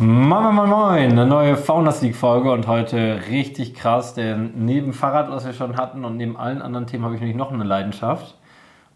Moin, 0.00 0.54
moin, 0.54 0.68
moin, 0.68 1.10
eine 1.10 1.26
neue 1.26 1.56
Faunus 1.56 2.02
League 2.02 2.14
Folge 2.14 2.52
und 2.52 2.68
heute 2.68 3.18
richtig 3.30 3.74
krass, 3.74 4.14
denn 4.14 4.52
neben 4.54 4.92
Fahrrad, 4.92 5.28
was 5.28 5.44
wir 5.44 5.52
schon 5.52 5.76
hatten 5.76 6.04
und 6.04 6.16
neben 6.16 6.36
allen 6.36 6.62
anderen 6.62 6.86
Themen 6.86 7.04
habe 7.04 7.16
ich 7.16 7.20
nämlich 7.20 7.36
noch 7.36 7.50
eine 7.50 7.64
Leidenschaft. 7.64 8.36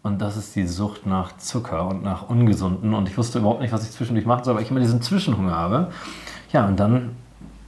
Und 0.01 0.21
das 0.21 0.37
ist 0.37 0.55
die 0.55 0.65
Sucht 0.65 1.05
nach 1.05 1.35
Zucker 1.35 1.87
und 1.87 2.03
nach 2.03 2.29
Ungesunden. 2.29 2.93
Und 2.93 3.09
ich 3.09 3.17
wusste 3.17 3.39
überhaupt 3.39 3.59
nicht, 3.59 3.73
was 3.73 3.83
ich 3.83 3.91
zwischendurch 3.91 4.25
machen 4.25 4.45
soll, 4.45 4.55
weil 4.55 4.63
ich 4.63 4.71
immer 4.71 4.79
diesen 4.79 5.01
Zwischenhunger 5.01 5.53
habe. 5.53 5.87
Ja, 6.53 6.65
und 6.67 6.79
dann, 6.79 7.17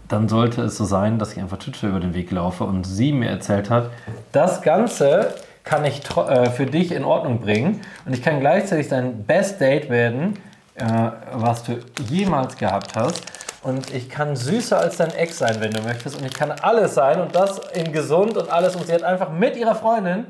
dann 0.07 0.29
sollte 0.29 0.61
es 0.61 0.77
so 0.77 0.85
sein, 0.85 1.19
dass 1.19 1.33
ich 1.33 1.39
einfach 1.41 1.57
Tütsche 1.57 1.89
über 1.89 1.99
den 1.99 2.13
Weg 2.13 2.31
laufe 2.31 2.63
und 2.63 2.85
sie 2.85 3.11
mir 3.11 3.27
erzählt 3.27 3.69
hat, 3.69 3.89
das 4.31 4.61
Ganze 4.61 5.33
kann 5.65 5.83
ich 5.83 6.03
äh, 6.15 6.49
für 6.51 6.67
dich 6.67 6.93
in 6.93 7.03
Ordnung 7.03 7.41
bringen. 7.41 7.81
Und 8.05 8.13
ich 8.13 8.21
kann 8.21 8.39
gleichzeitig 8.39 8.87
dein 8.87 9.25
Best 9.25 9.59
Date 9.59 9.89
werden, 9.89 10.37
äh, 10.75 10.85
was 11.33 11.63
du 11.63 11.79
jemals 12.09 12.57
gehabt 12.57 12.95
hast. 12.95 13.23
Und 13.63 13.91
ich 13.93 14.09
kann 14.09 14.35
süßer 14.35 14.77
als 14.77 14.97
dein 14.97 15.11
Ex 15.11 15.39
sein, 15.39 15.55
wenn 15.59 15.71
du 15.71 15.81
möchtest. 15.81 16.17
Und 16.17 16.25
ich 16.25 16.33
kann 16.33 16.51
alles 16.51 16.93
sein 16.93 17.19
und 17.19 17.33
das 17.33 17.59
in 17.73 17.91
gesund 17.91 18.37
und 18.37 18.51
alles. 18.51 18.75
Und 18.75 18.85
sie 18.85 18.93
hat 18.93 19.03
einfach 19.03 19.31
mit 19.31 19.55
ihrer 19.55 19.73
Freundin 19.73 20.27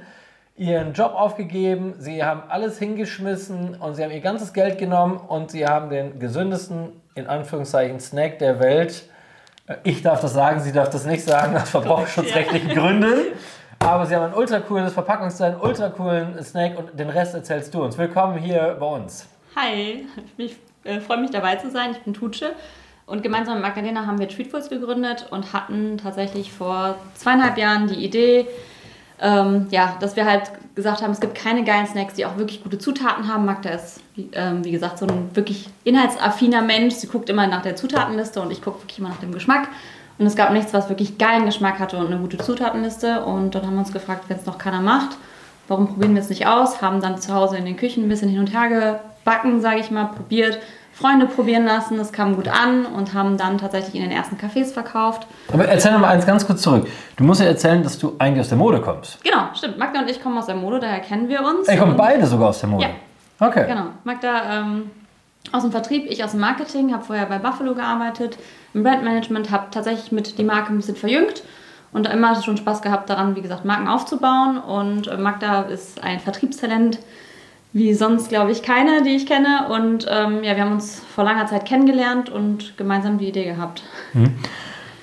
ihren 0.56 0.94
Job 0.94 1.14
aufgegeben. 1.14 1.96
Sie 1.98 2.24
haben 2.24 2.44
alles 2.48 2.80
hingeschmissen 2.80 3.76
und 3.76 3.96
sie 3.96 4.04
haben 4.04 4.12
ihr 4.12 4.22
ganzes 4.22 4.54
Geld 4.54 4.78
genommen 4.78 5.18
und 5.18 5.52
sie 5.52 5.68
haben 5.68 5.90
den 5.90 6.20
gesündesten, 6.20 7.02
in 7.16 7.28
Anführungszeichen, 7.28 8.00
Snack 8.00 8.40
der 8.40 8.60
Welt. 8.60 9.10
Äh, 9.68 9.76
ich 9.84 10.02
darf 10.02 10.22
das 10.22 10.34
sagen, 10.34 10.62
sie 10.62 10.72
darf 10.72 10.90
das 10.90 11.06
nicht 11.06 11.24
sagen, 11.24 11.58
aus 11.58 11.70
verbraucherschutzrechtlichen 11.70 12.70
Gründen. 12.74 13.34
Aber 13.80 14.06
sie 14.06 14.16
haben 14.16 14.32
ein 14.32 14.34
ultra 14.34 14.60
cooles 14.62 14.94
Verpackungsdesign, 14.94 15.60
ultra 15.60 15.90
coolen 15.90 16.42
Snack 16.42 16.78
und 16.78 16.98
den 16.98 17.10
Rest 17.10 17.34
erzählst 17.34 17.74
du 17.74 17.84
uns. 17.84 17.98
Willkommen 17.98 18.38
hier 18.38 18.78
bei 18.80 18.86
uns. 18.86 19.28
Hi, 19.56 20.06
ich 20.36 20.58
äh, 20.84 21.00
freue 21.00 21.20
mich 21.22 21.32
dabei 21.32 21.56
zu 21.56 21.72
sein. 21.72 21.92
Ich 21.92 22.00
bin 22.00 22.14
Tutsche 22.14 22.52
und 23.06 23.24
gemeinsam 23.24 23.54
mit 23.54 23.64
Magdalena 23.64 24.06
haben 24.06 24.20
wir 24.20 24.28
Treatfuls 24.28 24.68
gegründet 24.68 25.28
und 25.32 25.54
hatten 25.54 25.98
tatsächlich 25.98 26.52
vor 26.52 26.96
zweieinhalb 27.14 27.58
Jahren 27.58 27.88
die 27.88 28.04
Idee, 28.04 28.48
ähm, 29.22 29.68
ja, 29.72 29.96
dass 30.02 30.18
wir 30.18 30.26
halt 30.26 30.52
gesagt 30.76 31.02
haben, 31.02 31.12
es 31.12 31.22
gibt 31.22 31.36
keine 31.36 31.64
geilen 31.64 31.88
Snacks, 31.88 32.16
die 32.16 32.26
auch 32.26 32.36
wirklich 32.36 32.64
gute 32.64 32.80
Zutaten 32.80 33.30
haben. 33.30 33.46
Magda 33.46 33.70
ist, 33.70 34.02
ähm, 34.34 34.66
wie 34.66 34.72
gesagt, 34.72 34.98
so 34.98 35.08
ein 35.08 35.34
wirklich 35.34 35.70
inhaltsaffiner 35.86 36.62
Mensch. 36.62 36.96
Sie 36.96 37.08
guckt 37.08 37.30
immer 37.30 37.48
nach 37.48 37.62
der 37.62 37.78
Zutatenliste 37.78 38.42
und 38.42 38.52
ich 38.52 38.62
gucke 38.62 38.82
wirklich 38.82 39.00
immer 39.00 39.10
nach 39.10 39.22
dem 39.22 39.32
Geschmack. 39.32 39.70
Und 40.18 40.26
es 40.26 40.36
gab 40.36 40.52
nichts, 40.52 40.74
was 40.74 40.90
wirklich 40.90 41.18
geilen 41.18 41.46
Geschmack 41.46 41.80
hatte 41.80 41.96
und 41.96 42.08
eine 42.08 42.18
gute 42.18 42.40
Zutatenliste. 42.40 43.24
Und 43.24 43.56
dann 43.56 43.66
haben 43.66 43.76
wir 43.76 43.80
uns 43.80 43.94
gefragt, 43.94 44.26
wenn 44.28 44.36
es 44.36 44.46
noch 44.46 44.58
keiner 44.58 44.82
macht, 44.82 45.16
warum 45.70 45.88
probieren 45.88 46.14
wir 46.14 46.22
es 46.22 46.30
nicht 46.30 46.46
aus? 46.46 46.82
Haben 46.82 47.00
dann 47.00 47.22
zu 47.22 47.34
Hause 47.34 47.56
in 47.56 47.64
den 47.64 47.78
Küchen 47.78 48.04
ein 48.04 48.10
bisschen 48.10 48.30
hin 48.30 48.40
und 48.40 48.54
her 48.54 49.00
Backen, 49.26 49.60
sage 49.60 49.82
ich 49.82 49.92
mal, 49.92 50.06
probiert. 50.06 50.60
Freunde 50.94 51.26
probieren 51.26 51.66
lassen, 51.66 52.00
es 52.00 52.14
kam 52.14 52.38
gut 52.38 52.48
an 52.48 52.86
und 52.86 53.14
haben 53.14 53.38
dann 53.38 53.58
tatsächlich 53.58 53.96
in 53.96 54.02
den 54.02 54.12
ersten 54.12 54.38
Cafés 54.38 54.72
verkauft. 54.72 55.28
Aber 55.52 55.68
erzähl 55.68 55.92
noch 55.92 56.00
mal 56.00 56.08
eins 56.08 56.26
ganz 56.26 56.48
kurz 56.48 56.62
zurück. 56.62 56.88
Du 57.18 57.26
musst 57.26 57.42
ja 57.42 57.48
erzählen, 57.48 57.84
dass 57.84 58.00
du 58.00 58.16
eigentlich 58.18 58.40
aus 58.40 58.48
der 58.48 58.58
Mode 58.58 58.80
kommst. 58.80 59.22
Genau, 59.22 59.50
stimmt. 59.54 59.78
Magda 59.78 60.00
und 60.00 60.10
ich 60.10 60.24
kommen 60.24 60.38
aus 60.38 60.46
der 60.46 60.56
Mode, 60.56 60.80
daher 60.80 61.02
kennen 61.02 61.28
wir 61.28 61.42
uns. 61.42 61.68
Ich 61.68 61.78
kommen 61.78 61.98
beide 61.98 62.26
sogar 62.26 62.50
aus 62.50 62.62
der 62.62 62.70
Mode? 62.70 62.86
Ja. 62.86 63.46
Okay. 63.46 63.66
Genau. 63.68 63.88
Magda 64.06 64.60
ähm, 64.60 64.90
aus 65.52 65.64
dem 65.64 65.72
Vertrieb, 65.72 66.10
ich 66.10 66.24
aus 66.24 66.32
dem 66.32 66.40
Marketing, 66.40 66.94
habe 66.94 67.04
vorher 67.04 67.26
bei 67.26 67.40
Buffalo 67.40 67.76
gearbeitet, 67.76 68.38
im 68.74 68.84
Brandmanagement, 68.84 69.52
habe 69.52 69.66
tatsächlich 69.72 70.14
mit 70.14 70.38
die 70.38 70.46
Marke 70.46 70.72
ein 70.72 70.78
bisschen 70.78 70.96
verjüngt 70.96 71.44
und 71.92 72.08
immer 72.08 72.42
schon 72.42 72.56
Spaß 72.56 72.82
gehabt 72.82 73.10
daran, 73.10 73.36
wie 73.36 73.42
gesagt, 73.42 73.66
Marken 73.66 73.90
aufzubauen. 73.90 74.58
Und 74.58 75.08
äh, 75.08 75.18
Magda 75.18 75.64
ist 75.64 76.02
ein 76.02 76.22
Vertriebstalent, 76.22 77.00
wie 77.76 77.94
sonst, 77.94 78.30
glaube 78.30 78.54
ich, 78.54 78.64
keine, 78.64 79.04
die 79.04 79.18
ich 79.18 79.26
kenne. 79.28 79.68
Und 79.70 80.08
ähm, 80.10 80.46
ja, 80.46 80.56
wir 80.56 80.64
haben 80.64 80.72
uns 80.72 81.02
vor 81.14 81.26
langer 81.26 81.46
Zeit 81.46 81.66
kennengelernt 81.66 82.30
und 82.30 82.78
gemeinsam 82.78 83.18
die 83.18 83.28
Idee 83.28 83.44
gehabt. 83.44 83.84
Mhm. 84.14 84.34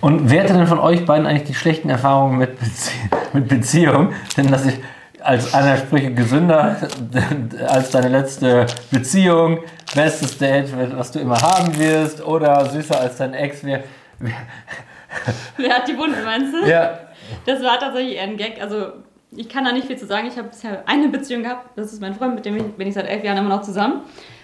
Und 0.01 0.31
wer 0.31 0.43
hatte 0.43 0.55
denn 0.55 0.67
von 0.67 0.79
euch 0.79 1.05
beiden 1.05 1.27
eigentlich 1.27 1.47
die 1.47 1.55
schlechten 1.55 1.91
Erfahrungen 1.91 2.39
mit, 2.39 2.59
Bezie 2.59 2.93
mit 3.35 3.49
Beziehung? 3.49 4.15
Denn 4.39 4.51
dass 4.51 4.65
ich 4.65 4.77
als 5.21 5.53
einer 5.53 5.77
Sprüche 5.77 6.15
gesünder 6.15 6.79
als 7.69 7.91
deine 7.91 8.09
letzte 8.09 8.65
Beziehung, 8.91 9.59
bestes 9.95 10.39
Date, 10.39 10.73
was 10.97 11.13
du 11.13 11.19
immer 11.19 11.43
haben 11.43 11.79
wirst, 11.79 12.25
oder 12.25 12.65
süßer 12.71 12.99
als 12.99 13.19
dein 13.19 13.35
Ex. 13.35 13.63
Wer, 13.65 13.85
wer, 14.19 14.33
wer 15.59 15.75
hat 15.75 15.87
die 15.87 15.99
Wunde, 15.99 16.17
meinst 16.25 16.55
du? 16.55 16.67
Ja. 16.67 17.01
Das 17.45 17.63
war 17.63 17.79
tatsächlich 17.79 18.17
eher 18.17 18.23
ein 18.23 18.39
Gag. 18.39 18.63
Also 18.63 18.93
ich 19.37 19.49
kann 19.49 19.65
da 19.65 19.73
nicht 19.73 19.87
viel 19.87 19.97
zu 19.97 20.07
sagen. 20.07 20.27
Ich 20.27 20.37
habe 20.37 20.49
bisher 20.49 20.83
eine 20.87 21.09
Beziehung 21.09 21.43
gehabt. 21.43 21.67
Das 21.77 21.93
ist 21.93 22.01
mein 22.01 22.15
Freund, 22.15 22.35
mit 22.35 22.45
dem 22.45 22.73
bin 22.73 22.87
ich 22.87 22.95
seit 22.95 23.09
elf 23.09 23.25
Jahren 23.25 23.39
immer 23.39 23.49
noch 23.49 23.63
zusammen. 23.63 24.03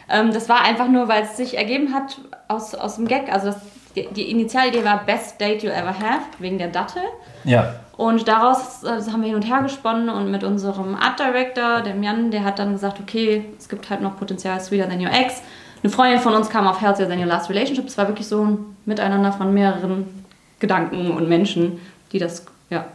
Ähm, 0.08 0.32
das 0.32 0.48
war 0.48 0.62
einfach 0.62 0.88
nur, 0.88 1.08
weil 1.08 1.24
es 1.24 1.36
sich 1.36 1.56
ergeben 1.56 1.92
hat 1.92 2.18
aus, 2.48 2.74
aus 2.74 2.96
dem 2.96 3.06
Gag. 3.06 3.32
Also 3.32 3.48
das, 3.48 3.56
die, 3.94 4.08
die 4.14 4.30
Initialidee 4.30 4.84
war 4.84 5.04
Best 5.04 5.40
Date 5.40 5.62
You 5.62 5.70
Ever 5.70 5.98
Have, 5.98 6.22
wegen 6.38 6.58
der 6.58 6.68
Dattel. 6.68 7.02
Ja. 7.44 7.74
Und 7.96 8.28
daraus 8.28 8.84
äh, 8.84 9.10
haben 9.10 9.20
wir 9.20 9.28
hin 9.28 9.34
und 9.34 9.42
her 9.42 9.60
gesponnen 9.62 10.08
und 10.08 10.30
mit 10.30 10.44
unserem 10.44 10.94
Art 10.94 11.18
Director, 11.18 11.82
dem 11.82 12.02
Jan, 12.02 12.30
der 12.30 12.44
hat 12.44 12.58
dann 12.58 12.72
gesagt, 12.72 13.00
okay, 13.00 13.44
es 13.58 13.68
gibt 13.68 13.90
halt 13.90 14.00
noch 14.00 14.16
Potenzial 14.16 14.60
Sweeter 14.60 14.88
Than 14.88 15.00
Your 15.00 15.12
Ex. 15.12 15.42
Eine 15.82 15.92
Freundin 15.92 16.20
von 16.20 16.34
uns 16.34 16.48
kam 16.48 16.66
auf 16.66 16.80
Healthier 16.80 17.08
Than 17.08 17.18
Your 17.18 17.26
Last 17.26 17.50
Relationship. 17.50 17.86
Es 17.86 17.98
war 17.98 18.08
wirklich 18.08 18.26
so 18.26 18.44
ein 18.44 18.76
Miteinander 18.86 19.32
von 19.32 19.52
mehreren 19.52 20.24
Gedanken 20.60 21.10
und 21.10 21.28
Menschen, 21.28 21.80
die 22.12 22.18
das 22.18 22.46
ja, 22.70 22.86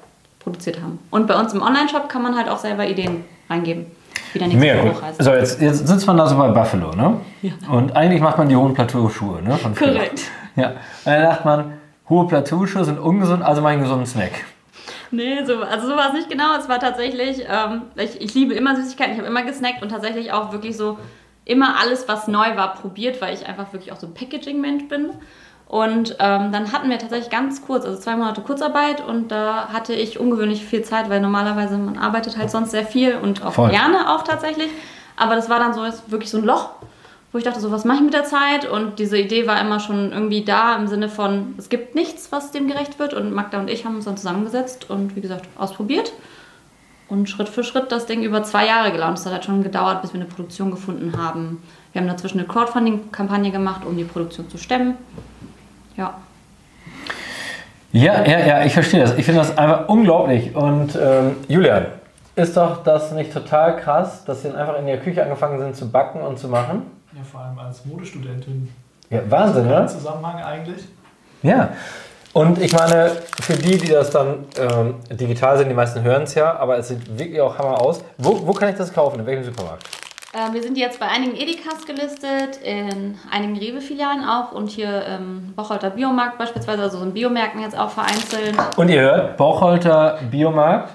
produziert 0.43 0.81
haben. 0.81 0.99
Und 1.09 1.27
bei 1.27 1.39
uns 1.39 1.53
im 1.53 1.61
Online-Shop 1.61 2.09
kann 2.09 2.21
man 2.21 2.35
halt 2.35 2.49
auch 2.49 2.59
selber 2.59 2.87
Ideen 2.87 3.23
reingeben. 3.49 3.87
Wie 4.33 4.39
der 4.39 4.47
nächste 4.47 4.65
Mega 4.65 4.81
gut. 4.81 5.01
So, 5.19 5.31
jetzt, 5.31 5.61
jetzt 5.61 5.87
sitzt 5.87 6.05
man 6.07 6.17
da 6.17 6.27
so 6.27 6.37
bei 6.37 6.49
Buffalo, 6.49 6.91
ne? 6.93 7.21
Ja. 7.41 7.53
Und 7.69 7.95
eigentlich 7.95 8.21
macht 8.21 8.37
man 8.37 8.49
die 8.49 8.55
hohen 8.55 8.73
Plateauschuhe, 8.73 9.41
ne? 9.41 9.57
Von 9.57 9.75
Korrekt. 9.75 10.21
Ja. 10.55 10.69
Und 10.69 10.77
dann 11.05 11.23
dachte 11.23 11.47
man, 11.47 11.73
hohe 12.09 12.27
Plateauschuhe 12.27 12.83
sind 12.85 12.99
ungesund, 12.99 13.43
also 13.43 13.61
mein 13.61 13.79
gesunden 13.81 14.05
Snack. 14.05 14.31
Nee, 15.11 15.43
so, 15.45 15.61
also 15.61 15.87
so 15.87 15.95
war 15.95 16.07
es 16.07 16.13
nicht 16.13 16.29
genau. 16.29 16.55
Es 16.57 16.67
war 16.67 16.79
tatsächlich, 16.79 17.45
ähm, 17.47 17.83
ich, 17.95 18.19
ich 18.19 18.33
liebe 18.33 18.53
immer 18.53 18.75
Süßigkeiten, 18.75 19.13
ich 19.13 19.19
habe 19.19 19.27
immer 19.27 19.43
gesnackt 19.43 19.83
und 19.83 19.89
tatsächlich 19.89 20.31
auch 20.31 20.51
wirklich 20.51 20.75
so 20.75 20.97
immer 21.45 21.79
alles, 21.79 22.07
was 22.07 22.27
neu 22.27 22.55
war, 22.55 22.73
probiert, 22.73 23.21
weil 23.21 23.33
ich 23.33 23.45
einfach 23.45 23.71
wirklich 23.73 23.91
auch 23.91 23.99
so 23.99 24.07
ein 24.07 24.13
Packaging-Mensch 24.13 24.87
bin. 24.87 25.09
Und 25.67 26.17
ähm, 26.19 26.51
dann 26.51 26.71
hatten 26.71 26.89
wir 26.89 26.99
tatsächlich 26.99 27.31
ganz 27.31 27.65
kurz, 27.65 27.85
also 27.85 27.99
zwei 27.99 28.15
Monate 28.15 28.41
Kurzarbeit 28.41 29.03
und 29.05 29.31
da 29.31 29.69
hatte 29.69 29.93
ich 29.93 30.19
ungewöhnlich 30.19 30.63
viel 30.63 30.83
Zeit, 30.83 31.09
weil 31.09 31.19
normalerweise 31.19 31.77
man 31.77 31.97
arbeitet 31.97 32.37
halt 32.37 32.51
sonst 32.51 32.71
sehr 32.71 32.85
viel 32.85 33.15
und 33.15 33.43
auch 33.43 33.53
Voll. 33.53 33.71
gerne 33.71 34.13
auch 34.13 34.23
tatsächlich. 34.23 34.69
Aber 35.15 35.35
das 35.35 35.49
war 35.49 35.59
dann 35.59 35.73
so 35.73 35.81
wirklich 36.07 36.29
so 36.29 36.37
ein 36.37 36.43
Loch, 36.43 36.69
wo 37.31 37.39
ich 37.39 37.43
dachte, 37.43 37.59
so 37.59 37.71
was 37.71 37.85
mache 37.85 37.97
ich 37.97 38.03
mit 38.03 38.13
der 38.13 38.23
Zeit? 38.23 38.69
Und 38.69 38.99
diese 38.99 39.17
Idee 39.17 39.47
war 39.47 39.59
immer 39.59 39.79
schon 39.79 40.11
irgendwie 40.11 40.45
da 40.45 40.75
im 40.75 40.87
Sinne 40.87 41.09
von, 41.09 41.55
es 41.57 41.69
gibt 41.69 41.95
nichts, 41.95 42.31
was 42.31 42.51
dem 42.51 42.67
gerecht 42.67 42.99
wird. 42.99 43.15
Und 43.15 43.33
Magda 43.33 43.59
und 43.59 43.69
ich 43.69 43.85
haben 43.85 43.95
uns 43.95 44.05
dann 44.05 44.17
zusammengesetzt 44.17 44.89
und 44.89 45.15
wie 45.15 45.21
gesagt 45.21 45.47
ausprobiert. 45.57 46.13
Und 47.09 47.29
Schritt 47.29 47.49
für 47.49 47.63
Schritt 47.63 47.91
das 47.91 48.05
Ding 48.05 48.21
über 48.21 48.43
zwei 48.43 48.67
Jahre 48.67 48.91
gelauncht. 48.91 49.19
Es 49.19 49.25
hat 49.25 49.33
halt 49.33 49.45
schon 49.45 49.63
gedauert, 49.63 50.03
bis 50.03 50.13
wir 50.13 50.19
eine 50.19 50.29
Produktion 50.29 50.71
gefunden 50.71 51.17
haben. 51.17 51.63
Wir 51.91 52.01
haben 52.01 52.07
dazwischen 52.07 52.39
eine 52.39 52.47
Crowdfunding-Kampagne 52.47 53.51
gemacht, 53.51 53.85
um 53.85 53.97
die 53.97 54.03
Produktion 54.03 54.49
zu 54.49 54.57
stemmen. 54.57 54.95
Ja. 55.97 56.15
Ja, 57.91 58.25
ja, 58.25 58.39
ja, 58.39 58.65
ich 58.65 58.73
verstehe 58.73 59.01
das. 59.01 59.15
Ich 59.17 59.25
finde 59.25 59.41
das 59.41 59.55
einfach 59.57 59.87
unglaublich. 59.87 60.55
Und 60.55 60.97
ähm, 60.99 61.35
Julian, 61.47 61.85
ist 62.35 62.57
doch 62.57 62.83
das 62.83 63.11
nicht 63.11 63.31
total 63.31 63.77
krass, 63.77 64.25
dass 64.25 64.41
sie 64.41 64.49
einfach 64.49 64.79
in 64.79 64.87
der 64.87 64.99
Küche 64.99 65.21
angefangen 65.21 65.59
sind 65.59 65.75
zu 65.75 65.91
backen 65.91 66.21
und 66.21 66.39
zu 66.39 66.47
machen? 66.47 66.87
Ja, 67.15 67.21
vor 67.23 67.41
allem 67.41 67.59
als 67.59 67.85
Modestudentin. 67.85 68.73
Ja, 69.11 69.19
Wahnsinn, 69.29 69.67
ne? 69.67 69.85
Zusammenhang 69.85 70.41
eigentlich. 70.41 70.85
Ja. 71.43 71.69
Und 72.33 72.59
ich 72.59 72.73
meine, 72.73 73.11
für 73.39 73.53
die, 73.53 73.77
die 73.77 73.89
das 73.89 74.09
dann 74.09 74.45
ähm, 74.57 74.95
digital 75.11 75.59
sind, 75.59 75.69
die 75.69 75.75
meisten 75.75 76.01
hören 76.01 76.23
es 76.23 76.33
ja, 76.33 76.57
aber 76.57 76.79
es 76.79 76.87
sieht 76.87 77.19
wirklich 77.19 77.39
auch 77.39 77.59
Hammer 77.59 77.79
aus. 77.79 78.03
Wo, 78.17 78.47
wo 78.47 78.53
kann 78.53 78.69
ich 78.69 78.75
das 78.75 78.91
kaufen? 78.91 79.19
In 79.19 79.25
welchem 79.27 79.43
Supermarkt? 79.43 79.87
Äh, 80.33 80.51
wir 80.51 80.63
sind 80.63 80.79
jetzt 80.79 80.99
bei 80.99 81.07
einigen 81.07 81.35
Edekas 81.35 81.85
gelistet, 81.85 82.57
in 82.63 83.19
einigen 83.29 83.55
Rewe-Filialen 83.55 84.25
auch 84.27 84.51
und 84.51 84.69
hier 84.71 85.05
im 85.05 85.53
Bocholter 85.55 85.91
Biomarkt 85.91 86.39
beispielsweise, 86.39 86.81
also 86.81 86.97
so 86.97 87.03
in 87.03 87.13
Biomärkten 87.13 87.61
jetzt 87.61 87.77
auch 87.77 87.91
vereinzelt. 87.91 88.55
Und 88.75 88.89
ihr 88.89 89.01
hört, 89.01 89.37
Bocholter 89.37 90.19
Biomarkt. 90.31 90.89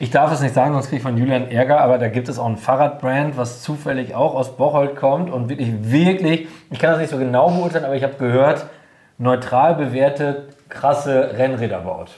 Ich 0.00 0.10
darf 0.10 0.32
es 0.32 0.40
nicht 0.40 0.52
sagen, 0.52 0.72
sonst 0.72 0.86
kriege 0.86 0.96
ich 0.96 1.02
von 1.02 1.16
Julian 1.16 1.48
Ärger, 1.48 1.80
aber 1.80 1.96
da 1.96 2.08
gibt 2.08 2.28
es 2.28 2.40
auch 2.40 2.46
ein 2.46 2.56
Fahrradbrand, 2.56 3.36
was 3.36 3.62
zufällig 3.62 4.16
auch 4.16 4.34
aus 4.34 4.56
Bocholt 4.56 4.96
kommt 4.96 5.30
und 5.30 5.48
wirklich, 5.48 5.70
wirklich, 5.80 6.48
ich 6.72 6.78
kann 6.80 6.90
das 6.90 6.98
nicht 6.98 7.10
so 7.10 7.18
genau 7.18 7.50
beurteilen, 7.50 7.84
aber 7.84 7.94
ich 7.94 8.02
habe 8.02 8.14
gehört, 8.14 8.66
neutral 9.18 9.76
bewertet, 9.76 10.56
krasse 10.68 11.34
Rennräder 11.38 11.78
baut. 11.82 12.10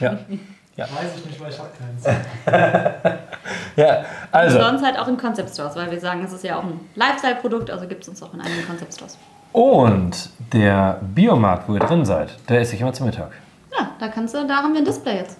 Ja. 0.00 0.18
Ja. 0.76 0.84
Weiß 0.84 1.16
ich 1.16 1.26
nicht, 1.26 1.40
weil 1.40 1.50
ich 1.50 1.58
habe 1.58 1.68
keins. 1.76 2.04
ja, 3.76 4.04
also. 4.30 4.58
Und 4.58 4.64
sonst 4.64 4.84
halt 4.84 4.98
auch 4.98 5.08
in 5.08 5.16
Concept 5.16 5.50
Stores, 5.50 5.76
weil 5.76 5.90
wir 5.90 6.00
sagen, 6.00 6.22
es 6.24 6.32
ist 6.32 6.44
ja 6.44 6.58
auch 6.58 6.62
ein 6.62 6.80
Lifestyle-Produkt, 6.94 7.70
also 7.70 7.86
gibt 7.86 8.02
es 8.02 8.08
uns 8.08 8.22
auch 8.22 8.32
in 8.32 8.40
einigen 8.40 8.66
Concept 8.66 8.94
Stores. 8.94 9.18
Und 9.52 10.30
der 10.52 11.00
Biomarkt, 11.02 11.68
wo 11.68 11.74
ihr 11.74 11.80
drin 11.80 12.04
seid, 12.04 12.36
der 12.48 12.60
esse 12.60 12.76
ich 12.76 12.80
immer 12.80 12.92
zum 12.92 13.06
Mittag. 13.06 13.32
Ja, 13.76 13.90
da 13.98 14.08
kannst 14.08 14.34
du, 14.34 14.46
da 14.46 14.56
haben 14.56 14.72
wir 14.72 14.80
ein 14.80 14.84
Display 14.84 15.16
jetzt. 15.18 15.38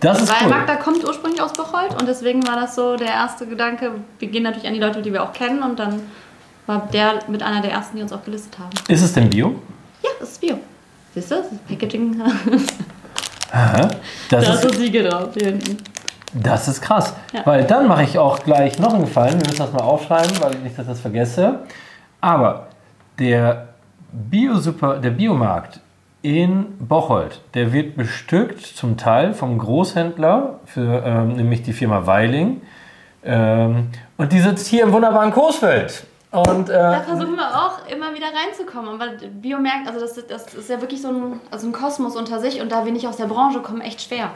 Das 0.00 0.22
ist 0.22 0.28
Weil 0.28 0.46
cool. 0.48 0.56
Magda 0.56 0.76
kommt 0.76 1.04
ursprünglich 1.04 1.42
aus 1.42 1.52
Bocholt 1.52 2.00
und 2.00 2.06
deswegen 2.06 2.46
war 2.46 2.56
das 2.56 2.74
so 2.74 2.96
der 2.96 3.08
erste 3.08 3.46
Gedanke. 3.46 3.92
Wir 4.18 4.28
gehen 4.28 4.44
natürlich 4.44 4.66
an 4.66 4.74
die 4.74 4.80
Leute, 4.80 5.02
die 5.02 5.12
wir 5.12 5.22
auch 5.22 5.32
kennen 5.32 5.62
und 5.62 5.78
dann 5.78 6.02
war 6.66 6.88
der 6.92 7.20
mit 7.28 7.42
einer 7.42 7.60
der 7.60 7.72
ersten, 7.72 7.96
die 7.96 8.02
uns 8.02 8.12
auch 8.12 8.22
gelistet 8.24 8.58
haben. 8.58 8.70
Ist 8.88 9.02
es 9.02 9.12
denn 9.12 9.28
Bio? 9.28 9.56
Ja, 10.02 10.10
das 10.20 10.32
ist 10.32 10.40
Bio. 10.40 10.58
Siehst 11.14 11.30
du, 11.30 11.36
das 11.36 11.52
ist 11.52 11.66
Packaging. 11.66 12.20
Aha. 13.52 13.88
da 14.30 14.40
Das 14.40 14.48
ist 14.48 14.64
ist, 14.64 14.78
Siegel 14.78 15.08
drauf 15.08 15.28
hier 15.34 15.48
hinten. 15.48 15.78
das 16.34 16.68
ist 16.68 16.80
krass. 16.82 17.14
Ja. 17.32 17.40
Weil 17.46 17.64
dann 17.64 17.88
mache 17.88 18.02
ich 18.02 18.18
auch 18.18 18.40
gleich 18.40 18.78
noch 18.78 18.92
einen 18.92 19.04
Gefallen. 19.04 19.40
Wir 19.40 19.46
müssen 19.48 19.58
das 19.58 19.72
mal 19.72 19.82
aufschreiben, 19.82 20.40
weil 20.40 20.54
ich 20.54 20.60
nicht, 20.60 20.78
dass 20.78 20.86
das 20.86 21.00
vergesse. 21.00 21.60
Aber 22.20 22.66
der 23.18 23.68
Bio-Super, 24.12 24.98
der 24.98 25.10
Biomarkt 25.10 25.80
in 26.22 26.66
Bocholt, 26.78 27.40
der 27.54 27.72
wird 27.72 27.96
bestückt 27.96 28.60
zum 28.64 28.96
Teil 28.96 29.34
vom 29.34 29.58
Großhändler, 29.58 30.58
für, 30.64 31.02
ähm, 31.04 31.34
nämlich 31.34 31.62
die 31.62 31.72
Firma 31.72 32.06
Weiling. 32.06 32.60
Ähm, 33.24 33.88
und 34.16 34.32
die 34.32 34.40
sitzt 34.40 34.66
hier 34.66 34.82
im 34.84 34.92
wunderbaren 34.92 35.32
Coesfeld. 35.32 36.04
Und, 36.30 36.68
äh, 36.68 36.72
Da 36.74 37.00
versuchen 37.00 37.36
wir 37.36 37.48
auch 37.48 37.86
immer 37.90 38.14
wieder 38.14 38.26
reinzukommen. 38.26 39.00
Aber 39.00 39.12
Biomärkte, 39.30 39.90
also 39.92 40.00
das, 40.00 40.26
das 40.26 40.54
ist 40.54 40.68
ja 40.68 40.80
wirklich 40.80 41.00
so 41.00 41.08
ein, 41.08 41.40
also 41.50 41.66
ein 41.66 41.72
Kosmos 41.72 42.16
unter 42.16 42.38
sich 42.38 42.60
und 42.60 42.70
da 42.70 42.84
wir 42.84 42.92
nicht 42.92 43.08
aus 43.08 43.16
der 43.16 43.26
Branche 43.26 43.60
kommen, 43.60 43.80
echt 43.80 44.02
schwer. 44.02 44.30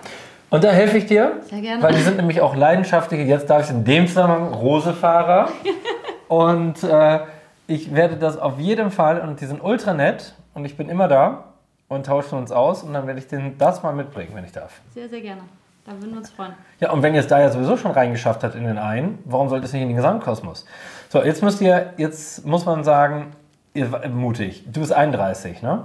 und 0.51 0.65
da 0.65 0.71
helfe 0.71 0.97
ich 0.99 1.07
dir. 1.07 1.41
Sehr 1.51 1.61
gerne. 1.61 1.83
Weil 1.83 1.93
die 1.95 2.01
sind 2.01 2.17
nämlich 2.17 2.41
auch 2.41 2.57
leidenschaftliche, 2.57 3.25
jetzt 3.25 3.51
darf 3.51 3.65
ich 3.65 3.71
in 3.71 3.85
dem 3.85 4.07
Zusammenhang, 4.07 4.55
Rosefahrer. 4.55 5.51
und 6.29 6.83
äh, 6.83 7.21
ich 7.67 7.95
werde 7.95 8.17
das 8.17 8.39
auf 8.39 8.59
jeden 8.59 8.91
Fall, 8.91 9.21
und 9.21 9.41
die 9.41 9.47
sind 9.47 9.63
ultra 9.63 9.93
nett 9.93 10.35
und 10.55 10.65
ich 10.65 10.77
bin 10.77 10.89
immer 10.89 11.09
da 11.09 11.45
und 11.89 12.07
tauschen 12.07 12.39
uns 12.39 12.53
aus 12.53 12.83
und 12.83 12.95
dann 12.95 13.07
werde 13.07 13.21
ich 13.21 13.29
denen 13.29 13.59
das 13.59 13.83
mal 13.83 13.93
mitbringen, 13.93 14.31
wenn 14.35 14.45
ich 14.45 14.53
darf. 14.53 14.81
Sehr, 14.95 15.09
sehr 15.11 15.21
gerne. 15.21 15.43
Da 15.85 15.93
würden 15.93 16.13
wir 16.13 16.19
uns 16.19 16.31
freuen. 16.31 16.53
Ja, 16.81 16.93
und 16.93 17.03
wenn 17.03 17.13
ihr 17.13 17.21
es 17.21 17.27
da 17.27 17.41
ja 17.41 17.51
sowieso 17.51 17.77
schon 17.77 17.91
reingeschafft 17.91 18.45
habt 18.45 18.55
in 18.55 18.65
den 18.65 18.79
einen, 18.79 19.19
warum 19.25 19.49
sollte 19.49 19.67
es 19.67 19.73
nicht 19.73 19.83
in 19.83 19.89
den 19.89 19.97
Gesamtkosmos? 19.97 20.65
So, 21.13 21.23
jetzt 21.23 21.43
müsst 21.43 21.61
ihr, 21.61 21.93
jetzt 21.99 22.47
muss 22.47 22.65
man 22.65 22.85
sagen, 22.85 23.33
ihr 23.75 23.87
mutig. 24.09 24.65
Du 24.73 24.81
bist 24.81 24.95
31, 24.95 25.61
ne? 25.61 25.85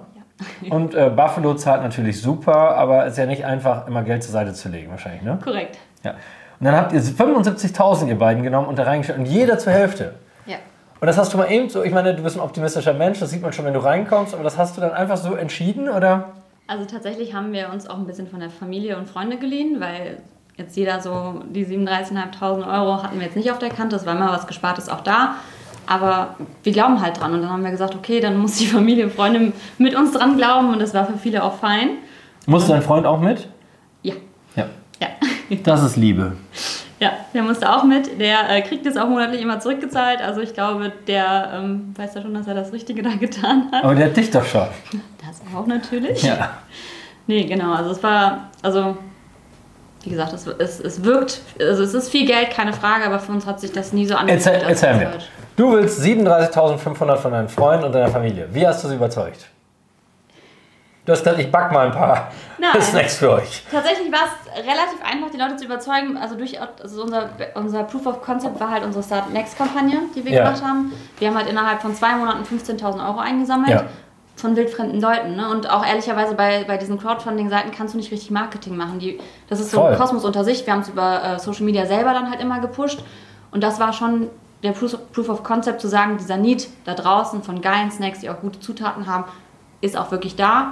Ja. 0.62 0.74
Und 0.74 0.95
äh, 0.95 1.12
Buffalo 1.13 1.53
zahlt 1.56 1.81
natürlich 1.81 2.21
super, 2.21 2.77
aber 2.77 3.06
es 3.06 3.12
ist 3.12 3.18
ja 3.18 3.25
nicht 3.25 3.44
einfach, 3.44 3.88
immer 3.88 4.03
Geld 4.03 4.24
zur 4.24 4.31
Seite 4.31 4.53
zu 4.53 4.69
legen, 4.69 4.89
wahrscheinlich, 4.89 5.24
ne? 5.24 5.38
Korrekt. 5.44 5.79
Ja. 6.06 6.12
Und 6.12 6.65
dann 6.65 6.77
habt 6.77 6.94
ihr 6.94 7.01
75.000 7.01 8.07
ihr 8.07 8.18
beiden 8.18 8.41
genommen 8.41 8.69
und 8.69 8.79
da 8.79 8.83
reingestellt 8.83 9.19
und 9.19 9.25
jeder 9.25 9.59
zur 9.59 9.74
Hälfte. 9.74 10.13
Ja. 10.45 10.59
Und 11.01 11.07
das 11.07 11.18
hast 11.18 11.33
du 11.33 11.38
mal 11.38 11.51
eben 11.51 11.68
so, 11.68 11.83
ich 11.83 11.91
meine, 11.91 12.15
du 12.15 12.23
bist 12.23 12.38
ein 12.38 12.41
optimistischer 12.41 12.94
Mensch, 12.94 13.19
das 13.19 13.30
sieht 13.30 13.41
man 13.41 13.51
schon, 13.51 13.65
wenn 13.65 13.73
du 13.73 13.83
reinkommst, 13.83 14.33
aber 14.33 14.45
das 14.45 14.57
hast 14.57 14.77
du 14.77 14.81
dann 14.81 14.94
einfach 14.94 15.18
so 15.18 15.35
entschieden, 15.35 15.89
oder? 15.89 16.35
Also 16.68 16.85
tatsächlich 16.85 17.33
haben 17.33 17.51
wir 17.51 17.69
uns 17.69 17.89
auch 17.89 17.97
ein 17.97 18.07
bisschen 18.07 18.30
von 18.30 18.39
der 18.39 18.50
Familie 18.50 18.97
und 18.97 19.09
Freunde 19.09 19.38
geliehen, 19.38 19.81
weil 19.81 20.19
jetzt 20.57 20.75
jeder 20.75 21.00
so 21.01 21.42
die 21.50 21.65
37.500 21.65 22.80
Euro 22.80 23.04
hatten 23.04 23.19
wir 23.19 23.25
jetzt 23.27 23.36
nicht 23.36 23.51
auf 23.51 23.59
der 23.59 23.69
Kante, 23.69 23.95
es 23.95 24.06
war 24.06 24.15
immer 24.15 24.31
was 24.31 24.48
Gespartes 24.48 24.89
auch 24.89 25.01
da. 25.01 25.36
Aber 25.89 26.36
wir 26.63 26.74
glauben 26.74 27.01
halt 27.01 27.19
dran 27.19 27.33
und 27.33 27.42
dann 27.42 27.50
haben 27.50 27.63
wir 27.63 27.71
gesagt, 27.71 27.95
okay, 27.95 28.19
dann 28.19 28.38
muss 28.38 28.57
die 28.57 28.65
Familie 28.68 29.06
und 29.06 29.13
Freunde 29.13 29.54
mit 29.77 29.95
uns 29.95 30.12
dran 30.12 30.36
glauben 30.36 30.74
und 30.74 30.80
das 30.81 30.94
war 30.94 31.06
für 31.06 31.18
viele 31.18 31.44
auch 31.44 31.54
fein. 31.56 31.92
Musste 32.45 32.74
dein 32.74 32.81
Freund 32.81 33.06
auch 33.06 33.19
mit? 33.19 33.48
Ja, 34.01 34.13
Ja. 34.56 34.65
ja. 35.00 35.07
Das 35.63 35.81
ist 35.83 35.95
Liebe. 35.95 36.33
Ja, 37.00 37.12
der 37.33 37.44
musste 37.44 37.71
auch 37.71 37.83
mit. 37.83 38.19
Der 38.19 38.50
äh, 38.50 38.62
kriegt 38.63 38.86
es 38.86 38.98
auch 38.98 39.07
monatlich 39.07 39.42
immer 39.42 39.59
zurückgezahlt. 39.59 40.19
Also 40.19 40.42
ich 40.42 40.54
glaube, 40.54 40.92
der 41.06 41.51
ähm, 41.54 41.94
weiß 41.95 42.15
ja 42.15 42.21
schon, 42.24 42.33
dass 42.33 42.48
er 42.48 42.56
das 42.56 42.74
Richtige 42.74 43.04
da 43.04 43.12
getan 43.19 43.69
hat. 43.71 43.83
Aber 43.83 43.95
der 43.95 44.07
hat 44.07 44.18
dich 44.18 44.31
doch 44.31 44.44
schon. 44.44 44.68
Das 45.25 45.42
auch 45.56 45.68
natürlich. 45.68 46.24
Ja. 46.24 46.50
Nee, 47.27 47.44
genau. 47.45 47.74
Also 47.74 47.92
es 47.92 48.01
war, 48.01 48.50
also 48.63 48.98
wie 50.07 50.12
gesagt, 50.12 50.31
es, 50.31 50.48
es, 50.48 50.80
es 50.80 51.04
wirkt, 51.04 51.42
also 51.59 51.83
es 51.83 51.94
ist 51.94 52.09
viel 52.09 52.25
Geld, 52.25 52.51
keine 52.51 52.71
Frage, 52.71 53.06
aber 53.06 53.19
für 53.19 53.33
uns 53.33 53.45
hat 53.45 53.59
sich 53.59 53.74
das 53.74 53.92
nie 53.92 54.06
so 54.06 54.15
angefühlt. 54.15 54.45
Erzähl, 54.63 54.69
erzähl 54.69 54.95
mir. 54.95 55.12
Du 55.57 55.74
willst 55.74 56.00
37.500 56.01 57.15
von 57.18 57.31
deinen 57.33 57.50
Freunden 57.50 57.86
und 57.86 57.92
deiner 57.92 58.07
Familie. 58.07 58.48
Wie 58.51 58.65
hast 58.65 58.83
du 58.86 58.88
sie 58.88 58.95
überzeugt? 58.95 59.48
Du 61.06 61.12
hast 61.12 61.24
gesagt, 61.24 61.39
ich 61.39 61.51
back 61.51 61.71
mal 61.74 61.88
ein 61.88 61.92
paar 61.92 62.31
Nein. 62.57 62.81
Snacks 62.81 63.18
für 63.18 63.31
euch. 63.31 63.63
Tatsächlich 63.69 64.09
war 64.12 64.19
es 64.25 64.57
relativ 64.57 65.01
einfach, 65.04 65.30
die 65.31 65.38
Leute 65.38 65.57
zu 65.57 65.65
überzeugen. 65.65 66.18
Also 66.18 66.36
durch 66.36 66.57
also 66.62 67.04
unser, 67.04 67.30
unser 67.56 67.83
Proof 67.83 68.06
of 68.07 68.21
Concept 68.21 68.59
war 68.59 68.71
halt 68.71 68.83
unsere 68.83 69.04
Start 69.04 69.31
Next 69.33 69.57
Kampagne, 69.57 70.00
die 70.15 70.24
wir 70.24 70.31
Ja. 70.31 70.44
gemacht 70.44 70.63
haben. 70.63 70.94
Wir 71.19 71.30
haben 71.30 71.38
halt 71.38 71.48
innerhalb 71.50 71.81
von 71.81 71.95
zwei 71.95 72.13
Monaten 72.15 72.44
15.000 72.44 73.07
Euro 73.07 73.19
eingesammelt. 73.19 73.69
Ja. 73.71 73.83
Von 74.38 74.56
wildfremden 74.56 75.01
Leuten. 75.01 75.36
Ne? 75.36 75.50
Und 75.50 75.69
auch 75.69 75.86
ehrlicherweise 75.86 76.36
bei, 76.36 76.63
bei 76.63 76.78
diesen 76.78 76.98
Crowdfunding-Seiten 76.98 77.72
kannst 77.72 77.94
du 77.94 77.98
nicht 77.98 78.12
richtig 78.12 78.31
Marketing 78.31 78.78
machen. 78.78 79.00
Die, 79.00 79.19
das 79.50 79.60
ist 79.60 79.72
so 79.72 79.81
Voll. 79.81 79.92
ein 79.92 79.98
Kosmos 79.98 80.24
unter 80.24 80.44
sich. 80.44 80.66
Wir 80.66 80.74
haben 80.74 80.81
es 80.81 80.89
über 80.89 81.24
äh, 81.24 81.39
Social 81.39 81.66
Media 81.66 81.86
selber 81.86 82.13
dann 82.13 82.30
halt 82.30 82.39
immer 82.39 82.60
gepusht. 82.60 83.04
Und 83.51 83.63
das 83.63 83.80
war 83.80 83.94
schon 83.94 84.30
der 84.63 84.72
Proof 84.72 84.94
of, 84.94 85.12
Proof 85.12 85.30
of 85.30 85.44
Concept, 85.44 85.81
zu 85.81 85.88
sagen, 85.88 86.18
dieser 86.18 86.38
Need 86.38 86.68
da 86.86 86.94
draußen 86.94 87.44
von 87.44 87.62
geilen 87.62 87.92
Snacks, 87.92 88.19
die 88.19 88.30
auch 88.30 88.39
gute 88.39 88.60
Zutaten 88.60 89.07
haben, 89.07 89.25
ist 89.81 89.98
auch 89.98 90.12
wirklich 90.12 90.36
da. 90.36 90.72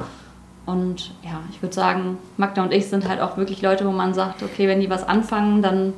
Und 0.65 1.11
ja, 1.23 1.41
ich 1.51 1.61
würde 1.61 1.75
sagen, 1.75 2.17
Magda 2.37 2.63
und 2.63 2.73
ich 2.73 2.87
sind 2.87 3.07
halt 3.07 3.21
auch 3.21 3.37
wirklich 3.37 3.61
Leute, 3.61 3.85
wo 3.85 3.91
man 3.91 4.13
sagt, 4.13 4.41
okay, 4.41 4.67
wenn 4.67 4.79
die 4.79 4.89
was 4.89 5.07
anfangen, 5.07 5.61
dann 5.61 5.93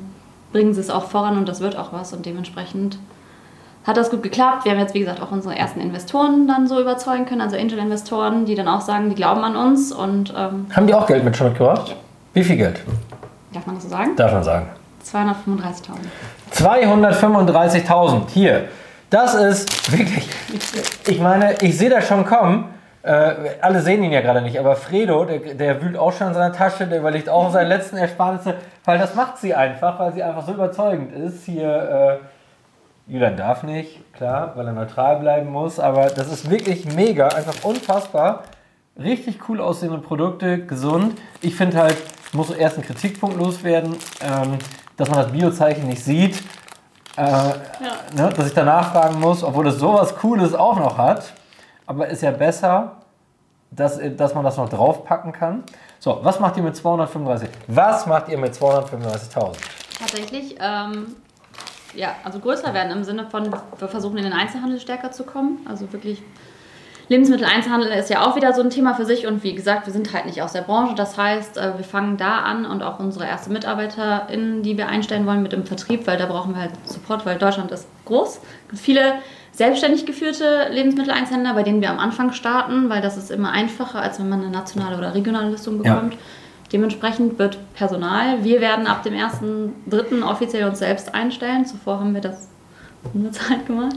bringen 0.52 0.74
sie 0.74 0.80
es 0.80 0.90
auch 0.90 1.04
voran 1.04 1.38
und 1.38 1.48
das 1.48 1.60
wird 1.60 1.76
auch 1.76 1.92
was. 1.92 2.12
Und 2.12 2.26
dementsprechend 2.26 2.98
hat 3.88 3.96
das 3.96 4.10
gut 4.10 4.22
geklappt. 4.22 4.66
Wir 4.66 4.72
haben 4.72 4.78
jetzt, 4.78 4.92
wie 4.92 5.00
gesagt, 5.00 5.22
auch 5.22 5.32
unsere 5.32 5.56
ersten 5.56 5.80
Investoren 5.80 6.46
dann 6.46 6.68
so 6.68 6.78
überzeugen 6.78 7.24
können, 7.24 7.40
also 7.40 7.56
Angel-Investoren, 7.56 8.44
die 8.44 8.54
dann 8.54 8.68
auch 8.68 8.82
sagen, 8.82 9.08
die 9.08 9.14
glauben 9.14 9.42
an 9.42 9.56
uns. 9.56 9.92
Und 9.92 10.34
ähm, 10.36 10.66
Haben 10.76 10.86
die 10.86 10.92
auch 10.92 11.06
Geld 11.06 11.24
mit 11.24 11.34
schon 11.36 11.48
mitgebracht? 11.48 11.96
Wie 12.34 12.44
viel 12.44 12.56
Geld? 12.56 12.80
darf 13.50 13.66
man 13.66 13.76
das 13.76 13.84
so 13.84 13.90
sagen? 13.90 14.14
Darf 14.14 14.32
man 14.32 14.44
sagen. 14.44 14.66
235.000. 15.04 16.54
235.000. 16.54 18.28
Hier. 18.28 18.68
Das 19.08 19.34
ist 19.34 19.90
wirklich. 19.90 20.28
Ich 21.06 21.18
meine, 21.18 21.54
ich 21.62 21.78
sehe 21.78 21.88
das 21.88 22.06
schon 22.06 22.26
kommen. 22.26 22.66
Äh, 23.02 23.32
alle 23.62 23.80
sehen 23.80 24.02
ihn 24.02 24.12
ja 24.12 24.20
gerade 24.20 24.42
nicht, 24.42 24.58
aber 24.58 24.76
Fredo, 24.76 25.24
der, 25.24 25.38
der 25.54 25.80
wühlt 25.80 25.96
auch 25.96 26.12
schon 26.12 26.28
in 26.28 26.34
seiner 26.34 26.52
Tasche, 26.52 26.86
der 26.86 26.98
überlegt 26.98 27.30
auch 27.30 27.50
seine 27.50 27.70
letzten 27.70 27.96
Ersparnisse, 27.96 28.56
weil 28.84 28.98
das 28.98 29.14
macht 29.14 29.38
sie 29.38 29.54
einfach, 29.54 29.98
weil 29.98 30.12
sie 30.12 30.22
einfach 30.22 30.44
so 30.44 30.52
überzeugend 30.52 31.14
ist. 31.14 31.44
Hier, 31.46 32.18
äh, 32.20 32.37
Julian 33.08 33.38
darf 33.38 33.62
nicht, 33.62 34.12
klar, 34.12 34.52
weil 34.54 34.66
er 34.66 34.74
neutral 34.74 35.18
bleiben 35.18 35.50
muss, 35.50 35.80
aber 35.80 36.10
das 36.10 36.30
ist 36.30 36.50
wirklich 36.50 36.84
mega, 36.92 37.28
einfach 37.28 37.64
unfassbar. 37.64 38.42
Richtig 38.98 39.48
cool 39.48 39.62
aussehende 39.62 39.98
Produkte, 39.98 40.66
gesund. 40.66 41.18
Ich 41.40 41.56
finde 41.56 41.78
halt, 41.78 41.96
muss 42.34 42.50
erst 42.50 42.76
einen 42.76 42.84
Kritikpunkt 42.84 43.38
loswerden, 43.38 43.96
ähm, 44.20 44.58
dass 44.98 45.08
man 45.08 45.20
das 45.20 45.32
Biozeichen 45.32 45.86
nicht 45.86 46.04
sieht. 46.04 46.42
Äh, 47.16 47.22
ne, 48.14 48.28
dass 48.36 48.46
ich 48.46 48.54
danach 48.54 48.92
fragen 48.92 49.18
muss, 49.20 49.42
obwohl 49.42 49.68
es 49.68 49.78
sowas 49.78 50.14
Cooles 50.16 50.54
auch 50.54 50.78
noch 50.78 50.98
hat. 50.98 51.32
Aber 51.86 52.08
ist 52.08 52.22
ja 52.22 52.30
besser, 52.30 52.96
dass, 53.70 53.98
dass 54.16 54.34
man 54.34 54.44
das 54.44 54.58
noch 54.58 54.68
draufpacken 54.68 55.32
kann. 55.32 55.64
So, 55.98 56.20
was 56.22 56.40
macht 56.40 56.58
ihr 56.58 56.62
mit 56.62 56.76
235? 56.76 57.48
Was 57.68 58.06
macht 58.06 58.28
ihr 58.28 58.36
mit 58.36 58.52
235.000? 58.52 59.56
Tatsächlich, 59.98 60.56
ähm, 60.60 61.16
ja, 61.94 62.14
also 62.24 62.38
größer 62.38 62.74
werden 62.74 62.92
im 62.92 63.04
Sinne 63.04 63.26
von, 63.30 63.50
wir 63.50 63.88
versuchen 63.88 64.18
in 64.18 64.24
den 64.24 64.32
Einzelhandel 64.32 64.80
stärker 64.80 65.10
zu 65.10 65.24
kommen. 65.24 65.60
Also 65.68 65.92
wirklich, 65.92 66.22
Lebensmitteleinzelhandel 67.08 67.90
ist 67.92 68.10
ja 68.10 68.26
auch 68.26 68.36
wieder 68.36 68.52
so 68.52 68.60
ein 68.62 68.70
Thema 68.70 68.94
für 68.94 69.06
sich 69.06 69.26
und 69.26 69.42
wie 69.42 69.54
gesagt, 69.54 69.86
wir 69.86 69.92
sind 69.92 70.12
halt 70.12 70.26
nicht 70.26 70.42
aus 70.42 70.52
der 70.52 70.60
Branche. 70.60 70.94
Das 70.94 71.16
heißt, 71.16 71.56
äh, 71.56 71.78
wir 71.78 71.84
fangen 71.84 72.18
da 72.18 72.40
an 72.40 72.66
und 72.66 72.82
auch 72.82 73.00
unsere 73.00 73.26
erste 73.26 73.50
MitarbeiterInnen, 73.50 74.62
die 74.62 74.76
wir 74.76 74.88
einstellen 74.88 75.24
wollen, 75.26 75.42
mit 75.42 75.52
dem 75.52 75.64
Vertrieb, 75.64 76.06
weil 76.06 76.18
da 76.18 76.26
brauchen 76.26 76.54
wir 76.54 76.62
halt 76.62 76.72
Support, 76.84 77.24
weil 77.24 77.38
Deutschland 77.38 77.70
ist 77.70 77.88
groß. 78.04 78.36
Es 78.36 78.40
gibt 78.68 78.82
viele 78.82 79.14
selbstständig 79.52 80.04
geführte 80.04 80.68
Lebensmitteleinzelhändler, 80.70 81.54
bei 81.54 81.62
denen 81.62 81.80
wir 81.80 81.90
am 81.90 81.98
Anfang 81.98 82.32
starten, 82.32 82.90
weil 82.90 83.00
das 83.00 83.16
ist 83.16 83.30
immer 83.30 83.52
einfacher, 83.52 84.00
als 84.00 84.20
wenn 84.20 84.28
man 84.28 84.42
eine 84.42 84.50
nationale 84.50 84.96
oder 84.96 85.14
regionale 85.14 85.50
Listung 85.50 85.82
Ja. 85.82 86.18
Dementsprechend 86.72 87.38
wird 87.38 87.58
Personal, 87.74 88.44
wir 88.44 88.60
werden 88.60 88.86
ab 88.86 89.02
dem 89.02 89.14
1.3. 89.14 90.22
offiziell 90.22 90.68
uns 90.68 90.80
selbst 90.80 91.14
einstellen. 91.14 91.64
Zuvor 91.64 92.00
haben 92.00 92.14
wir 92.14 92.20
das 92.20 92.48
unbezahlt 93.14 93.66
gemacht. 93.66 93.96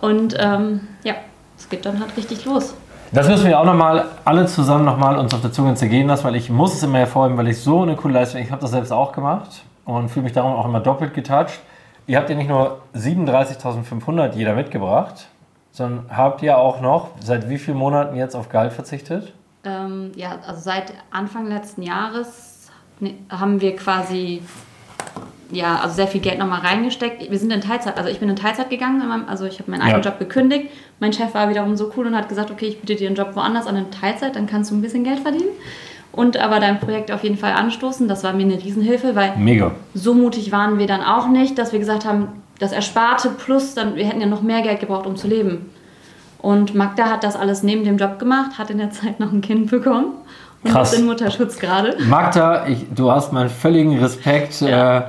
Und 0.00 0.36
ähm, 0.38 0.80
ja, 1.04 1.14
es 1.56 1.68
geht 1.68 1.86
dann 1.86 2.00
halt 2.00 2.16
richtig 2.16 2.44
los. 2.44 2.74
Das 3.12 3.28
müssen 3.28 3.46
wir 3.46 3.60
auch 3.60 3.64
nochmal 3.64 4.06
alle 4.24 4.46
zusammen 4.46 4.84
nochmal 4.84 5.16
uns 5.18 5.32
auf 5.32 5.40
der 5.40 5.52
Zunge 5.52 5.74
zergehen 5.74 6.08
lassen, 6.08 6.24
weil 6.24 6.34
ich 6.34 6.50
muss 6.50 6.74
es 6.74 6.82
immer 6.82 6.98
hervorheben, 6.98 7.38
weil 7.38 7.46
ich 7.46 7.60
so 7.60 7.82
eine 7.82 7.94
coole 7.94 8.14
Leistung, 8.14 8.40
ich 8.40 8.50
habe 8.50 8.60
das 8.60 8.72
selbst 8.72 8.92
auch 8.92 9.12
gemacht 9.12 9.62
und 9.84 10.08
fühle 10.08 10.24
mich 10.24 10.32
darum 10.32 10.52
auch 10.52 10.64
immer 10.64 10.80
doppelt 10.80 11.14
getoucht. 11.14 11.60
Ihr 12.08 12.18
habt 12.18 12.28
ja 12.28 12.34
nicht 12.34 12.48
nur 12.48 12.80
37.500 12.96 14.34
jeder 14.34 14.54
mitgebracht, 14.54 15.28
sondern 15.70 16.06
habt 16.14 16.42
ihr 16.42 16.58
auch 16.58 16.80
noch 16.80 17.10
seit 17.20 17.48
wie 17.48 17.58
vielen 17.58 17.76
Monaten 17.76 18.16
jetzt 18.16 18.34
auf 18.34 18.48
Gehalt 18.48 18.72
verzichtet? 18.72 19.32
Ähm, 19.64 20.12
ja, 20.16 20.38
also 20.46 20.60
seit 20.60 20.92
Anfang 21.10 21.46
letzten 21.46 21.82
Jahres 21.82 22.68
ne, 23.00 23.14
haben 23.30 23.60
wir 23.60 23.76
quasi 23.76 24.42
ja, 25.50 25.80
also 25.80 25.94
sehr 25.94 26.06
viel 26.06 26.20
Geld 26.20 26.38
nochmal 26.38 26.60
reingesteckt. 26.60 27.30
Wir 27.30 27.38
sind 27.38 27.52
in 27.52 27.60
Teilzeit, 27.60 27.96
also 27.96 28.10
ich 28.10 28.18
bin 28.18 28.28
in 28.28 28.36
Teilzeit 28.36 28.70
gegangen, 28.70 29.02
also 29.28 29.44
ich 29.44 29.58
habe 29.58 29.70
meinen 29.70 29.82
eigenen 29.82 30.02
Ja. 30.02 30.10
Job 30.10 30.18
gekündigt. 30.18 30.70
Mein 31.00 31.12
Chef 31.12 31.34
war 31.34 31.48
wiederum 31.48 31.76
so 31.76 31.92
cool 31.96 32.06
und 32.06 32.16
hat 32.16 32.28
gesagt, 32.28 32.50
okay, 32.50 32.66
ich 32.66 32.80
biete 32.80 32.96
dir 32.96 33.06
einen 33.06 33.16
Job 33.16 33.34
woanders 33.34 33.66
an 33.66 33.76
in 33.76 33.90
Teilzeit, 33.90 34.36
dann 34.36 34.46
kannst 34.46 34.70
du 34.70 34.74
ein 34.74 34.82
bisschen 34.82 35.04
Geld 35.04 35.20
verdienen. 35.20 35.50
Und 36.12 36.36
aber 36.36 36.60
dein 36.60 36.78
Projekt 36.78 37.10
auf 37.10 37.24
jeden 37.24 37.36
Fall 37.36 37.52
anstoßen. 37.52 38.06
Das 38.06 38.22
war 38.22 38.32
mir 38.32 38.44
eine 38.44 38.62
Riesenhilfe, 38.62 39.16
weil 39.16 39.36
Mega. 39.36 39.72
so 39.94 40.14
mutig 40.14 40.52
waren 40.52 40.78
wir 40.78 40.86
dann 40.86 41.02
auch 41.02 41.28
nicht, 41.28 41.58
dass 41.58 41.72
wir 41.72 41.80
gesagt 41.80 42.04
haben, 42.04 42.28
das 42.60 42.70
Ersparte 42.70 43.30
plus, 43.30 43.74
dann, 43.74 43.96
wir 43.96 44.06
hätten 44.06 44.20
ja 44.20 44.28
noch 44.28 44.42
mehr 44.42 44.62
Geld 44.62 44.78
gebraucht, 44.78 45.06
um 45.06 45.16
zu 45.16 45.26
leben. 45.26 45.70
Und 46.44 46.74
Magda 46.74 47.08
hat 47.08 47.24
das 47.24 47.36
alles 47.36 47.62
neben 47.62 47.84
dem 47.84 47.96
Job 47.96 48.18
gemacht, 48.18 48.58
hat 48.58 48.68
in 48.68 48.76
der 48.76 48.90
Zeit 48.90 49.18
noch 49.18 49.32
ein 49.32 49.40
Kind 49.40 49.70
bekommen 49.70 50.12
und 50.62 50.70
Krass. 50.70 50.92
ist 50.92 50.98
in 50.98 51.06
Mutterschutz 51.06 51.58
gerade. 51.58 51.96
Magda, 52.04 52.66
ich, 52.66 52.84
du 52.94 53.10
hast 53.10 53.32
meinen 53.32 53.48
völligen 53.48 53.98
Respekt. 53.98 54.60
Ja. 54.60 54.98
Äh, 54.98 55.02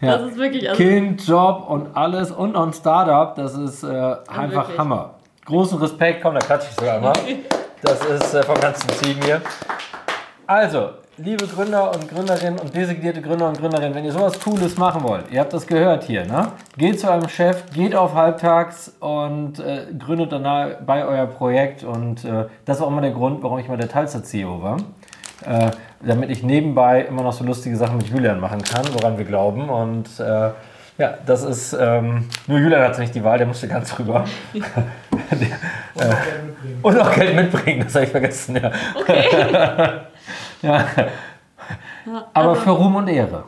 ja. 0.00 0.16
Das 0.16 0.32
ist 0.32 0.36
wirklich, 0.36 0.68
also- 0.68 0.82
kind, 0.82 1.24
Job 1.24 1.64
und 1.68 1.94
alles 1.96 2.32
und 2.32 2.54
noch 2.54 2.66
ein 2.66 2.72
Startup, 2.72 3.36
das 3.36 3.54
ist 3.54 3.84
äh, 3.84 4.16
einfach 4.26 4.62
wirklich. 4.64 4.78
Hammer. 4.78 5.14
Großen 5.44 5.78
Respekt, 5.78 6.22
komm, 6.22 6.34
da 6.34 6.40
klatsche 6.40 6.66
ich 6.70 6.76
sogar 6.76 6.98
mal. 7.00 7.12
Das 7.82 8.04
ist 8.04 8.34
äh, 8.34 8.42
vom 8.42 8.60
ganzen 8.60 8.88
Team 9.00 9.16
hier. 9.24 9.40
Also, 10.46 10.90
liebe 11.22 11.46
Gründer 11.46 11.94
und 11.94 12.08
Gründerinnen 12.08 12.58
und 12.58 12.74
designierte 12.74 13.20
Gründer 13.20 13.48
und 13.48 13.58
Gründerinnen, 13.58 13.94
wenn 13.94 14.04
ihr 14.04 14.12
sowas 14.12 14.40
Cooles 14.40 14.76
machen 14.78 15.02
wollt, 15.02 15.30
ihr 15.30 15.40
habt 15.40 15.52
das 15.52 15.66
gehört 15.66 16.04
hier, 16.04 16.24
ne? 16.24 16.48
Geht 16.78 17.00
zu 17.00 17.08
eurem 17.08 17.28
Chef, 17.28 17.64
geht 17.72 17.94
auf 17.94 18.14
Halbtags 18.14 18.92
und 19.00 19.58
äh, 19.58 19.86
gründet 19.98 20.32
danach 20.32 20.76
bei 20.86 21.04
euer 21.04 21.26
Projekt. 21.26 21.84
Und 21.84 22.24
äh, 22.24 22.46
das 22.64 22.80
war 22.80 22.86
auch 22.86 22.90
immer 22.90 23.02
der 23.02 23.10
Grund, 23.10 23.42
warum 23.42 23.58
ich 23.58 23.68
mal 23.68 23.76
der 23.76 23.88
Teilzeit-CEO 23.88 24.62
war. 24.62 24.78
Äh, 25.44 25.70
damit 26.02 26.30
ich 26.30 26.42
nebenbei 26.42 27.02
immer 27.02 27.22
noch 27.22 27.32
so 27.32 27.44
lustige 27.44 27.76
Sachen 27.76 27.98
mit 27.98 28.08
Julian 28.08 28.40
machen 28.40 28.62
kann, 28.62 28.84
woran 28.94 29.18
wir 29.18 29.24
glauben. 29.24 29.68
Und 29.68 30.08
äh, 30.20 30.50
ja, 30.98 31.14
das 31.26 31.44
ist, 31.44 31.76
ähm, 31.78 32.28
nur 32.46 32.58
Julian 32.58 32.82
hatte 32.82 33.00
nicht 33.00 33.14
die 33.14 33.24
Wahl, 33.24 33.38
der 33.38 33.46
musste 33.46 33.68
ganz 33.68 33.98
rüber. 33.98 34.24
Und 35.94 36.02
auch 36.02 36.24
Geld 36.24 36.44
mitbringen. 36.46 36.80
Und 36.82 36.98
auch 37.00 37.14
Geld 37.14 37.36
mitbringen, 37.36 37.82
das 37.84 37.94
habe 37.94 38.04
ich 38.04 38.10
vergessen, 38.10 38.56
ja. 38.56 38.70
Okay. 38.98 40.00
ja. 40.62 40.86
Aber 42.32 42.50
also, 42.50 42.62
für 42.62 42.70
Ruhm 42.70 42.96
und 42.96 43.08
Ehre. 43.08 43.44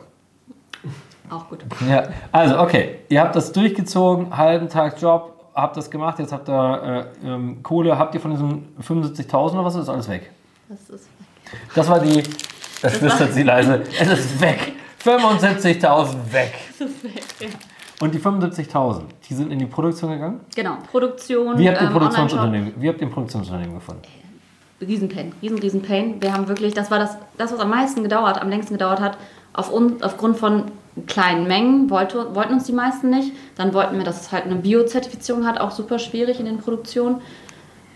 auch 1.29 1.49
gut. 1.49 1.59
Ja, 1.87 2.03
also 2.31 2.59
okay, 2.59 2.99
ihr 3.09 3.21
habt 3.21 3.35
das 3.35 3.51
durchgezogen, 3.51 4.35
halben 4.35 4.69
Tag 4.69 5.01
Job, 5.01 5.49
habt 5.53 5.77
das 5.77 5.89
gemacht, 5.89 6.19
jetzt 6.19 6.31
habt 6.31 6.49
ihr 6.49 7.07
äh, 7.23 7.27
ähm, 7.27 7.61
Kohle, 7.63 7.97
habt 7.97 8.13
ihr 8.15 8.21
von 8.21 8.31
diesen 8.31 8.75
75.000 8.81 9.53
oder 9.53 9.65
was 9.65 9.75
ist 9.75 9.89
alles 9.89 10.07
weg? 10.09 10.31
Das 10.69 10.89
ist 10.89 11.09
Das 11.75 11.89
war 11.89 11.99
die, 11.99 12.23
das 12.81 12.97
flüstert 12.97 13.33
sie 13.33 13.43
leise, 13.43 13.83
es 13.99 14.07
ist 14.07 14.41
weg. 14.41 14.73
75.000 15.03 16.31
weg. 16.31 16.53
Das 16.79 16.89
ist 16.89 17.03
weg, 17.03 17.23
ja. 17.39 17.47
Und 17.99 18.13
die 18.13 18.19
75.000, 18.19 19.01
die 19.29 19.33
sind 19.33 19.51
in 19.51 19.59
die 19.59 19.65
Produktion 19.65 20.11
gegangen? 20.11 20.41
Genau, 20.55 20.77
Produktion. 20.89 21.57
Wie 21.57 21.69
habt 21.69 21.79
ihr 21.79 21.87
ähm, 21.87 21.93
Produktionsunternehmen, 21.93 22.73
wie 22.77 22.89
habt 22.89 22.99
ihr 22.99 23.07
ein 23.07 23.11
Produktionsunternehmen 23.11 23.75
gefunden? 23.75 24.01
Riesenpain, 24.83 25.33
riesen, 25.41 25.59
riesen 25.59 25.81
Pain. 25.81 26.21
Wir 26.21 26.33
haben 26.33 26.47
wirklich, 26.47 26.73
das 26.73 26.91
war 26.91 26.99
das, 26.99 27.17
das 27.37 27.51
was 27.51 27.59
am 27.59 27.69
meisten 27.69 28.03
gedauert, 28.03 28.41
am 28.41 28.49
längsten 28.49 28.73
gedauert 28.73 28.99
hat, 28.99 29.17
auf 29.53 29.71
un, 29.71 30.01
aufgrund 30.01 30.37
von 30.37 30.65
kleinen 31.07 31.47
Mengen, 31.47 31.89
wollte, 31.89 32.35
wollten 32.35 32.53
uns 32.53 32.65
die 32.65 32.73
meisten 32.73 33.09
nicht. 33.09 33.31
Dann 33.55 33.73
wollten 33.73 33.97
wir, 33.97 34.03
dass 34.03 34.21
es 34.21 34.31
halt 34.31 34.45
eine 34.45 34.55
Bio-Zertifizierung 34.55 35.45
hat, 35.45 35.59
auch 35.59 35.71
super 35.71 35.99
schwierig 35.99 36.39
in 36.39 36.45
den 36.45 36.57
Produktionen. 36.57 37.21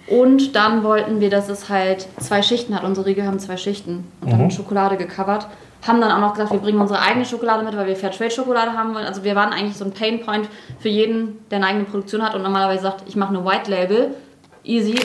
Und 0.08 0.56
dann 0.56 0.84
wollten 0.84 1.20
wir, 1.20 1.30
dass 1.30 1.50
es 1.50 1.70
halt 1.70 2.08
zwei 2.20 2.42
Schichten 2.42 2.74
hat. 2.74 2.84
Unsere 2.84 3.06
Riegel 3.06 3.26
haben 3.26 3.40
zwei 3.40 3.58
Schichten 3.58 4.06
und 4.22 4.32
dann 4.32 4.42
mit 4.42 4.54
Schokolade 4.54 4.96
gecovert. 4.96 5.48
Haben 5.86 6.02
dann 6.02 6.12
auch 6.12 6.20
noch 6.20 6.34
gesagt, 6.34 6.52
wir 6.52 6.60
bringen 6.60 6.80
unsere 6.80 7.02
eigene 7.02 7.26
Schokolade 7.26 7.64
mit, 7.64 7.76
weil 7.76 7.88
wir 7.88 7.96
Fairtrade-Schokolade 7.96 8.74
haben 8.74 8.96
wollen. 8.96 9.06
Also 9.06 9.24
wir 9.24 9.36
waren 9.36 9.52
eigentlich 9.54 9.78
so 9.78 9.86
ein 9.86 9.92
Painpoint 9.92 10.48
für 10.80 10.90
jeden, 10.90 11.40
der 11.52 11.58
eine 11.58 11.68
eigene 11.68 11.84
Produktion 11.84 12.24
hat 12.24 12.36
und 12.36 12.42
normalerweise 12.42 12.84
sagt, 12.84 13.04
ich 13.08 13.16
mache 13.16 13.36
eine 13.36 13.46
White 13.46 13.70
Label. 13.70 14.16
Easy, 14.64 14.96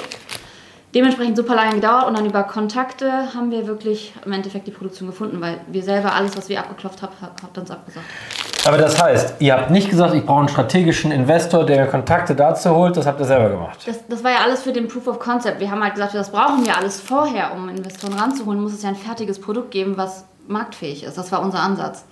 dementsprechend 0.95 1.37
super 1.37 1.55
lange 1.55 1.77
gedauert 1.77 2.07
und 2.07 2.17
dann 2.17 2.27
über 2.27 2.43
Kontakte 2.43 3.11
haben 3.35 3.51
wir 3.51 3.67
wirklich 3.67 4.13
im 4.25 4.33
Endeffekt 4.33 4.67
die 4.67 4.71
Produktion 4.71 5.09
gefunden, 5.09 5.41
weil 5.41 5.61
wir 5.69 5.83
selber 5.83 6.13
alles, 6.13 6.37
was 6.37 6.49
wir 6.49 6.61
abgeklopft 6.61 7.03
haben, 7.03 7.13
habt 7.21 7.57
uns 7.57 7.71
abgesagt. 7.71 8.07
Aber 8.65 8.77
das 8.77 9.03
heißt, 9.03 9.37
ihr 9.41 9.55
habt 9.55 9.71
nicht 9.71 9.91
gesagt, 9.91 10.15
ich 10.15 10.25
brauche 10.25 10.41
einen 10.41 10.49
strategischen 10.49 11.11
Investor, 11.11 11.67
der 11.67 11.85
mir 11.85 11.91
Kontakte 11.91 12.35
dazu 12.35 12.71
holt, 12.71 12.97
das 12.97 13.07
habt 13.07 13.19
ihr 13.21 13.27
selber 13.27 13.49
gemacht. 13.49 13.79
Das, 13.87 14.07
das 14.07 14.23
war 14.23 14.31
ja 14.31 14.39
alles 14.45 14.63
für 14.63 14.73
den 14.73 14.87
Proof 14.87 15.09
of 15.09 15.19
Concept. 15.19 15.59
Wir 15.61 15.71
haben 15.71 15.83
halt 15.83 15.95
gesagt, 15.95 16.15
das 16.15 16.31
brauchen 16.31 16.65
wir 16.65 16.77
alles 16.77 17.01
vorher, 17.01 17.53
um 17.55 17.69
Investoren 17.69 18.15
ranzuholen, 18.15 18.61
muss 18.61 18.75
es 18.75 18.83
ja 18.83 18.91
ein 18.91 18.97
fertiges 18.97 19.41
Produkt 19.41 19.71
geben, 19.71 19.97
was 19.97 20.25
marktfähig 20.47 21.05
ist. 21.05 21.17
Das 21.19 21.33
war 21.33 21.43
unser 21.43 21.61
Ansatz. 21.61 22.05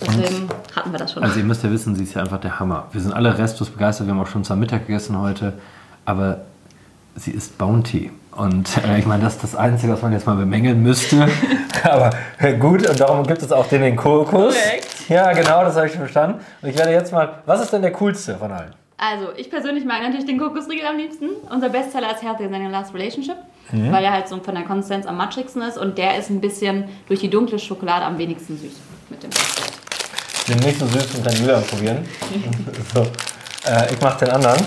Deswegen 0.00 0.48
hatten 0.76 0.92
wir 0.92 0.98
das 0.98 1.12
schon. 1.12 1.22
Also 1.24 1.40
ihr 1.40 1.44
müsst 1.44 1.64
ja 1.64 1.70
wissen, 1.70 1.96
sie 1.96 2.04
ist 2.04 2.14
ja 2.14 2.22
einfach 2.22 2.40
der 2.40 2.60
Hammer. 2.60 2.86
Wir 2.92 3.00
sind 3.00 3.12
alle 3.12 3.36
restlos 3.36 3.70
begeistert, 3.70 4.06
wir 4.06 4.14
haben 4.14 4.20
auch 4.20 4.28
schon 4.28 4.44
zum 4.44 4.60
Mittag 4.60 4.86
gegessen 4.86 5.18
heute, 5.18 5.54
aber 6.04 6.42
sie 7.18 7.32
ist 7.32 7.58
Bounty. 7.58 8.10
Und 8.32 8.68
äh, 8.86 8.98
ich 8.98 9.06
meine, 9.06 9.24
das 9.24 9.34
ist 9.34 9.42
das 9.42 9.56
Einzige, 9.56 9.92
was 9.92 10.02
man 10.02 10.12
jetzt 10.12 10.26
mal 10.26 10.36
bemängeln 10.36 10.82
müsste. 10.82 11.28
aber 11.82 12.10
äh, 12.38 12.54
gut, 12.54 12.88
und 12.88 13.00
darum 13.00 13.26
gibt 13.26 13.42
es 13.42 13.50
auch 13.50 13.66
den, 13.66 13.82
den 13.82 13.96
Kokos. 13.96 14.54
Korrekt. 14.54 14.86
Ja, 15.08 15.32
genau, 15.32 15.64
das 15.64 15.74
habe 15.76 15.86
ich 15.86 15.92
schon 15.92 16.02
verstanden. 16.02 16.40
Und 16.62 16.68
ich 16.68 16.78
werde 16.78 16.92
jetzt 16.92 17.12
mal, 17.12 17.42
was 17.46 17.60
ist 17.60 17.72
denn 17.72 17.82
der 17.82 17.92
coolste 17.92 18.36
von 18.36 18.52
allen? 18.52 18.72
Also, 18.96 19.26
ich 19.36 19.48
persönlich 19.50 19.84
mag 19.84 20.02
natürlich 20.02 20.26
den 20.26 20.38
Kokosriegel 20.38 20.86
am 20.86 20.96
liebsten. 20.96 21.26
Unser 21.50 21.68
Bestseller 21.68 22.12
ist 22.14 22.22
Healthy 22.22 22.44
in 22.44 22.54
Your 22.54 22.70
Last 22.70 22.94
Relationship, 22.94 23.36
Mhm. 23.70 23.92
weil 23.92 24.02
er 24.04 24.12
halt 24.12 24.28
so 24.28 24.38
von 24.40 24.54
der 24.54 24.64
Konsistenz 24.64 25.06
am 25.06 25.16
matschigsten 25.16 25.60
ist 25.62 25.76
und 25.76 25.98
der 25.98 26.16
ist 26.18 26.30
ein 26.30 26.40
bisschen 26.40 26.84
durch 27.06 27.20
die 27.20 27.28
dunkle 27.28 27.58
Schokolade 27.58 28.04
am 28.06 28.16
wenigsten 28.18 28.56
süß 28.58 28.72
mit 29.10 29.22
dem 29.22 29.30
Bestseller. 29.30 29.68
Den 30.48 30.58
nicht 30.60 30.78
so 30.78 30.86
süß 30.86 31.16
und 31.16 31.26
dann 31.26 31.34
Julian 31.36 31.62
probieren. 31.64 32.08
so, 32.94 33.02
äh, 33.70 33.92
ich 33.92 34.00
mache 34.00 34.24
den 34.24 34.34
anderen. 34.34 34.58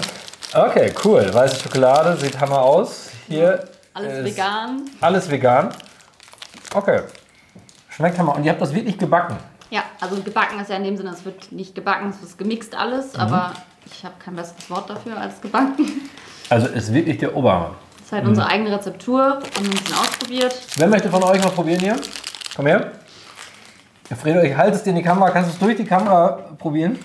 Okay, 0.53 0.91
cool. 1.05 1.34
Weiße 1.34 1.55
Schokolade, 1.63 2.17
sieht 2.17 2.39
hammer 2.39 2.62
aus. 2.62 3.10
Hier 3.27 3.63
Alles 3.93 4.17
ist 4.20 4.25
vegan. 4.25 4.89
Alles 5.00 5.29
vegan. 5.29 5.70
Okay. 6.74 7.01
Schmeckt 7.89 8.17
hammer. 8.17 8.36
Und 8.36 8.43
ihr 8.43 8.51
habt 8.51 8.62
das 8.62 8.74
wirklich 8.74 8.98
gebacken. 8.98 9.38
Ja, 9.70 9.84
also 10.01 10.22
gebacken 10.22 10.60
ist 10.60 10.70
ja 10.70 10.75
in 10.75 10.84
dem 10.84 10.98
Sinne, 10.98 11.12
es 11.12 11.24
wird 11.24 11.51
nicht 11.53 11.74
gebacken, 11.74 12.10
es 12.10 12.22
wird 12.22 12.38
gemixt 12.38 12.75
alles, 12.75 13.13
Mhm. 13.13 13.20
aber 13.22 13.53
ich 13.86 14.03
habe 14.03 14.15
kein 14.24 14.36
besseres 14.36 14.70
Wort 14.70 14.89
dafür 14.89 15.17
als 15.17 15.39
gebacken. 15.39 16.10
Also 16.50 16.67
ist 16.67 16.93
wirklich 16.93 17.17
der 17.20 17.34
Oberhammer. 17.34 17.75
Das 17.98 18.08
ist 18.08 18.12
halt 18.12 18.25
unsere 18.27 18.48
eigene 18.48 18.72
Rezeptur, 18.75 19.22
haben 19.24 19.41
wir 19.55 19.63
ein 19.63 19.70
bisschen 19.70 19.96
ausprobiert. 19.96 20.55
Wer 20.75 20.88
möchte 20.88 21.10
von 21.10 21.24
euch 21.24 21.41
mal 21.41 21.51
probieren 21.51 21.79
hier? 21.79 21.96
Komm 22.53 22.65
her. 22.67 22.91
Fredo, 24.22 24.41
ich 24.41 24.53
halte 24.58 24.75
es 24.75 24.84
dir 24.84 24.89
in 24.89 24.98
die 24.98 25.01
Kamera. 25.03 25.29
Kannst 25.31 25.51
du 25.51 25.53
es 25.53 25.60
durch 25.60 25.77
die 25.77 25.86
Kamera 25.86 26.31
probieren? 26.58 27.00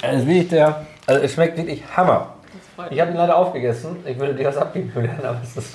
Es 0.00 0.14
ist 0.20 0.26
wirklich 0.28 0.48
der. 0.48 0.86
Also 1.10 1.24
es 1.24 1.34
schmeckt 1.34 1.56
wirklich 1.56 1.82
Hammer. 1.96 2.34
Ich 2.88 3.00
habe 3.00 3.10
ihn 3.10 3.16
leider 3.16 3.36
aufgegessen. 3.36 3.96
Ich 4.06 4.16
würde 4.16 4.32
dir 4.32 4.44
das 4.44 4.56
abgeben, 4.56 4.92
Julian, 4.94 5.18
aber 5.18 5.40
es 5.42 5.56
ist. 5.56 5.74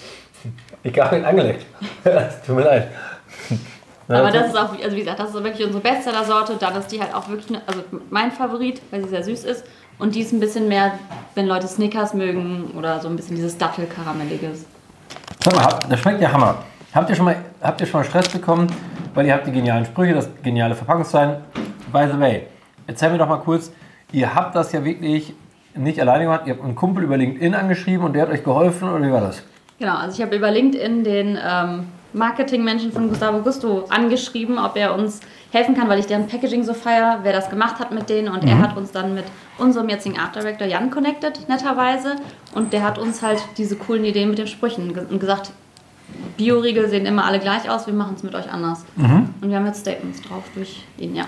Ich 0.82 0.98
habe 0.98 1.18
ihn 1.18 1.26
angelegt. 1.26 1.66
Es 2.06 2.42
Tut 2.42 2.56
mir 2.56 2.64
leid. 2.64 2.88
Aber 4.08 4.32
das 4.32 4.48
ist 4.48 4.58
auch, 4.58 4.72
also 4.82 4.96
wie 4.96 5.02
gesagt, 5.02 5.20
das 5.20 5.30
ist 5.30 5.44
wirklich 5.44 5.66
unsere 5.66 5.84
Bestseller-Sorte. 5.84 6.56
Dann 6.58 6.78
ist 6.78 6.88
die 6.88 7.02
halt 7.02 7.14
auch 7.14 7.28
wirklich, 7.28 7.60
also 7.68 7.84
mein 8.10 8.32
Favorit, 8.32 8.82
weil 8.92 9.04
sie 9.04 9.10
sehr 9.10 9.24
süß 9.24 9.44
ist. 9.44 9.66
Und 10.00 10.16
die 10.16 10.22
ist 10.22 10.32
ein 10.32 10.40
bisschen 10.40 10.70
mehr, 10.70 10.94
wenn 11.34 11.48
Leute 11.48 11.68
Snickers 11.68 12.14
mögen 12.14 12.72
oder 12.78 13.02
so 13.02 13.10
ein 13.10 13.18
bisschen 13.18 13.36
dieses 13.36 13.58
Dattel-Karamelliges. 13.58 14.66
Sag 15.44 15.54
mal, 15.54 15.80
das 15.90 16.00
schmeckt 16.00 16.22
ja 16.22 16.32
Hammer. 16.32 16.64
Habt 16.94 17.10
ihr, 17.10 17.16
schon 17.18 17.26
mal, 17.26 17.36
habt 17.62 17.82
ihr 17.82 17.88
schon 17.88 18.00
mal 18.00 18.06
Stress 18.06 18.30
bekommen, 18.30 18.68
weil 19.14 19.26
ihr 19.26 19.34
habt 19.34 19.48
die 19.48 19.52
genialen 19.52 19.86
Sprüche, 19.86 20.14
das 20.14 20.30
geniale 20.42 20.76
Verpackungsdesign? 20.76 21.42
By 21.92 22.08
the 22.10 22.18
way, 22.18 22.48
erzähl 22.88 23.10
mir 23.10 23.18
doch 23.18 23.28
mal 23.28 23.40
kurz, 23.40 23.70
ihr 24.12 24.34
habt 24.34 24.56
das 24.56 24.72
ja 24.72 24.84
wirklich 24.84 25.34
nicht 25.76 26.00
alleine 26.00 26.24
gemacht, 26.26 26.42
ihr 26.46 26.54
habt 26.54 26.64
einen 26.64 26.76
Kumpel 26.76 27.04
über 27.04 27.18
LinkedIn 27.18 27.54
angeschrieben 27.54 28.06
und 28.06 28.14
der 28.14 28.24
hat 28.24 28.30
euch 28.30 28.44
geholfen 28.44 28.90
oder 28.90 29.06
wie 29.06 29.12
war 29.12 29.22
das? 29.22 29.44
Genau, 29.78 29.96
also 29.98 30.16
ich 30.16 30.26
habe 30.26 30.36
über 30.38 30.52
LinkedIn 30.52 31.04
den 31.04 31.38
ähm, 31.44 31.88
Marketingmenschen 32.14 32.94
von 32.94 33.10
Gustavo 33.10 33.40
Gusto 33.40 33.86
angeschrieben, 33.90 34.58
ob 34.58 34.78
er 34.78 34.96
uns 34.96 35.20
helfen 35.52 35.76
kann, 35.76 35.90
weil 35.90 36.00
ich 36.00 36.06
deren 36.06 36.28
Packaging 36.28 36.64
so 36.64 36.74
feier, 36.74 37.20
wer 37.24 37.34
das 37.34 37.50
gemacht 37.50 37.80
hat 37.80 37.92
mit 37.92 38.10
denen. 38.10 38.30
Und 38.30 38.44
er 38.46 38.60
hat 38.60 38.78
uns 38.78 38.92
dann 38.92 39.14
mit 39.14 39.26
unserem 39.58 39.90
jetzigen 39.90 40.18
Art 40.18 40.36
Director 40.36 40.66
Jan 40.66 40.90
connected, 40.90 41.48
netterweise. 41.50 42.16
Und 42.54 42.72
der 42.72 42.84
hat 42.84 42.98
uns 42.98 43.22
halt 43.22 43.44
diese 43.58 43.76
coolen 43.76 44.06
Ideen 44.06 44.30
mit 44.30 44.38
den 44.38 44.48
Sprüchen 44.48 44.98
und 44.98 45.20
gesagt, 45.20 45.52
Bioriegel 46.38 46.88
sehen 46.90 47.06
immer 47.06 47.26
alle 47.26 47.40
gleich 47.40 47.70
aus, 47.70 47.86
wir 47.86 47.94
machen 47.94 48.14
es 48.16 48.24
mit 48.24 48.34
euch 48.36 48.50
anders. 48.52 48.86
Und 49.42 49.50
wir 49.50 49.58
haben 49.58 49.66
jetzt 49.66 49.82
Statements 49.82 50.22
drauf 50.22 50.44
durch 50.54 50.86
ihn, 50.98 51.16
ja. 51.16 51.26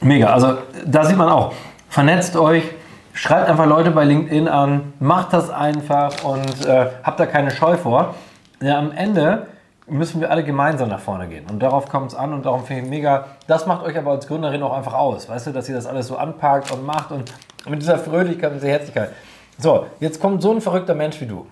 Mega, 0.00 0.34
also 0.34 0.58
da 0.84 1.04
sieht 1.04 1.16
man 1.16 1.28
auch, 1.28 1.54
vernetzt 1.94 2.34
euch, 2.34 2.64
schreibt 3.12 3.48
einfach 3.48 3.66
Leute 3.66 3.92
bei 3.92 4.02
LinkedIn 4.02 4.48
an, 4.48 4.94
macht 4.98 5.32
das 5.32 5.48
einfach 5.48 6.24
und 6.24 6.66
äh, 6.66 6.86
habt 7.04 7.20
da 7.20 7.26
keine 7.26 7.52
Scheu 7.52 7.76
vor. 7.76 8.16
Ja, 8.60 8.80
am 8.80 8.90
Ende 8.90 9.46
müssen 9.86 10.20
wir 10.20 10.28
alle 10.32 10.42
gemeinsam 10.42 10.88
nach 10.88 10.98
vorne 10.98 11.28
gehen 11.28 11.46
und 11.48 11.62
darauf 11.62 11.88
kommt 11.88 12.10
es 12.10 12.16
an 12.16 12.32
und 12.32 12.46
darum 12.46 12.64
finde 12.64 12.82
ich 12.82 12.88
mega, 12.88 13.26
das 13.46 13.66
macht 13.66 13.84
euch 13.84 13.96
aber 13.96 14.10
als 14.10 14.26
Gründerin 14.26 14.60
auch 14.64 14.76
einfach 14.76 14.94
aus, 14.94 15.28
weißt 15.28 15.46
du, 15.46 15.50
dass 15.52 15.68
ihr 15.68 15.76
das 15.76 15.86
alles 15.86 16.08
so 16.08 16.16
anpackt 16.16 16.72
und 16.72 16.84
macht 16.84 17.12
und 17.12 17.32
mit 17.68 17.80
dieser 17.80 17.98
Fröhlichkeit 17.98 18.50
und 18.50 18.56
dieser 18.56 18.72
Herzlichkeit. 18.72 19.12
So, 19.58 19.86
jetzt 20.00 20.20
kommt 20.20 20.42
so 20.42 20.50
ein 20.50 20.60
verrückter 20.60 20.96
Mensch 20.96 21.20
wie 21.20 21.26
du, 21.26 21.46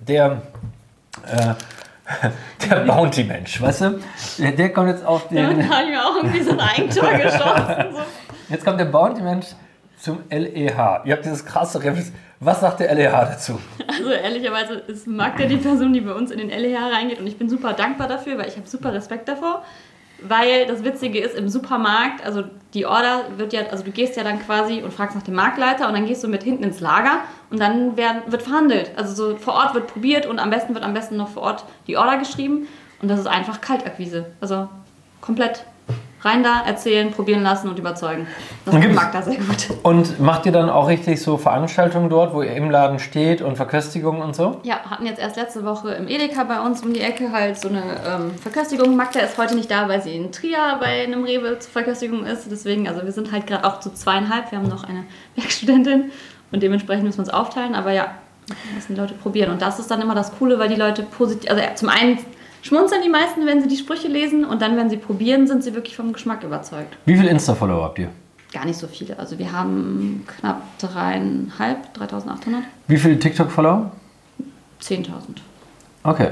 der 0.00 0.40
äh, 1.26 2.30
der 2.70 2.76
Bounty-Mensch, 2.86 3.60
weißt 3.60 3.80
du? 3.82 4.00
Der, 4.38 4.52
der 4.52 4.72
kommt 4.72 4.88
jetzt 4.88 5.04
auf 5.04 5.28
den... 5.28 5.36
Damit 5.58 5.70
habe 5.70 5.82
ich 5.84 5.90
mir 5.90 6.02
auch 6.02 6.16
irgendwie 6.16 6.42
so 6.42 6.52
ein 6.52 6.60
Eigentor 6.60 7.12
geschossen. 7.22 7.92
So. 7.92 8.00
Jetzt 8.48 8.64
kommt 8.64 8.80
der 8.80 8.86
Bounty-Mensch 8.86 9.48
zum 10.04 10.18
LEH. 10.30 11.02
Ihr 11.04 11.12
habt 11.14 11.24
dieses 11.24 11.44
krasse 11.46 11.78
Referenz. 11.78 12.12
Was 12.38 12.60
sagt 12.60 12.80
der 12.80 12.94
LEH 12.94 13.10
dazu? 13.10 13.58
Also 13.88 14.10
ehrlicherweise 14.10 14.74
ist 14.74 15.06
Magda 15.06 15.46
die 15.46 15.56
Person, 15.56 15.92
die 15.94 16.00
bei 16.02 16.12
uns 16.12 16.30
in 16.30 16.38
den 16.38 16.50
LEH 16.50 16.92
reingeht 16.92 17.18
und 17.20 17.26
ich 17.26 17.38
bin 17.38 17.48
super 17.48 17.72
dankbar 17.72 18.06
dafür, 18.06 18.36
weil 18.36 18.48
ich 18.48 18.56
habe 18.56 18.68
super 18.68 18.92
Respekt 18.92 19.28
davor. 19.28 19.62
weil 20.22 20.66
das 20.66 20.84
Witzige 20.84 21.18
ist, 21.20 21.34
im 21.34 21.48
Supermarkt, 21.48 22.24
also 22.24 22.44
die 22.72 22.86
Order 22.86 23.24
wird 23.36 23.52
ja, 23.52 23.62
also 23.70 23.84
du 23.84 23.90
gehst 23.90 24.16
ja 24.16 24.24
dann 24.24 24.40
quasi 24.40 24.82
und 24.82 24.92
fragst 24.92 25.16
nach 25.16 25.22
dem 25.22 25.34
Marktleiter 25.34 25.86
und 25.86 25.94
dann 25.94 26.06
gehst 26.06 26.24
du 26.24 26.28
mit 26.28 26.42
hinten 26.42 26.64
ins 26.64 26.80
Lager 26.80 27.18
und 27.50 27.60
dann 27.60 27.96
werden, 27.96 28.22
wird 28.26 28.42
verhandelt. 28.42 28.92
Also 28.96 29.14
so 29.14 29.36
vor 29.36 29.54
Ort 29.54 29.74
wird 29.74 29.88
probiert 29.88 30.26
und 30.26 30.38
am 30.38 30.50
besten 30.50 30.74
wird 30.74 30.84
am 30.84 30.94
besten 30.94 31.16
noch 31.16 31.28
vor 31.28 31.42
Ort 31.42 31.64
die 31.86 31.96
Order 31.96 32.16
geschrieben 32.18 32.66
und 33.02 33.08
das 33.08 33.20
ist 33.20 33.26
einfach 33.26 33.60
Kaltakquise. 33.60 34.26
Also 34.40 34.68
komplett 35.20 35.64
rein 36.24 36.42
da, 36.42 36.62
erzählen, 36.64 37.10
probieren 37.10 37.42
lassen 37.42 37.68
und 37.68 37.78
überzeugen. 37.78 38.26
Das 38.64 38.74
mag 38.74 39.12
da 39.12 39.22
sehr 39.22 39.36
gut. 39.36 39.68
Und 39.82 40.20
macht 40.20 40.46
ihr 40.46 40.52
dann 40.52 40.70
auch 40.70 40.88
richtig 40.88 41.20
so 41.20 41.36
Veranstaltungen 41.36 42.08
dort, 42.08 42.34
wo 42.34 42.42
ihr 42.42 42.54
im 42.54 42.70
Laden 42.70 42.98
steht 42.98 43.42
und 43.42 43.56
Verköstigungen 43.56 44.22
und 44.22 44.34
so? 44.34 44.60
Ja, 44.62 44.80
hatten 44.88 45.06
jetzt 45.06 45.18
erst 45.18 45.36
letzte 45.36 45.64
Woche 45.64 45.92
im 45.92 46.08
Edeka 46.08 46.44
bei 46.44 46.60
uns 46.60 46.82
um 46.82 46.92
die 46.92 47.00
Ecke 47.00 47.32
halt 47.32 47.58
so 47.58 47.68
eine 47.68 47.82
ähm, 47.82 48.30
Verköstigung. 48.40 48.96
Magda 48.96 49.20
ist 49.20 49.36
heute 49.36 49.54
nicht 49.54 49.70
da, 49.70 49.88
weil 49.88 50.02
sie 50.02 50.16
in 50.16 50.32
Trier 50.32 50.78
bei 50.80 51.04
einem 51.04 51.24
Rewe 51.24 51.58
zur 51.58 51.72
Verköstigung 51.72 52.24
ist. 52.24 52.50
Deswegen, 52.50 52.88
also 52.88 53.04
wir 53.04 53.12
sind 53.12 53.32
halt 53.32 53.46
gerade 53.46 53.64
auch 53.64 53.80
zu 53.80 53.92
zweieinhalb. 53.92 54.50
Wir 54.50 54.58
haben 54.58 54.68
noch 54.68 54.84
eine 54.84 55.04
Werkstudentin 55.36 56.10
und 56.52 56.62
dementsprechend 56.62 57.04
müssen 57.04 57.18
wir 57.18 57.24
uns 57.24 57.32
aufteilen. 57.32 57.74
Aber 57.74 57.92
ja, 57.92 58.14
müssen 58.74 58.94
die 58.94 59.00
Leute 59.00 59.14
probieren. 59.14 59.50
Und 59.50 59.62
das 59.62 59.78
ist 59.78 59.90
dann 59.90 60.00
immer 60.00 60.14
das 60.14 60.36
Coole, 60.38 60.58
weil 60.58 60.68
die 60.68 60.74
Leute 60.74 61.02
positiv, 61.02 61.50
also 61.50 61.62
zum 61.74 61.88
einen 61.88 62.18
schmunzeln 62.64 63.02
die 63.02 63.08
meisten, 63.08 63.46
wenn 63.46 63.62
sie 63.62 63.68
die 63.68 63.76
Sprüche 63.76 64.08
lesen 64.08 64.44
und 64.44 64.60
dann, 64.60 64.76
wenn 64.76 64.90
sie 64.90 64.96
probieren, 64.96 65.46
sind 65.46 65.62
sie 65.62 65.74
wirklich 65.74 65.96
vom 65.96 66.12
Geschmack 66.12 66.42
überzeugt. 66.42 66.96
Wie 67.04 67.16
viele 67.16 67.30
Insta-Follower 67.30 67.84
habt 67.84 67.98
ihr? 67.98 68.08
Gar 68.52 68.64
nicht 68.64 68.78
so 68.78 68.86
viele. 68.86 69.18
Also 69.18 69.38
wir 69.38 69.52
haben 69.52 70.24
knapp 70.26 70.62
dreieinhalb, 70.78 71.92
3800, 71.94 72.62
Wie 72.88 72.96
viele 72.96 73.18
TikTok-Follower? 73.18 73.90
10.000. 74.80 75.08
Okay. 76.02 76.30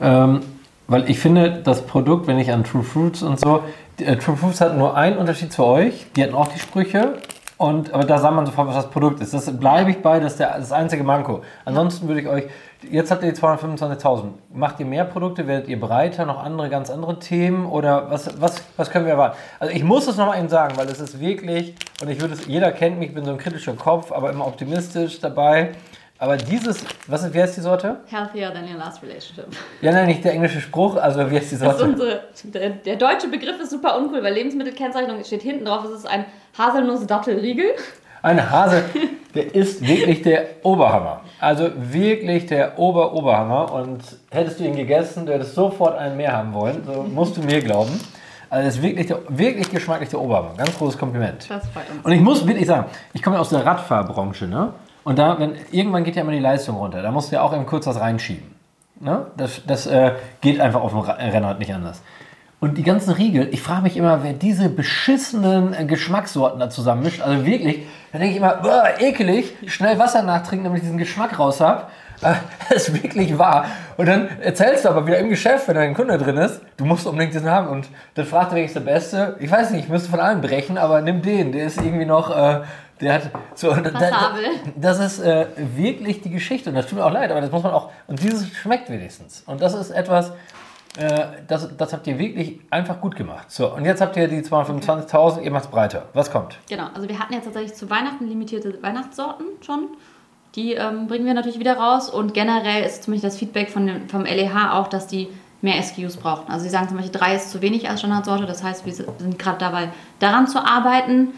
Ähm, 0.00 0.40
weil 0.86 1.08
ich 1.10 1.18
finde, 1.18 1.60
das 1.62 1.86
Produkt, 1.86 2.26
wenn 2.26 2.38
ich 2.38 2.52
an 2.52 2.64
True 2.64 2.82
Fruits 2.82 3.22
und 3.22 3.38
so, 3.38 3.62
äh, 3.98 4.16
True 4.16 4.36
Fruits 4.36 4.60
hat 4.60 4.76
nur 4.76 4.96
einen 4.96 5.18
Unterschied 5.18 5.52
zu 5.52 5.64
euch. 5.64 6.06
Die 6.16 6.22
hatten 6.22 6.34
auch 6.34 6.48
die 6.48 6.58
Sprüche. 6.58 7.18
Und, 7.60 7.92
aber 7.92 8.04
da 8.04 8.16
sah 8.16 8.30
man 8.30 8.46
sofort, 8.46 8.68
was 8.68 8.74
das 8.74 8.88
Produkt 8.88 9.20
ist. 9.20 9.34
Das 9.34 9.54
bleibe 9.58 9.90
ich 9.90 10.00
bei, 10.00 10.18
das 10.18 10.32
ist 10.32 10.40
der, 10.40 10.56
das 10.56 10.72
einzige 10.72 11.04
Manko. 11.04 11.42
Ansonsten 11.66 12.08
würde 12.08 12.22
ich 12.22 12.26
euch, 12.26 12.44
jetzt 12.90 13.10
habt 13.10 13.22
ihr 13.22 13.30
die 13.30 13.38
225.000. 13.38 14.28
Macht 14.54 14.80
ihr 14.80 14.86
mehr 14.86 15.04
Produkte? 15.04 15.46
Werdet 15.46 15.68
ihr 15.68 15.78
breiter? 15.78 16.24
Noch 16.24 16.42
andere, 16.42 16.70
ganz 16.70 16.88
andere 16.88 17.18
Themen? 17.18 17.66
Oder 17.66 18.10
was, 18.10 18.40
was, 18.40 18.62
was 18.78 18.88
können 18.88 19.04
wir 19.04 19.12
erwarten? 19.12 19.36
Also 19.58 19.74
ich 19.74 19.84
muss 19.84 20.08
es 20.08 20.16
nochmal 20.16 20.38
eben 20.38 20.48
sagen, 20.48 20.78
weil 20.78 20.88
es 20.88 21.00
ist 21.00 21.20
wirklich, 21.20 21.74
und 22.00 22.08
ich 22.08 22.18
würde 22.22 22.32
es, 22.32 22.46
jeder 22.46 22.72
kennt 22.72 22.98
mich, 22.98 23.10
ich 23.10 23.14
bin 23.14 23.26
so 23.26 23.32
ein 23.32 23.36
kritischer 23.36 23.74
Kopf, 23.74 24.10
aber 24.10 24.30
immer 24.30 24.46
optimistisch 24.46 25.20
dabei. 25.20 25.72
Aber 26.20 26.36
dieses, 26.36 26.84
was 27.06 27.24
ist, 27.24 27.32
wie 27.32 27.40
heißt 27.40 27.56
die 27.56 27.62
Sorte? 27.62 28.00
Healthier 28.06 28.52
than 28.52 28.64
your 28.64 28.78
last 28.78 29.02
relationship. 29.02 29.46
Ja, 29.80 29.90
nein, 29.90 30.06
nicht 30.06 30.22
der 30.22 30.34
englische 30.34 30.60
Spruch, 30.60 30.96
also 30.96 31.30
wie 31.30 31.36
heißt 31.36 31.50
die 31.50 31.56
Sorte? 31.56 31.82
unsere, 31.82 32.20
der, 32.44 32.70
der 32.70 32.96
deutsche 32.96 33.28
Begriff 33.28 33.58
ist 33.58 33.70
super 33.70 33.98
uncool, 33.98 34.22
weil 34.22 34.34
Lebensmittelkennzeichnung 34.34 35.24
steht 35.24 35.40
hinten 35.40 35.64
drauf, 35.64 35.82
es 35.86 36.00
ist 36.00 36.06
ein 36.06 36.26
Haselnuss-Dattelriegel. 36.58 37.70
Ein 38.20 38.50
Hase, 38.50 38.84
der 39.34 39.54
ist 39.54 39.80
wirklich 39.80 40.20
der 40.20 40.44
Oberhammer. 40.62 41.22
Also 41.38 41.70
wirklich 41.74 42.44
der 42.44 42.78
Ober-Oberhammer. 42.78 43.72
Und 43.72 44.02
hättest 44.30 44.60
du 44.60 44.64
ihn 44.64 44.76
gegessen, 44.76 45.24
du 45.24 45.32
hättest 45.32 45.54
sofort 45.54 45.96
einen 45.96 46.18
mehr 46.18 46.36
haben 46.36 46.52
wollen. 46.52 46.82
So 46.84 47.02
musst 47.02 47.38
du 47.38 47.40
mir 47.40 47.62
glauben. 47.62 47.98
Also 48.50 48.66
das 48.66 48.76
ist 48.76 48.82
wirklich, 48.82 49.06
der, 49.06 49.20
wirklich 49.28 49.70
geschmacklich 49.70 50.10
der 50.10 50.20
Oberhammer. 50.20 50.52
Ganz 50.58 50.76
großes 50.76 50.98
Kompliment. 50.98 51.48
Das 51.48 51.66
freut 51.68 51.88
uns. 51.90 52.04
Und 52.04 52.12
ich 52.12 52.20
muss 52.20 52.46
wirklich 52.46 52.66
sagen, 52.66 52.84
ich 53.14 53.22
komme 53.22 53.40
aus 53.40 53.48
der 53.48 53.64
Radfahrbranche, 53.64 54.46
ne? 54.46 54.74
Und 55.10 55.18
da, 55.18 55.36
wenn, 55.40 55.54
irgendwann 55.72 56.04
geht 56.04 56.14
ja 56.14 56.22
immer 56.22 56.30
die 56.30 56.38
Leistung 56.38 56.76
runter. 56.76 57.02
Da 57.02 57.10
musst 57.10 57.32
du 57.32 57.34
ja 57.34 57.42
auch 57.42 57.52
eben 57.52 57.66
kurz 57.66 57.84
was 57.88 57.98
reinschieben. 57.98 58.54
Ne? 59.00 59.26
Das, 59.36 59.62
das 59.66 59.88
äh, 59.88 60.12
geht 60.40 60.60
einfach 60.60 60.80
auf 60.82 60.92
dem 60.92 61.00
Ra- 61.00 61.14
Rennrad 61.14 61.58
nicht 61.58 61.74
anders. 61.74 62.00
Und 62.60 62.78
die 62.78 62.84
ganzen 62.84 63.12
Riegel, 63.14 63.48
ich 63.50 63.60
frage 63.60 63.82
mich 63.82 63.96
immer, 63.96 64.22
wer 64.22 64.34
diese 64.34 64.68
beschissenen 64.68 65.74
äh, 65.74 65.84
Geschmackssorten 65.84 66.60
da 66.60 66.70
zusammenmischt. 66.70 67.22
Also 67.22 67.44
wirklich, 67.44 67.80
da 68.12 68.18
denke 68.18 68.32
ich 68.34 68.36
immer, 68.36 68.60
ekelig, 69.00 69.52
schnell 69.66 69.98
Wasser 69.98 70.22
nachtrinken, 70.22 70.62
damit 70.64 70.78
ich 70.78 70.84
diesen 70.84 70.98
Geschmack 70.98 71.38
raus 71.40 71.60
habe. 71.60 71.84
Äh, 72.22 72.34
Das 72.68 72.86
ist 72.88 73.02
wirklich 73.02 73.38
wahr. 73.38 73.64
Und 73.96 74.06
dann 74.06 74.28
erzählst 74.42 74.84
du 74.84 74.90
aber 74.90 75.06
wieder 75.06 75.16
im 75.18 75.30
Geschäft, 75.30 75.66
wenn 75.68 75.74
dein 75.74 75.94
Kunde 75.94 76.18
drin 76.18 76.36
ist, 76.36 76.60
du 76.76 76.84
musst 76.84 77.06
unbedingt 77.06 77.32
diesen 77.32 77.50
haben. 77.50 77.68
Und 77.68 77.88
dann 78.14 78.26
fragt 78.26 78.52
er, 78.52 78.56
welches 78.56 78.74
der 78.74 78.80
Beste. 78.80 79.36
Ich 79.40 79.50
weiß 79.50 79.70
nicht, 79.70 79.84
ich 79.84 79.88
müsste 79.88 80.10
von 80.10 80.20
allen 80.20 80.42
brechen, 80.42 80.76
aber 80.76 81.00
nimm 81.00 81.22
den. 81.22 81.52
Der 81.52 81.64
ist 81.64 81.80
irgendwie 81.80 82.04
noch, 82.04 82.28
äh, 82.36 82.60
der 83.00 83.14
hat 83.14 83.30
so. 83.54 83.72
da-. 83.74 84.34
Das 84.76 85.00
ist 85.00 85.20
äh, 85.20 85.46
wirklich 85.56 86.20
die 86.20 86.30
Geschichte. 86.30 86.70
Und 86.70 86.76
das 86.76 86.86
tut 86.86 86.98
mir 86.98 87.04
auch 87.04 87.12
leid, 87.12 87.30
aber 87.30 87.40
das 87.40 87.50
muss 87.50 87.62
man 87.62 87.72
auch. 87.72 87.90
Und 88.06 88.22
dieses 88.22 88.48
schmeckt 88.52 88.90
wenigstens. 88.90 89.42
Und 89.46 89.60
das 89.60 89.74
ist 89.74 89.90
etwas. 89.90 90.32
Äh, 90.96 91.26
das, 91.46 91.76
das 91.76 91.92
habt 91.92 92.06
ihr 92.08 92.18
wirklich 92.18 92.60
einfach 92.70 93.00
gut 93.00 93.14
gemacht. 93.14 93.50
So, 93.50 93.72
und 93.74 93.84
jetzt 93.84 94.00
habt 94.00 94.16
ihr 94.16 94.26
die 94.26 94.40
225.000, 94.40 95.42
ihr 95.42 95.50
macht 95.52 95.64
es 95.64 95.70
breiter. 95.70 96.08
Was 96.14 96.32
kommt? 96.32 96.58
Genau, 96.68 96.88
also 96.94 97.08
wir 97.08 97.18
hatten 97.18 97.32
jetzt 97.32 97.44
tatsächlich 97.44 97.74
zu 97.74 97.88
Weihnachten 97.90 98.26
limitierte 98.26 98.82
Weihnachtssorten 98.82 99.46
schon. 99.64 99.88
Die 100.56 100.72
ähm, 100.72 101.06
bringen 101.06 101.26
wir 101.26 101.34
natürlich 101.34 101.60
wieder 101.60 101.76
raus 101.76 102.10
und 102.10 102.34
generell 102.34 102.84
ist 102.84 103.04
zum 103.04 103.14
Beispiel 103.14 103.30
das 103.30 103.38
Feedback 103.38 103.70
von 103.70 103.86
dem, 103.86 104.08
vom 104.08 104.24
LEH 104.24 104.72
auch, 104.72 104.88
dass 104.88 105.06
die 105.06 105.28
mehr 105.62 105.80
SKUs 105.80 106.16
brauchen. 106.16 106.50
Also 106.50 106.64
sie 106.64 106.70
sagen 106.70 106.88
zum 106.88 106.96
Beispiel, 106.96 107.16
drei 107.16 107.36
ist 107.36 107.52
zu 107.52 107.62
wenig 107.62 107.88
als 107.88 108.00
Standardsorte, 108.00 108.46
das 108.46 108.64
heißt, 108.64 108.84
wir 108.84 108.92
sind 108.92 109.38
gerade 109.38 109.58
dabei, 109.58 109.90
daran 110.18 110.48
zu 110.48 110.58
arbeiten 110.58 111.34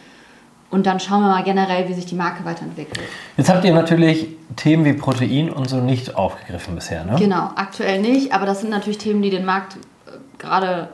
und 0.72 0.86
dann 0.86 0.98
schauen 0.98 1.20
wir 1.20 1.28
mal 1.28 1.44
generell, 1.44 1.88
wie 1.88 1.92
sich 1.92 2.06
die 2.06 2.14
Marke 2.14 2.44
weiterentwickelt. 2.44 2.98
Jetzt 3.36 3.50
habt 3.50 3.62
ihr 3.64 3.74
natürlich 3.74 4.26
Themen 4.56 4.84
wie 4.86 4.94
Protein 4.94 5.50
und 5.50 5.68
so 5.68 5.76
nicht 5.76 6.16
aufgegriffen 6.16 6.74
bisher, 6.74 7.04
ne? 7.04 7.16
Genau, 7.18 7.50
aktuell 7.56 8.00
nicht, 8.00 8.32
aber 8.32 8.46
das 8.46 8.62
sind 8.62 8.70
natürlich 8.70 8.98
Themen, 8.98 9.20
die 9.20 9.28
den 9.28 9.44
Markt 9.44 9.76
äh, 9.76 10.10
gerade 10.38 10.88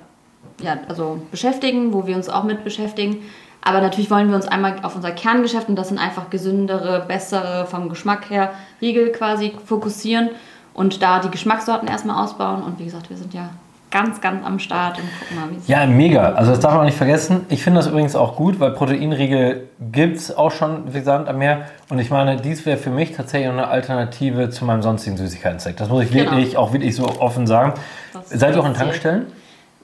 ja, 0.60 0.78
also 0.88 1.22
beschäftigen, 1.30 1.92
wo 1.92 2.06
wir 2.08 2.16
uns 2.16 2.28
auch 2.28 2.42
mit 2.42 2.64
beschäftigen. 2.64 3.22
Aber 3.62 3.80
natürlich 3.80 4.10
wollen 4.10 4.28
wir 4.28 4.36
uns 4.36 4.48
einmal 4.48 4.76
auf 4.82 4.96
unser 4.96 5.12
Kerngeschäft 5.12 5.68
und 5.68 5.76
das 5.76 5.88
sind 5.88 5.98
einfach 5.98 6.28
gesündere, 6.28 7.04
bessere, 7.06 7.66
vom 7.66 7.88
Geschmack 7.88 8.30
her 8.30 8.52
Riegel 8.80 9.12
quasi 9.12 9.52
fokussieren 9.64 10.30
und 10.74 11.02
da 11.02 11.20
die 11.20 11.30
Geschmackssorten 11.30 11.86
erstmal 11.88 12.22
ausbauen. 12.24 12.62
Und 12.64 12.80
wie 12.80 12.84
gesagt, 12.84 13.10
wir 13.10 13.16
sind 13.16 13.32
ja 13.32 13.50
ganz, 13.90 14.20
ganz 14.20 14.44
am 14.44 14.58
Start 14.58 14.98
und 14.98 15.04
gucken 15.18 15.36
mal, 15.36 15.50
wie 15.50 15.56
es 15.58 15.68
Ja, 15.68 15.86
mega. 15.86 16.32
Also 16.32 16.50
das 16.50 16.60
darf 16.60 16.72
man 16.72 16.82
auch 16.82 16.84
nicht 16.86 16.96
vergessen. 16.96 17.46
Ich 17.48 17.62
finde 17.62 17.80
das 17.80 17.86
übrigens 17.86 18.14
auch 18.14 18.36
gut, 18.36 18.60
weil 18.60 18.72
Proteinriegel 18.72 19.68
gibt 19.92 20.16
es 20.16 20.36
auch 20.36 20.50
schon 20.50 20.92
wie 20.92 21.00
Sand 21.00 21.28
am 21.28 21.38
Meer. 21.38 21.62
Und 21.88 21.98
ich 21.98 22.10
meine, 22.10 22.36
dies 22.36 22.66
wäre 22.66 22.76
für 22.76 22.90
mich 22.90 23.12
tatsächlich 23.12 23.50
eine 23.50 23.68
Alternative 23.68 24.50
zu 24.50 24.64
meinem 24.64 24.82
sonstigen 24.82 25.16
Süßigkeiten-Snack. 25.16 25.76
Das 25.76 25.88
muss 25.88 26.04
ich 26.04 26.10
Genau. 26.10 26.30
wirklich, 26.32 26.56
auch 26.56 26.72
wirklich 26.72 26.94
so 26.94 27.04
offen 27.20 27.46
sagen. 27.46 27.74
Das 28.12 28.28
Seid 28.30 28.54
ihr 28.54 28.60
auch 28.62 28.66
in. 28.66 28.74
Tankstellen? 28.74 29.26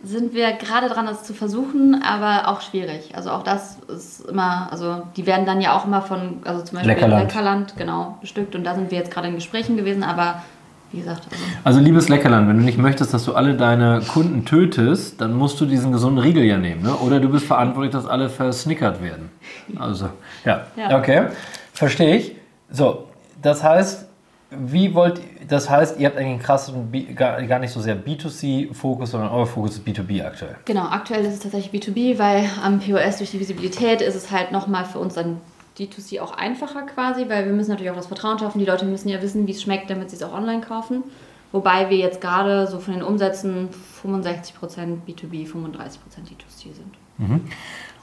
sind 0.04 0.34
wir 0.34 0.52
gerade 0.52 0.88
dran, 0.88 1.06
das 1.06 1.24
zu 1.24 1.32
versuchen, 1.32 2.02
aber 2.02 2.48
auch 2.48 2.60
schwierig. 2.60 3.12
Also 3.14 3.30
auch 3.30 3.42
das 3.42 3.78
ist 3.88 4.20
immer, 4.28 4.68
also 4.70 5.02
die 5.16 5.26
werden 5.26 5.46
dann 5.46 5.60
ja 5.60 5.76
auch 5.76 5.86
immer 5.86 6.02
von, 6.02 6.42
also 6.44 6.62
zum 6.62 6.76
Beispiel 6.76 6.94
Leckerland. 6.94 7.22
Leckerland 7.22 7.74
genau, 7.76 8.18
bestückt 8.20 8.54
und 8.54 8.64
da 8.64 8.74
sind 8.74 8.90
wir 8.90 8.98
jetzt 8.98 9.10
gerade 9.10 9.28
in 9.28 9.34
Gesprächen 9.34 9.76
gewesen, 9.76 10.02
aber 10.02 10.42
wie 10.94 11.00
gesagt, 11.00 11.22
also 11.30 11.44
Also 11.64 11.80
liebes 11.80 12.08
Leckerland, 12.08 12.48
wenn 12.48 12.58
du 12.58 12.62
nicht 12.64 12.78
möchtest, 12.78 13.12
dass 13.12 13.24
du 13.24 13.34
alle 13.34 13.54
deine 13.54 14.00
Kunden 14.06 14.44
tötest, 14.44 15.20
dann 15.20 15.34
musst 15.34 15.60
du 15.60 15.66
diesen 15.66 15.92
gesunden 15.92 16.18
Riegel 16.22 16.44
ja 16.44 16.56
nehmen. 16.56 16.82
Ne? 16.82 16.94
Oder 16.94 17.20
du 17.20 17.28
bist 17.28 17.46
verantwortlich, 17.46 17.92
dass 17.92 18.06
alle 18.06 18.28
versnickert 18.28 19.02
werden. 19.02 19.30
Also, 19.78 20.08
ja. 20.44 20.66
Ja. 20.76 20.98
Okay, 20.98 21.24
verstehe 21.72 22.16
ich. 22.16 22.36
So, 22.70 23.08
das 23.42 23.62
heißt, 23.62 24.06
wie 24.50 24.94
wollt 24.94 25.20
das 25.48 25.68
heißt, 25.68 25.98
ihr 26.00 26.06
habt 26.06 26.16
eigentlich 26.16 26.30
einen 26.30 26.38
krassen, 26.42 26.90
B- 26.90 27.12
gar, 27.12 27.42
gar 27.42 27.58
nicht 27.58 27.70
so 27.72 27.80
sehr 27.80 27.96
B2C-Fokus, 27.96 29.10
sondern 29.10 29.30
euer 29.30 29.46
Fokus 29.46 29.72
ist 29.76 29.86
B2B 29.86 30.24
aktuell. 30.24 30.54
genau, 30.64 30.84
aktuell 30.86 31.22
ist 31.24 31.34
es 31.34 31.40
tatsächlich 31.40 31.82
B2B, 31.82 32.18
weil 32.18 32.44
am 32.62 32.78
POS 32.80 33.18
durch 33.18 33.30
die 33.32 33.40
Visibilität 33.40 34.00
ist 34.00 34.14
es 34.14 34.30
halt 34.30 34.52
nochmal 34.52 34.84
für 34.86 34.98
uns 35.00 35.14
dann 35.14 35.38
D2C 35.78 36.20
auch 36.20 36.32
einfacher 36.36 36.82
quasi, 36.82 37.28
weil 37.28 37.46
wir 37.46 37.52
müssen 37.52 37.70
natürlich 37.70 37.90
auch 37.90 37.96
das 37.96 38.06
Vertrauen 38.06 38.38
schaffen. 38.38 38.58
Die 38.58 38.64
Leute 38.64 38.84
müssen 38.84 39.08
ja 39.08 39.20
wissen, 39.20 39.46
wie 39.46 39.52
es 39.52 39.62
schmeckt, 39.62 39.90
damit 39.90 40.10
sie 40.10 40.16
es 40.16 40.22
auch 40.22 40.32
online 40.32 40.60
kaufen. 40.60 41.02
Wobei 41.52 41.88
wir 41.90 41.96
jetzt 41.98 42.20
gerade 42.20 42.66
so 42.66 42.78
von 42.80 42.94
den 42.94 43.02
Umsätzen 43.02 43.68
65% 44.02 44.98
B2B, 45.06 45.46
35% 45.48 45.52
D2C 45.52 46.74
sind. 46.74 46.94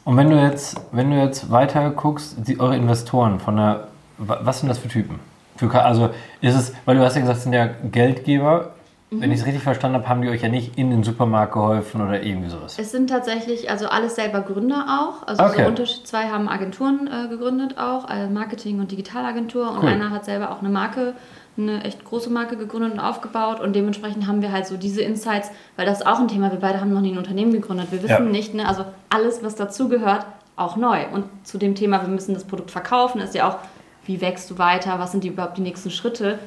Und 0.05 0.17
wenn 0.17 0.29
du 0.29 0.41
jetzt, 0.41 0.79
wenn 0.91 1.11
du 1.11 1.17
jetzt 1.17 1.51
weiter 1.51 1.89
guckst, 1.91 2.35
die, 2.47 2.59
eure 2.59 2.75
Investoren 2.75 3.39
von 3.39 3.57
der, 3.57 3.87
wa- 4.17 4.39
was 4.43 4.59
sind 4.61 4.69
das 4.69 4.77
für 4.79 4.87
Typen? 4.87 5.19
Für, 5.57 5.83
also 5.83 6.09
ist 6.39 6.55
es, 6.55 6.73
weil 6.85 6.95
du 6.97 7.03
hast 7.03 7.15
ja 7.15 7.21
gesagt, 7.21 7.37
es 7.37 7.43
sind 7.43 7.53
ja 7.53 7.67
Geldgeber. 7.91 8.71
Wenn 9.13 9.29
ich 9.33 9.41
es 9.41 9.45
richtig 9.45 9.61
verstanden 9.61 9.97
habe, 9.97 10.07
haben 10.07 10.21
die 10.21 10.29
euch 10.29 10.41
ja 10.41 10.47
nicht 10.47 10.77
in 10.77 10.89
den 10.89 11.03
Supermarkt 11.03 11.51
geholfen 11.51 11.99
oder 12.01 12.23
irgendwie 12.23 12.49
sowas. 12.49 12.79
Es 12.79 12.91
sind 12.91 13.09
tatsächlich, 13.09 13.69
also 13.69 13.87
alles 13.87 14.15
selber 14.15 14.39
Gründer 14.39 14.85
auch. 14.87 15.27
Also 15.27 15.43
Okay. 15.43 15.63
so 15.63 15.67
Unterschied, 15.67 16.07
zwei 16.07 16.29
haben 16.29 16.47
Agenturen 16.47 17.07
äh, 17.11 17.27
gegründet 17.27 17.77
auch, 17.77 18.09
äh, 18.09 18.29
Marketing- 18.29 18.79
und 18.79 18.89
Digitalagentur. 18.89 19.69
Und 19.71 19.79
Cool. 19.83 19.89
einer 19.89 20.11
hat 20.11 20.23
selber 20.23 20.49
auch 20.51 20.59
eine 20.61 20.69
Marke, 20.69 21.13
eine 21.57 21.83
echt 21.83 22.05
große 22.05 22.29
Marke 22.29 22.55
gegründet 22.55 22.93
und 22.93 22.99
aufgebaut. 23.01 23.59
Und 23.59 23.75
dementsprechend 23.75 24.27
haben 24.27 24.41
wir 24.41 24.53
halt 24.53 24.65
so 24.65 24.77
diese 24.77 25.01
Insights, 25.01 25.51
weil 25.75 25.85
das 25.85 25.99
ist 25.99 26.07
auch 26.07 26.19
ein 26.21 26.29
Thema, 26.29 26.49
wir 26.49 26.59
beide 26.59 26.79
haben 26.79 26.93
noch 26.93 27.01
nie 27.01 27.11
ein 27.11 27.17
Unternehmen 27.17 27.51
gegründet. 27.51 27.87
Wir 27.91 28.01
wissen 28.01 28.13
Ja. 28.27 28.31
nicht, 28.31 28.53
ne, 28.53 28.65
also 28.65 28.85
alles, 29.09 29.43
was 29.43 29.55
dazugehört, 29.55 30.25
auch 30.55 30.77
neu. 30.77 30.99
Und 31.11 31.25
zu 31.43 31.57
dem 31.57 31.75
Thema, 31.75 32.01
wir 32.01 32.07
müssen 32.07 32.33
das 32.33 32.45
Produkt 32.45 32.71
verkaufen, 32.71 33.19
ist 33.19 33.35
ja 33.35 33.49
auch, 33.49 33.57
wie 34.05 34.21
wächst 34.21 34.49
du 34.49 34.57
weiter, 34.57 34.99
was 34.99 35.11
sind 35.11 35.25
die, 35.25 35.27
überhaupt 35.27 35.57
die 35.57 35.61
nächsten 35.63 35.91
Schritte. 35.91 36.39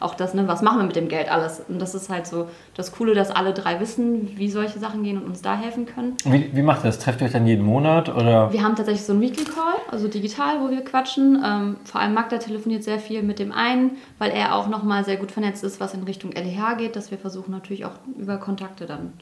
Auch 0.00 0.14
das, 0.14 0.34
ne, 0.34 0.46
was 0.46 0.62
machen 0.62 0.78
wir 0.78 0.84
mit 0.84 0.96
dem 0.96 1.08
Geld 1.08 1.30
alles? 1.30 1.62
Und 1.68 1.80
das 1.80 1.94
ist 1.94 2.08
halt 2.08 2.26
so 2.26 2.48
das 2.74 2.92
Coole, 2.92 3.14
dass 3.14 3.30
alle 3.30 3.52
drei 3.52 3.80
wissen, 3.80 4.36
wie 4.36 4.50
solche 4.50 4.78
Sachen 4.78 5.02
gehen 5.02 5.18
und 5.18 5.26
uns 5.26 5.42
da 5.42 5.56
helfen 5.56 5.86
können. 5.86 6.16
Wie, 6.24 6.54
wie 6.54 6.62
macht 6.62 6.80
ihr 6.80 6.88
das? 6.88 6.98
Trefft 6.98 7.20
ihr 7.20 7.26
euch 7.26 7.32
dann 7.32 7.46
jeden 7.46 7.64
Monat 7.64 8.08
oder? 8.08 8.52
Wir 8.52 8.62
haben 8.62 8.76
tatsächlich 8.76 9.04
so 9.04 9.12
einen 9.12 9.22
Weekly 9.22 9.44
Call, 9.44 9.74
also 9.90 10.08
digital, 10.08 10.60
wo 10.60 10.70
wir 10.70 10.84
quatschen. 10.84 11.42
Ähm, 11.44 11.76
vor 11.84 12.00
allem 12.00 12.14
Magda 12.14 12.38
telefoniert 12.38 12.84
sehr 12.84 12.98
viel 12.98 13.22
mit 13.22 13.38
dem 13.38 13.52
einen, 13.52 13.96
weil 14.18 14.30
er 14.30 14.54
auch 14.54 14.68
nochmal 14.68 15.04
sehr 15.04 15.16
gut 15.16 15.32
vernetzt 15.32 15.64
ist, 15.64 15.80
was 15.80 15.94
in 15.94 16.04
Richtung 16.04 16.32
LEH 16.32 16.76
geht, 16.78 16.96
dass 16.96 17.10
wir 17.10 17.18
versuchen 17.18 17.50
natürlich 17.50 17.84
auch 17.84 17.94
über 18.16 18.38
Kontakte 18.38 18.86
dann 18.86 19.14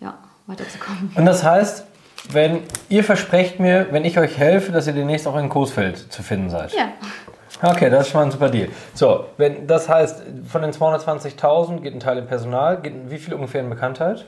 ja, 0.00 0.18
weiterzukommen. 0.46 1.10
Und 1.14 1.24
das 1.24 1.42
heißt, 1.42 1.86
wenn 2.30 2.60
ihr 2.88 3.04
versprecht 3.04 3.60
mir, 3.60 3.88
wenn 3.90 4.04
ich 4.04 4.18
euch 4.18 4.36
helfe, 4.36 4.72
dass 4.72 4.86
ihr 4.86 4.92
demnächst 4.92 5.26
auch 5.26 5.36
in 5.36 5.48
Coesfeld 5.48 6.12
zu 6.12 6.22
finden 6.22 6.50
seid. 6.50 6.72
Ja, 6.72 6.88
Okay, 7.62 7.88
das 7.88 8.06
ist 8.06 8.12
schon 8.12 8.20
mal 8.20 8.26
ein 8.26 8.32
super 8.32 8.50
Deal. 8.50 8.68
So, 8.94 9.26
wenn 9.36 9.66
das 9.66 9.88
heißt, 9.88 10.22
von 10.46 10.62
den 10.62 10.72
220.000 10.72 11.80
geht 11.80 11.94
ein 11.94 12.00
Teil 12.00 12.18
in 12.18 12.26
Personal, 12.26 12.80
geht 12.80 13.10
wie 13.10 13.18
viel 13.18 13.34
ungefähr 13.34 13.62
in 13.62 13.70
Bekanntheit? 13.70 14.26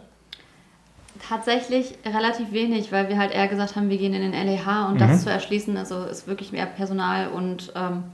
tatsächlich 1.28 1.98
relativ 2.04 2.52
wenig, 2.52 2.92
weil 2.92 3.08
wir 3.08 3.18
halt 3.18 3.32
eher 3.32 3.48
gesagt 3.48 3.76
haben, 3.76 3.90
wir 3.90 3.98
gehen 3.98 4.14
in 4.14 4.22
den 4.22 4.32
LEH 4.32 4.88
und 4.88 5.00
das 5.00 5.24
zu 5.24 5.30
erschließen, 5.30 5.76
also 5.76 6.04
ist 6.04 6.26
wirklich 6.26 6.52
mehr 6.52 6.66
Personal 6.66 7.28
und 7.28 7.72
ähm, 7.76 8.04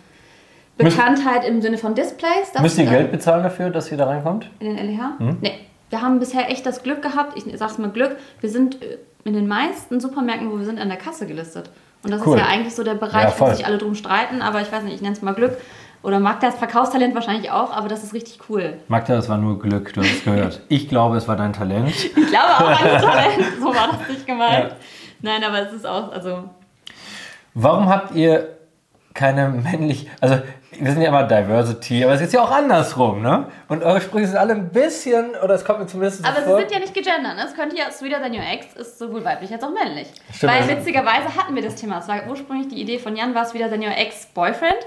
Bekanntheit 0.76 1.44
im 1.44 1.62
Sinne 1.62 1.78
von 1.78 1.94
Displays. 1.94 2.52
Müsst 2.60 2.78
ihr 2.78 2.86
Geld 2.86 3.12
bezahlen 3.12 3.42
dafür, 3.42 3.70
dass 3.70 3.90
ihr 3.90 3.98
da 3.98 4.06
reinkommt? 4.06 4.50
In 4.58 4.76
den 4.76 4.86
LEH? 4.86 5.36
Nee. 5.40 5.52
Wir 5.90 6.02
haben 6.02 6.18
bisher 6.18 6.50
echt 6.50 6.66
das 6.66 6.82
Glück 6.82 7.02
gehabt, 7.02 7.36
ich 7.36 7.44
sag's 7.56 7.78
mal 7.78 7.90
Glück, 7.90 8.16
wir 8.40 8.50
sind 8.50 8.82
äh, 8.82 8.98
in 9.24 9.34
den 9.34 9.46
meisten 9.46 10.00
Supermärkten, 10.00 10.50
wo 10.50 10.58
wir 10.58 10.64
sind, 10.64 10.80
an 10.80 10.88
der 10.88 10.98
Kasse 10.98 11.26
gelistet. 11.26 11.70
Und 12.04 12.10
das 12.10 12.24
Cool. 12.26 12.36
ist 12.36 12.42
ja 12.44 12.48
eigentlich 12.50 12.74
so 12.74 12.84
der 12.84 12.94
Ja, 12.94 12.98
Bereich, 13.00 13.34
voll. 13.34 13.50
wo 13.50 13.54
sich 13.54 13.66
alle 13.66 13.78
drum 13.78 13.94
streiten, 13.94 14.42
aber 14.42 14.60
ich 14.60 14.70
weiß 14.70 14.82
nicht, 14.84 14.94
ich 14.94 15.00
nenne 15.02 15.14
es 15.14 15.22
mal 15.22 15.34
Glück. 15.34 15.56
Oder 16.02 16.20
mag 16.20 16.38
das 16.40 16.56
Verkaufstalent 16.56 17.14
wahrscheinlich 17.14 17.50
auch, 17.50 17.72
aber 17.74 17.88
das 17.88 18.04
ist 18.04 18.12
richtig 18.12 18.38
cool. 18.50 18.74
Magda, 18.88 19.14
das 19.16 19.30
war 19.30 19.38
nur 19.38 19.58
Glück, 19.58 19.94
du 19.94 20.02
hast 20.02 20.10
es 20.12 20.24
gehört. 20.24 20.60
Ich 20.68 20.88
glaube, 20.90 21.16
es 21.16 21.26
war 21.28 21.36
dein 21.36 21.54
Talent. 21.54 21.88
Ich 21.88 22.12
glaube 22.14 22.52
auch 22.58 22.60
an 22.60 22.76
das 22.84 23.02
Talent, 23.04 23.44
so 23.58 23.66
war 23.74 23.88
das 23.98 24.08
nicht 24.10 24.26
gemeint. 24.26 24.70
Ja. 24.70 24.76
Nein, 25.22 25.42
aber 25.44 25.60
es 25.66 25.72
ist 25.72 25.86
auch, 25.86 26.12
also 26.12 26.44
Warum 27.54 27.88
habt 27.88 28.14
ihr 28.14 28.48
keine 29.14 29.48
männlich, 29.48 30.10
also 30.20 30.38
wir 30.80 30.92
sind 30.92 31.02
ja 31.02 31.08
immer 31.08 31.24
Diversity, 31.24 32.04
aber 32.04 32.14
es 32.14 32.20
ist 32.20 32.32
ja 32.32 32.42
auch 32.42 32.50
andersrum, 32.50 33.22
ne? 33.22 33.46
Und 33.68 33.82
eure 33.82 34.00
Sprüche 34.00 34.26
sind 34.28 34.36
alle 34.36 34.54
ein 34.54 34.70
bisschen, 34.70 35.30
oder 35.42 35.54
es 35.54 35.64
kommt 35.64 35.80
mir 35.80 35.86
zumindest 35.86 36.22
so 36.22 36.28
Aber 36.28 36.42
vor. 36.42 36.56
sie 36.56 36.62
sind 36.62 36.72
ja 36.72 36.78
nicht 36.80 36.94
gegendert, 36.94 37.36
ne? 37.36 37.44
Es 37.46 37.54
könnte 37.54 37.76
ja 37.76 37.90
Sweeter 37.90 38.20
Than 38.20 38.32
Your 38.32 38.42
Ex 38.42 38.74
ist 38.74 38.98
sowohl 38.98 39.24
weiblich 39.24 39.52
als 39.52 39.62
auch 39.62 39.72
männlich. 39.72 40.08
Stimmt, 40.32 40.52
Weil 40.52 40.62
also- 40.62 40.76
witzigerweise 40.76 41.36
hatten 41.36 41.54
wir 41.54 41.62
das 41.62 41.74
Thema. 41.76 41.98
Es 41.98 42.08
war 42.08 42.16
ursprünglich 42.28 42.68
die 42.68 42.80
Idee 42.80 42.98
von 42.98 43.16
Jan, 43.16 43.34
war 43.34 43.44
Sweeter 43.44 43.70
Than 43.70 43.80
Your 43.80 43.96
Ex-Boyfriend. 43.96 44.78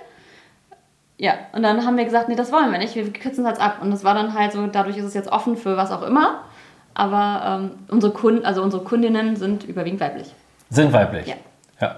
Ja, 1.17 1.33
und 1.53 1.63
dann 1.63 1.85
haben 1.85 1.97
wir 1.97 2.05
gesagt, 2.05 2.29
nee, 2.29 2.35
das 2.35 2.51
wollen 2.51 2.71
wir 2.71 2.77
nicht, 2.77 2.93
wir 2.95 3.11
kürzen 3.11 3.43
das 3.43 3.53
jetzt 3.53 3.61
ab. 3.61 3.77
Und 3.81 3.89
das 3.91 4.03
war 4.03 4.13
dann 4.13 4.33
halt 4.33 4.51
so, 4.51 4.67
dadurch 4.67 4.97
ist 4.97 5.05
es 5.05 5.13
jetzt 5.15 5.31
offen 5.31 5.57
für 5.57 5.75
was 5.75 5.91
auch 5.91 6.03
immer. 6.03 6.43
Aber 6.93 7.59
ähm, 7.61 7.71
unsere 7.89 8.13
Kunden, 8.13 8.45
also 8.45 8.61
unsere 8.61 8.83
Kundinnen 8.83 9.35
sind 9.35 9.63
überwiegend 9.63 9.99
weiblich. 9.99 10.33
Sind 10.69 10.93
weiblich. 10.93 11.27
Ja. 11.27 11.35
ja. 11.81 11.95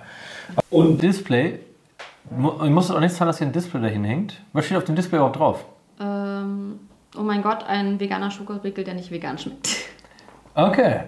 Und 0.69 1.01
Display, 1.01 1.59
ihr 2.31 2.69
musstet 2.69 2.95
auch 2.95 2.99
nicht 2.99 3.15
zahlen, 3.15 3.27
dass 3.27 3.37
hier 3.37 3.47
ein 3.47 3.53
Display 3.53 3.81
dahin 3.81 4.03
hängt. 4.03 4.41
Was 4.53 4.65
steht 4.65 4.77
auf 4.77 4.83
dem 4.83 4.95
Display 4.95 5.17
überhaupt 5.17 5.37
drauf? 5.37 5.65
Ähm, 5.99 6.79
oh 7.17 7.23
mein 7.23 7.41
Gott, 7.41 7.63
ein 7.63 7.99
veganer 7.99 8.31
Schokoriegel, 8.31 8.83
der 8.83 8.93
nicht 8.93 9.11
vegan 9.11 9.37
schmeckt. 9.37 9.69
Okay. 10.55 11.01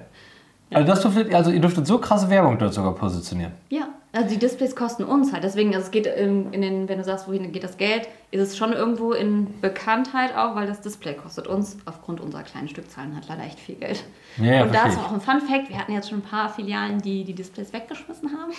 Also, 0.74 0.88
das 0.88 1.02
dürftet, 1.02 1.34
also 1.34 1.52
ihr 1.52 1.60
dürftet 1.60 1.86
so 1.86 1.98
krasse 1.98 2.30
Werbung 2.30 2.58
dort 2.58 2.74
sogar 2.74 2.96
positionieren. 2.96 3.54
Ja, 3.70 3.90
also 4.14 4.28
die 4.28 4.38
Displays 4.38 4.76
kosten 4.76 5.04
uns 5.06 5.32
halt. 5.32 5.44
Deswegen, 5.44 5.74
also 5.74 5.86
es 5.86 5.92
geht 5.92 6.06
in, 6.06 6.52
in 6.54 6.62
den, 6.62 6.90
wenn 6.90 6.98
du 6.98 7.04
sagst, 7.04 7.28
wohin 7.28 7.52
geht 7.52 7.64
das 7.64 7.78
Geld, 7.78 8.08
ist 8.32 8.42
es 8.42 8.58
schon 8.58 8.74
irgendwo 8.74 9.14
in 9.14 9.60
Bekanntheit 9.62 10.36
auch, 10.36 10.56
weil 10.56 10.68
das 10.68 10.82
Display 10.82 11.14
kostet 11.14 11.48
uns 11.48 11.78
aufgrund 11.86 12.20
unserer 12.20 12.44
kleinen 12.44 12.68
Stückzahlen 12.68 13.16
halt 13.16 13.28
leider 13.30 13.44
echt 13.44 13.60
viel 13.60 13.76
Geld. 13.76 14.04
Ja, 14.38 14.64
und 14.64 14.70
da 14.74 14.80
verstehe 14.82 14.92
ist 14.92 14.98
ich. 15.00 15.06
auch 15.06 15.12
ein 15.14 15.22
Fun 15.22 15.40
Fact, 15.42 15.70
wir 15.70 15.78
hatten 15.78 15.94
jetzt 15.94 16.10
schon 16.10 16.20
ein 16.20 16.24
paar 16.24 16.50
Filialen, 16.50 17.02
die 17.02 17.24
die 17.24 17.34
Displays 17.34 17.72
weggeschmissen 17.74 18.32
haben, 18.32 18.52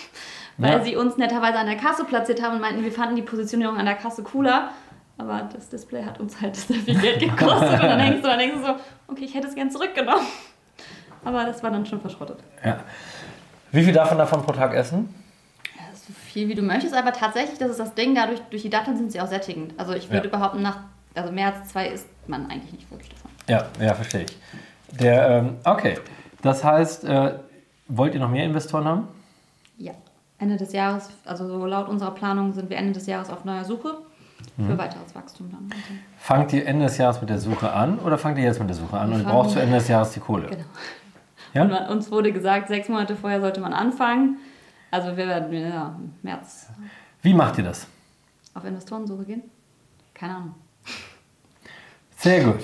weil 0.57 0.71
Ja. 0.79 0.83
sie 0.83 0.95
uns 0.95 1.17
netterweise 1.17 1.57
an 1.59 1.67
der 1.67 1.77
Kasse 1.77 2.03
platziert 2.05 2.41
haben 2.41 2.55
und 2.55 2.61
meinten, 2.61 2.83
wir 2.83 2.91
fanden 2.91 3.15
die 3.15 3.21
Positionierung 3.21 3.77
an 3.77 3.85
der 3.85 3.95
Kasse 3.95 4.23
cooler. 4.23 4.69
Aber 5.19 5.47
das 5.53 5.69
Display 5.69 6.03
hat 6.03 6.19
uns 6.19 6.41
halt 6.41 6.55
sehr 6.55 6.77
viel 6.77 6.99
Geld 6.99 7.19
gekostet 7.19 7.73
und 7.73 7.83
dann 7.83 7.99
hängst 7.99 8.23
du, 8.23 8.27
dann 8.27 8.39
denkst 8.39 8.57
du 8.57 8.65
so, 8.65 8.73
okay, 9.07 9.25
ich 9.25 9.35
hätte 9.35 9.47
es 9.47 9.53
gern 9.53 9.69
zurückgenommen. 9.69 10.25
Aber 11.23 11.45
das 11.45 11.61
war 11.61 11.69
dann 11.69 11.85
schon 11.85 12.01
verschrottet. 12.01 12.39
Ja. 12.65 12.79
Wie 13.71 13.83
viel 13.83 13.93
darf 13.93 14.09
man 14.09 14.17
davon 14.17 14.41
pro 14.41 14.51
Tag 14.51 14.73
essen? 14.73 15.13
Viel 16.33 16.47
wie 16.49 16.55
du 16.55 16.63
möchtest, 16.63 16.95
aber 16.95 17.13
tatsächlich, 17.13 17.59
das 17.59 17.69
ist 17.69 17.79
das 17.79 17.93
Ding, 17.93 18.15
dadurch, 18.15 18.39
durch 18.49 18.63
die 18.63 18.69
Datteln 18.71 18.97
sind 18.97 19.11
sie 19.11 19.21
auch 19.21 19.27
sättigend. 19.27 19.73
Also 19.77 19.93
ich 19.93 20.09
würde 20.09 20.27
Ja. 20.29 20.35
behaupten, 20.35 20.63
nach, 20.63 20.77
also 21.13 21.31
mehr 21.31 21.53
als 21.53 21.69
zwei 21.69 21.87
isst 21.89 22.07
man 22.27 22.49
eigentlich 22.49 22.73
nicht 22.73 22.89
wirklich 22.89 23.09
davon. 23.09 23.29
Ja, 23.47 23.65
ja, 23.79 23.93
verstehe 23.93 24.21
ich. 24.23 24.37
Der, 24.99 25.29
ähm, 25.29 25.55
okay. 25.63 25.97
Das 26.41 26.63
heißt, 26.63 27.03
äh, 27.03 27.35
wollt 27.87 28.15
ihr 28.15 28.19
noch 28.19 28.29
mehr 28.31 28.45
Investoren 28.45 28.85
haben? 28.85 29.07
Ja. 29.77 29.91
Ende 30.39 30.57
des 30.57 30.73
Jahres, 30.73 31.09
also 31.23 31.47
so 31.47 31.65
laut 31.67 31.87
unserer 31.87 32.11
Planung 32.11 32.51
sind 32.53 32.69
wir 32.69 32.77
Ende 32.77 32.93
des 32.93 33.05
Jahres 33.05 33.29
auf 33.29 33.45
neuer 33.45 33.63
Suche 33.63 33.95
Mhm. 34.57 34.67
für 34.71 34.77
weiteres 34.77 35.13
Wachstum 35.15 35.51
dann. 35.51 35.69
Also, 35.71 35.93
Fangt 36.17 36.51
ihr 36.53 36.65
Ende 36.67 36.85
des 36.85 36.97
Jahres 36.97 37.21
mit 37.21 37.29
der 37.29 37.39
Suche 37.39 37.71
an 37.71 37.99
oder 37.99 38.17
fangt 38.17 38.37
ihr 38.39 38.43
jetzt 38.43 38.59
mit 38.59 38.69
der 38.69 38.75
Suche 38.75 38.97
an 38.97 39.09
Wir 39.11 39.17
und 39.17 39.23
braucht 39.25 39.51
zu 39.51 39.59
Ende 39.59 39.75
des 39.77 39.87
Jahres 39.87 40.11
die 40.13 40.19
Kohle? 40.19 40.47
genau. 40.47 40.63
Ja? 41.53 41.65
Man, 41.65 41.87
uns 41.89 42.09
wurde 42.11 42.31
gesagt, 42.33 42.67
sechs 42.69 42.89
Monate 42.89 43.15
vorher 43.15 43.39
sollte 43.39 43.61
man 43.61 43.71
anfangen. 43.73 44.37
Also 44.93 45.17
wir 45.17 45.27
werden 45.27 45.51
ja, 45.51 45.95
im 45.97 46.13
März 46.21 46.67
Wie 47.23 47.33
macht 47.33 47.57
ihr 47.57 47.63
das? 47.63 47.87
auf 48.53 48.63
Investorensuche 48.63 49.25
gehen. 49.25 49.41
Keine 50.13 50.35
Ahnung. 50.35 50.55
Sehr 52.17 52.43
gut. 52.43 52.59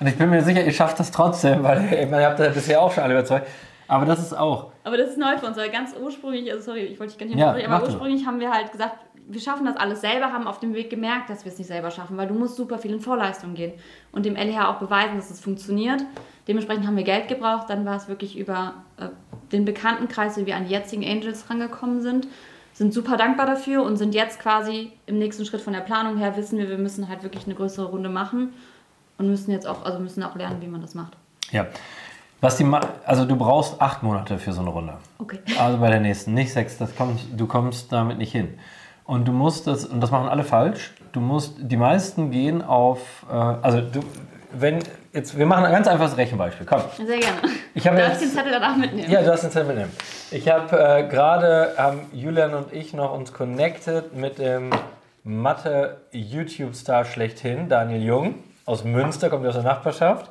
Und 0.00 0.06
ich 0.06 0.16
bin 0.16 0.30
mir 0.30 0.42
sicher, 0.42 0.64
ihr 0.64 0.72
schafft 0.72 0.98
das 0.98 1.10
trotzdem, 1.10 1.62
weil 1.62 1.92
ihr 2.10 2.26
habt 2.26 2.38
das 2.38 2.54
bisher 2.54 2.80
auch 2.80 2.90
schon 2.90 3.04
alle 3.04 3.12
überzeugt. 3.12 3.46
Aber 3.88 4.06
das 4.06 4.20
ist 4.20 4.32
auch. 4.32 4.72
Aber 4.84 4.96
das 4.96 5.10
ist 5.10 5.18
neu 5.18 5.36
für 5.36 5.44
uns, 5.44 5.58
weil 5.58 5.68
ganz 5.68 5.94
ursprünglich, 6.00 6.50
also 6.50 6.64
sorry, 6.64 6.80
ich 6.84 6.98
wollte 6.98 7.12
dich 7.12 7.18
gar 7.18 7.26
nicht 7.26 7.36
Ja, 7.36 7.48
unterbrechen, 7.48 7.70
mach 7.70 7.76
aber 7.80 7.86
ursprünglich 7.88 8.26
haben 8.26 8.40
wir 8.40 8.50
halt 8.50 8.72
gesagt, 8.72 8.96
wir 9.28 9.40
schaffen 9.42 9.66
das 9.66 9.76
alles 9.76 10.00
selber, 10.00 10.32
haben 10.32 10.46
auf 10.46 10.60
dem 10.60 10.72
Weg 10.72 10.88
gemerkt, 10.88 11.28
dass 11.28 11.44
wir 11.44 11.52
es 11.52 11.58
nicht 11.58 11.68
selber 11.68 11.90
schaffen, 11.90 12.16
weil 12.16 12.28
du 12.28 12.34
musst 12.34 12.56
super 12.56 12.78
viel 12.78 12.94
in 12.94 13.00
Vorleistung 13.00 13.52
gehen 13.52 13.74
und 14.12 14.24
dem 14.24 14.34
LEH 14.34 14.66
auch 14.70 14.78
beweisen, 14.78 15.16
dass 15.16 15.30
es 15.30 15.40
funktioniert. 15.40 16.02
Dementsprechend 16.48 16.86
haben 16.86 16.96
wir 16.96 17.04
Geld 17.04 17.28
gebraucht, 17.28 17.68
dann 17.68 17.84
war 17.84 17.96
es 17.96 18.08
wirklich 18.08 18.38
über 18.38 18.72
äh, 18.96 19.08
den 19.52 19.64
Bekanntenkreis, 19.64 20.36
wie 20.36 20.46
wir 20.46 20.56
an 20.56 20.66
die 20.66 20.72
jetzigen 20.72 21.04
Angels 21.04 21.48
rangekommen 21.48 22.00
sind, 22.00 22.26
sind 22.74 22.94
super 22.94 23.16
dankbar 23.16 23.46
dafür 23.46 23.82
und 23.82 23.96
sind 23.96 24.14
jetzt 24.14 24.38
quasi 24.38 24.92
im 25.06 25.18
nächsten 25.18 25.44
Schritt 25.44 25.60
von 25.60 25.72
der 25.72 25.80
Planung 25.80 26.16
her, 26.16 26.36
wissen 26.36 26.58
wir, 26.58 26.68
wir 26.68 26.78
müssen 26.78 27.08
halt 27.08 27.22
wirklich 27.22 27.44
eine 27.46 27.54
größere 27.54 27.86
Runde 27.86 28.08
machen 28.08 28.52
und 29.18 29.28
müssen 29.28 29.50
jetzt 29.50 29.66
auch, 29.66 29.84
also 29.84 29.98
müssen 29.98 30.22
auch 30.22 30.36
lernen, 30.36 30.62
wie 30.62 30.68
man 30.68 30.80
das 30.80 30.94
macht. 30.94 31.16
Ja. 31.50 31.66
Was 32.40 32.56
die, 32.56 32.70
also 33.04 33.24
du 33.24 33.34
brauchst 33.34 33.80
acht 33.82 34.04
Monate 34.04 34.38
für 34.38 34.52
so 34.52 34.60
eine 34.60 34.70
Runde. 34.70 34.94
Okay. 35.18 35.40
Also 35.58 35.78
bei 35.78 35.90
der 35.90 35.98
nächsten, 35.98 36.34
nicht 36.34 36.52
sechs, 36.52 36.78
das 36.78 36.94
kommt, 36.94 37.20
du 37.36 37.46
kommst 37.46 37.90
damit 37.90 38.18
nicht 38.18 38.30
hin. 38.30 38.58
Und 39.04 39.26
du 39.26 39.32
musst 39.32 39.66
das, 39.66 39.84
und 39.86 40.00
das 40.00 40.12
machen 40.12 40.28
alle 40.28 40.44
falsch, 40.44 40.92
du 41.12 41.20
musst, 41.20 41.56
die 41.58 41.76
meisten 41.76 42.30
gehen 42.30 42.62
auf, 42.62 43.26
äh, 43.28 43.32
also 43.32 43.80
du, 43.80 44.00
wenn, 44.52 44.78
jetzt, 45.12 45.36
wir 45.38 45.46
machen 45.46 45.64
ein 45.64 45.72
ganz 45.72 45.86
einfaches 45.88 46.16
Rechenbeispiel, 46.16 46.66
komm. 46.66 46.82
Sehr 46.96 47.18
gerne. 47.18 47.38
Ich 47.74 47.86
habe 47.86 47.96
Darf 47.98 48.08
jetzt- 48.08 48.22
ich 48.22 48.28
den 48.28 48.36
Zettel 48.36 48.52
danach 48.52 48.76
mitnehmen? 48.76 49.10
Ja, 49.10 49.22
du 49.22 49.30
hast 49.30 49.42
den 49.42 49.50
Zettel 49.50 49.68
mitnehmen. 49.68 49.92
Ich 50.30 50.48
habe 50.48 50.76
äh, 50.78 51.06
gerade, 51.08 51.74
haben 51.76 52.00
Julian 52.12 52.54
und 52.54 52.72
ich 52.72 52.92
noch 52.94 53.12
uns 53.12 53.32
connected 53.32 54.14
mit 54.14 54.38
dem 54.38 54.70
Mathe-YouTube-Star 55.24 57.04
schlechthin, 57.04 57.68
Daniel 57.68 58.02
Jung 58.02 58.34
aus 58.66 58.84
Münster, 58.84 59.30
kommt 59.30 59.46
aus 59.46 59.54
der 59.54 59.62
Nachbarschaft. 59.64 60.30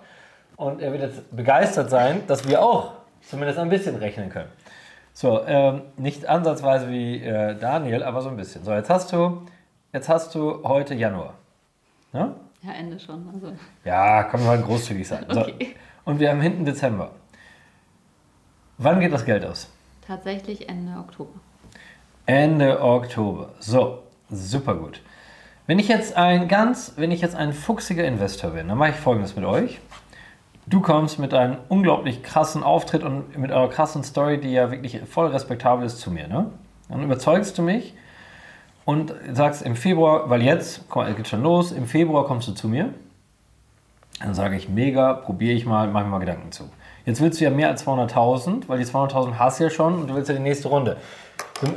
Und 0.55 0.81
er 0.81 0.91
wird 0.91 1.03
jetzt 1.03 1.35
begeistert 1.35 1.89
sein, 1.89 2.23
dass 2.27 2.47
wir 2.47 2.61
auch 2.61 2.93
zumindest 3.29 3.59
ein 3.59 3.69
bisschen 3.69 3.95
rechnen 3.95 4.29
können. 4.29 4.49
So, 5.13 5.41
ähm, 5.47 5.81
nicht 5.97 6.27
ansatzweise 6.27 6.89
wie 6.89 7.23
äh, 7.23 7.55
Daniel, 7.55 8.03
aber 8.03 8.21
so 8.21 8.29
ein 8.29 8.37
bisschen. 8.37 8.63
So, 8.63 8.73
jetzt 8.73 8.89
hast 8.89 9.11
du, 9.13 9.41
jetzt 9.93 10.09
hast 10.09 10.33
du 10.35 10.63
heute 10.63 10.93
Januar. 10.93 11.33
Ja? 12.13 12.31
Ja, 12.63 12.73
Ende 12.73 12.99
schon. 12.99 13.29
Also. 13.33 13.53
Ja, 13.85 14.23
können 14.23 14.43
wir 14.43 14.57
mal 14.57 14.61
großzügig 14.61 15.07
sein. 15.07 15.25
So. 15.29 15.41
Okay. 15.41 15.75
Und 16.05 16.19
wir 16.19 16.29
haben 16.29 16.41
hinten 16.41 16.65
Dezember. 16.65 17.11
Wann 18.77 18.99
geht 18.99 19.13
das 19.13 19.25
Geld 19.25 19.45
aus? 19.45 19.71
Tatsächlich 20.05 20.69
Ende 20.69 20.97
Oktober. 20.97 21.31
Ende 22.25 22.81
Oktober. 22.81 23.53
So, 23.59 24.03
super 24.29 24.75
gut. 24.75 25.01
Wenn 25.65 25.79
ich 25.79 25.87
jetzt 25.87 26.15
ein 26.15 26.47
ganz, 26.47 26.93
wenn 26.95 27.11
ich 27.11 27.21
jetzt 27.21 27.35
ein 27.35 27.51
fuchsiger 27.51 28.05
Investor 28.05 28.51
bin, 28.51 28.69
dann 28.69 28.77
mache 28.77 28.91
ich 28.91 28.95
folgendes 28.95 29.35
mit 29.35 29.45
euch. 29.45 29.79
Du 30.65 30.81
kommst 30.81 31.19
mit 31.19 31.33
einem 31.33 31.57
unglaublich 31.69 32.23
krassen 32.23 32.63
Auftritt 32.63 33.03
und 33.03 33.37
mit 33.37 33.51
eurer 33.51 33.69
krassen 33.69 34.03
Story, 34.03 34.39
die 34.39 34.51
ja 34.51 34.71
wirklich 34.71 35.01
voll 35.09 35.27
respektabel 35.27 35.85
ist, 35.85 35.99
zu 35.99 36.11
mir. 36.11 36.27
Ne? 36.27 36.51
Dann 36.89 37.03
überzeugst 37.03 37.57
du 37.57 37.61
mich 37.61 37.93
und 38.87 39.13
sagst 39.33 39.63
im 39.63 39.75
Februar, 39.75 40.29
weil 40.29 40.41
jetzt, 40.41 40.95
mal, 40.95 41.09
es 41.09 41.17
geht 41.17 41.27
schon 41.27 41.43
los, 41.43 41.73
im 41.73 41.87
Februar 41.87 42.25
kommst 42.25 42.47
du 42.47 42.53
zu 42.53 42.69
mir. 42.69 42.93
Dann 44.21 44.33
sage 44.33 44.55
ich, 44.55 44.69
mega, 44.69 45.11
probiere 45.11 45.55
ich 45.55 45.65
mal, 45.65 45.89
mache 45.89 46.05
mir 46.05 46.11
mal 46.11 46.19
Gedanken 46.19 46.53
zu. 46.53 46.69
Jetzt 47.05 47.19
willst 47.19 47.41
du 47.41 47.43
ja 47.43 47.49
mehr 47.49 47.67
als 47.67 47.85
200.000, 47.85 48.63
weil 48.67 48.79
die 48.79 48.85
200.000 48.85 49.33
hast 49.33 49.59
du 49.59 49.65
ja 49.65 49.69
schon 49.69 49.95
und 49.95 50.09
du 50.09 50.15
willst 50.15 50.29
ja 50.29 50.35
die 50.35 50.41
nächste 50.41 50.69
Runde. 50.69 50.95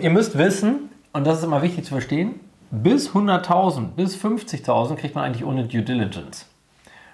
Ihr 0.01 0.11
müsst 0.11 0.39
wissen, 0.39 0.89
und 1.13 1.27
das 1.27 1.39
ist 1.39 1.45
immer 1.45 1.63
wichtig 1.63 1.85
zu 1.85 1.91
verstehen, 1.91 2.39
bis 2.71 3.11
100.000, 3.11 3.87
bis 3.97 4.17
50.000 4.17 4.95
kriegt 4.95 5.17
man 5.17 5.25
eigentlich 5.25 5.45
ohne 5.45 5.65
Due 5.65 5.83
Diligence. 5.83 6.47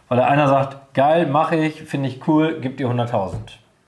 Weil 0.09 0.19
da 0.19 0.27
einer 0.27 0.47
sagt, 0.47 0.93
geil, 0.93 1.27
mache 1.27 1.57
ich, 1.57 1.85
finde 1.85 2.11
ich 2.11 2.29
cool, 2.29 2.59
gib 2.61 2.77
dir 2.77 2.89
100.000. 2.89 3.37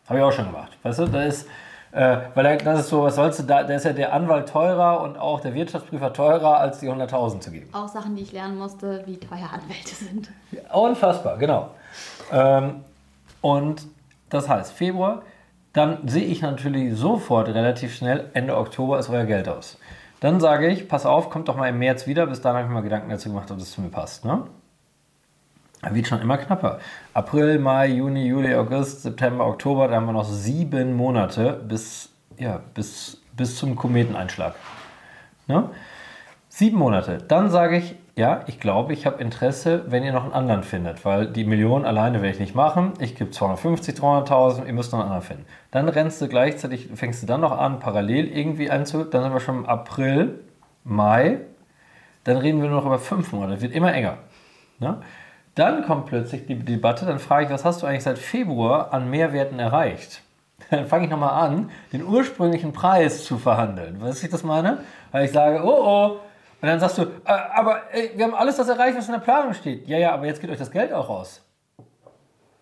Habe 0.08 0.18
ich 0.18 0.24
auch 0.24 0.32
schon 0.32 0.46
gemacht. 0.46 0.72
Weißt 0.82 1.00
du, 1.00 1.06
da 1.06 1.24
ist, 1.24 1.46
äh, 1.92 2.18
weil 2.34 2.58
das 2.58 2.80
ist 2.80 2.88
so, 2.88 3.02
was 3.02 3.16
sollst 3.16 3.38
du 3.38 3.42
da, 3.44 3.62
da 3.62 3.74
ist 3.74 3.84
ja 3.84 3.92
der 3.92 4.12
Anwalt 4.12 4.48
teurer 4.48 5.00
und 5.00 5.18
auch 5.18 5.40
der 5.40 5.54
Wirtschaftsprüfer 5.54 6.12
teurer, 6.12 6.58
als 6.58 6.80
die 6.80 6.88
100.000 6.88 7.40
zu 7.40 7.50
geben. 7.50 7.70
Auch 7.72 7.88
Sachen, 7.88 8.14
die 8.14 8.22
ich 8.22 8.32
lernen 8.32 8.58
musste, 8.58 9.02
wie 9.06 9.18
teuer 9.18 9.48
Anwälte 9.52 9.94
sind. 9.94 10.30
Unfassbar, 10.72 11.38
genau. 11.38 11.70
Ähm, 12.32 12.84
und 13.40 13.86
das 14.28 14.48
heißt, 14.48 14.72
Februar, 14.72 15.22
dann 15.72 16.08
sehe 16.08 16.24
ich 16.24 16.42
natürlich 16.42 16.96
sofort 16.96 17.48
relativ 17.48 17.94
schnell, 17.94 18.30
Ende 18.34 18.56
Oktober 18.56 18.98
ist 18.98 19.08
euer 19.08 19.24
Geld 19.24 19.48
aus. 19.48 19.78
Dann 20.20 20.40
sage 20.40 20.68
ich, 20.68 20.88
pass 20.88 21.06
auf, 21.06 21.30
kommt 21.30 21.48
doch 21.48 21.56
mal 21.56 21.68
im 21.68 21.78
März 21.78 22.06
wieder. 22.06 22.26
Bis 22.26 22.40
dahin 22.40 22.58
habe 22.58 22.68
ich 22.68 22.74
mir 22.74 22.82
Gedanken 22.82 23.10
dazu 23.10 23.28
gemacht, 23.28 23.50
ob 23.50 23.58
das 23.58 23.70
zu 23.70 23.80
mir 23.80 23.90
passt. 23.90 24.24
Ne? 24.24 24.42
Wird 25.82 26.08
schon 26.08 26.20
immer 26.20 26.38
knapper. 26.38 26.80
April, 27.14 27.58
Mai, 27.58 27.88
Juni, 27.88 28.26
Juli, 28.26 28.54
August, 28.54 29.02
September, 29.02 29.46
Oktober, 29.46 29.88
da 29.88 29.96
haben 29.96 30.06
wir 30.06 30.12
noch 30.12 30.24
sieben 30.24 30.94
Monate 30.94 31.60
bis, 31.68 32.10
ja, 32.36 32.60
bis, 32.74 33.20
bis 33.36 33.56
zum 33.56 33.76
Kometeneinschlag. 33.76 34.54
Ne? 35.46 35.70
Sieben 36.48 36.78
Monate. 36.78 37.18
Dann 37.28 37.50
sage 37.50 37.76
ich, 37.76 37.94
ja, 38.16 38.40
ich 38.48 38.58
glaube, 38.58 38.92
ich 38.92 39.06
habe 39.06 39.22
Interesse, 39.22 39.84
wenn 39.86 40.02
ihr 40.02 40.12
noch 40.12 40.24
einen 40.24 40.32
anderen 40.32 40.64
findet, 40.64 41.04
weil 41.04 41.28
die 41.28 41.44
Million 41.44 41.84
alleine 41.84 42.20
werde 42.20 42.34
ich 42.34 42.40
nicht 42.40 42.56
machen. 42.56 42.94
Ich 42.98 43.14
gebe 43.14 43.30
250, 43.30 43.94
300.000, 43.94 44.66
ihr 44.66 44.72
müsst 44.72 44.90
noch 44.90 44.98
einen 44.98 45.08
anderen 45.08 45.22
finden. 45.22 45.46
Dann 45.70 45.88
rennst 45.88 46.20
du 46.20 46.26
gleichzeitig, 46.26 46.88
fängst 46.96 47.22
du 47.22 47.28
dann 47.28 47.42
noch 47.42 47.56
an, 47.56 47.78
parallel 47.78 48.26
irgendwie 48.26 48.70
einzu, 48.70 49.04
dann 49.04 49.22
sind 49.22 49.32
wir 49.32 49.38
schon 49.38 49.58
im 49.58 49.66
April, 49.66 50.40
Mai, 50.82 51.38
dann 52.24 52.38
reden 52.38 52.60
wir 52.60 52.68
nur 52.68 52.78
noch 52.78 52.86
über 52.86 52.98
fünf 52.98 53.32
Monate, 53.32 53.52
das 53.52 53.62
wird 53.62 53.72
immer 53.72 53.94
enger. 53.94 54.18
Ne? 54.80 55.00
Dann 55.58 55.84
kommt 55.84 56.06
plötzlich 56.06 56.46
die 56.46 56.56
Debatte, 56.56 57.04
dann 57.04 57.18
frage 57.18 57.46
ich, 57.46 57.50
was 57.50 57.64
hast 57.64 57.82
du 57.82 57.86
eigentlich 57.86 58.04
seit 58.04 58.16
Februar 58.16 58.92
an 58.92 59.10
Mehrwerten 59.10 59.58
erreicht? 59.58 60.22
Dann 60.70 60.86
fange 60.86 61.04
ich 61.04 61.10
nochmal 61.10 61.44
an, 61.44 61.70
den 61.92 62.04
ursprünglichen 62.04 62.72
Preis 62.72 63.24
zu 63.24 63.38
verhandeln. 63.38 64.00
Weißt 64.00 64.22
du, 64.22 64.26
ich 64.26 64.30
das 64.30 64.44
meine? 64.44 64.84
Weil 65.10 65.24
ich 65.24 65.32
sage, 65.32 65.60
oh 65.64 65.68
oh, 65.68 66.20
und 66.60 66.68
dann 66.68 66.78
sagst 66.78 66.98
du, 66.98 67.02
äh, 67.02 67.32
aber 67.54 67.82
ey, 67.92 68.10
wir 68.16 68.24
haben 68.24 68.34
alles 68.34 68.56
das 68.56 68.68
erreicht, 68.68 68.96
was 68.96 69.06
in 69.06 69.12
der 69.12 69.20
Planung 69.20 69.52
steht. 69.52 69.88
Ja, 69.88 69.98
ja, 69.98 70.12
aber 70.12 70.26
jetzt 70.26 70.40
geht 70.40 70.50
euch 70.50 70.58
das 70.58 70.70
Geld 70.70 70.92
auch 70.92 71.08
raus. 71.08 71.44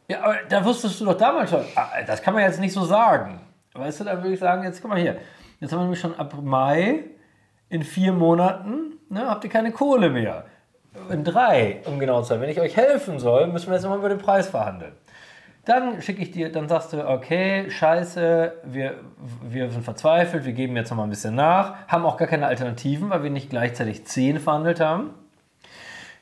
Ja, 0.09 0.23
aber 0.23 0.37
da 0.49 0.65
wusstest 0.65 1.01
du 1.01 1.07
doch 1.07 1.17
damals 1.17 1.51
schon. 1.51 1.65
Ah, 1.75 1.89
das 2.07 2.23
kann 2.23 2.33
man 2.33 2.43
jetzt 2.43 2.61
nicht 2.61 2.73
so 2.73 2.85
sagen. 2.85 3.41
Weißt 3.75 4.01
du, 4.01 4.05
da 4.05 4.17
würde 4.17 4.33
ich 4.33 4.41
sagen, 4.41 4.63
jetzt 4.65 4.81
guck 4.81 4.91
mal 4.91 5.01
hier. 5.01 5.17
Jetzt 5.61 5.73
haben 5.73 5.81
wir 5.81 5.85
nämlich 5.85 6.01
schon 6.01 6.19
ab 6.19 6.35
Mai 6.43 7.05
in 7.69 7.83
vier 7.83 8.13
Monaten, 8.13 8.99
ne, 9.09 9.29
habt 9.29 9.45
ihr 9.45 9.51
keine 9.51 9.73
Kohle 9.73 10.11
mehr. 10.11 10.45
In 11.11 11.25
drei, 11.25 11.81
um 11.85 11.99
genau 11.99 12.23
zu 12.23 12.29
sein. 12.29 12.41
Wenn 12.41 12.51
ich 12.51 12.61
euch 12.61 12.77
helfen 12.77 13.19
soll, 13.19 13.47
müssen 13.47 13.69
wir 13.69 13.75
jetzt 13.75 13.83
nochmal 13.83 13.99
über 13.99 14.09
den 14.09 14.19
Preis 14.19 14.49
verhandeln. 14.49 14.93
Dann 15.67 16.01
schicke 16.01 16.23
ich 16.23 16.31
dir, 16.31 16.53
dann 16.53 16.69
sagst 16.69 16.93
du, 16.93 17.09
okay, 17.09 17.69
scheiße, 17.69 18.53
wir, 18.65 18.95
wir 19.43 19.69
sind 19.71 19.83
verzweifelt, 19.83 20.45
wir 20.45 20.53
geben 20.53 20.77
jetzt 20.77 20.91
nochmal 20.91 21.09
ein 21.09 21.11
bisschen 21.11 21.35
nach, 21.35 21.75
haben 21.89 22.07
auch 22.07 22.17
gar 22.17 22.29
keine 22.29 22.47
Alternativen, 22.47 23.11
weil 23.11 23.25
wir 23.25 23.31
nicht 23.31 23.51
gleichzeitig 23.51 24.05
10 24.05 24.39
verhandelt 24.39 24.79
haben. 24.79 25.11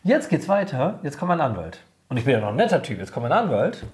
Jetzt 0.03 0.31
geht's 0.31 0.49
weiter, 0.49 0.99
jetzt 1.03 1.19
kommt 1.19 1.29
mein 1.29 1.43
Anwalt. 1.43 1.81
Und 2.09 2.17
ich 2.17 2.25
bin 2.25 2.33
ja 2.33 2.41
noch 2.41 2.49
ein 2.49 2.57
netter 2.57 2.83
Typ, 2.83 2.99
jetzt 2.99 3.13
kommt 3.13 3.29
mein 3.29 3.39
Anwalt. 3.39 3.85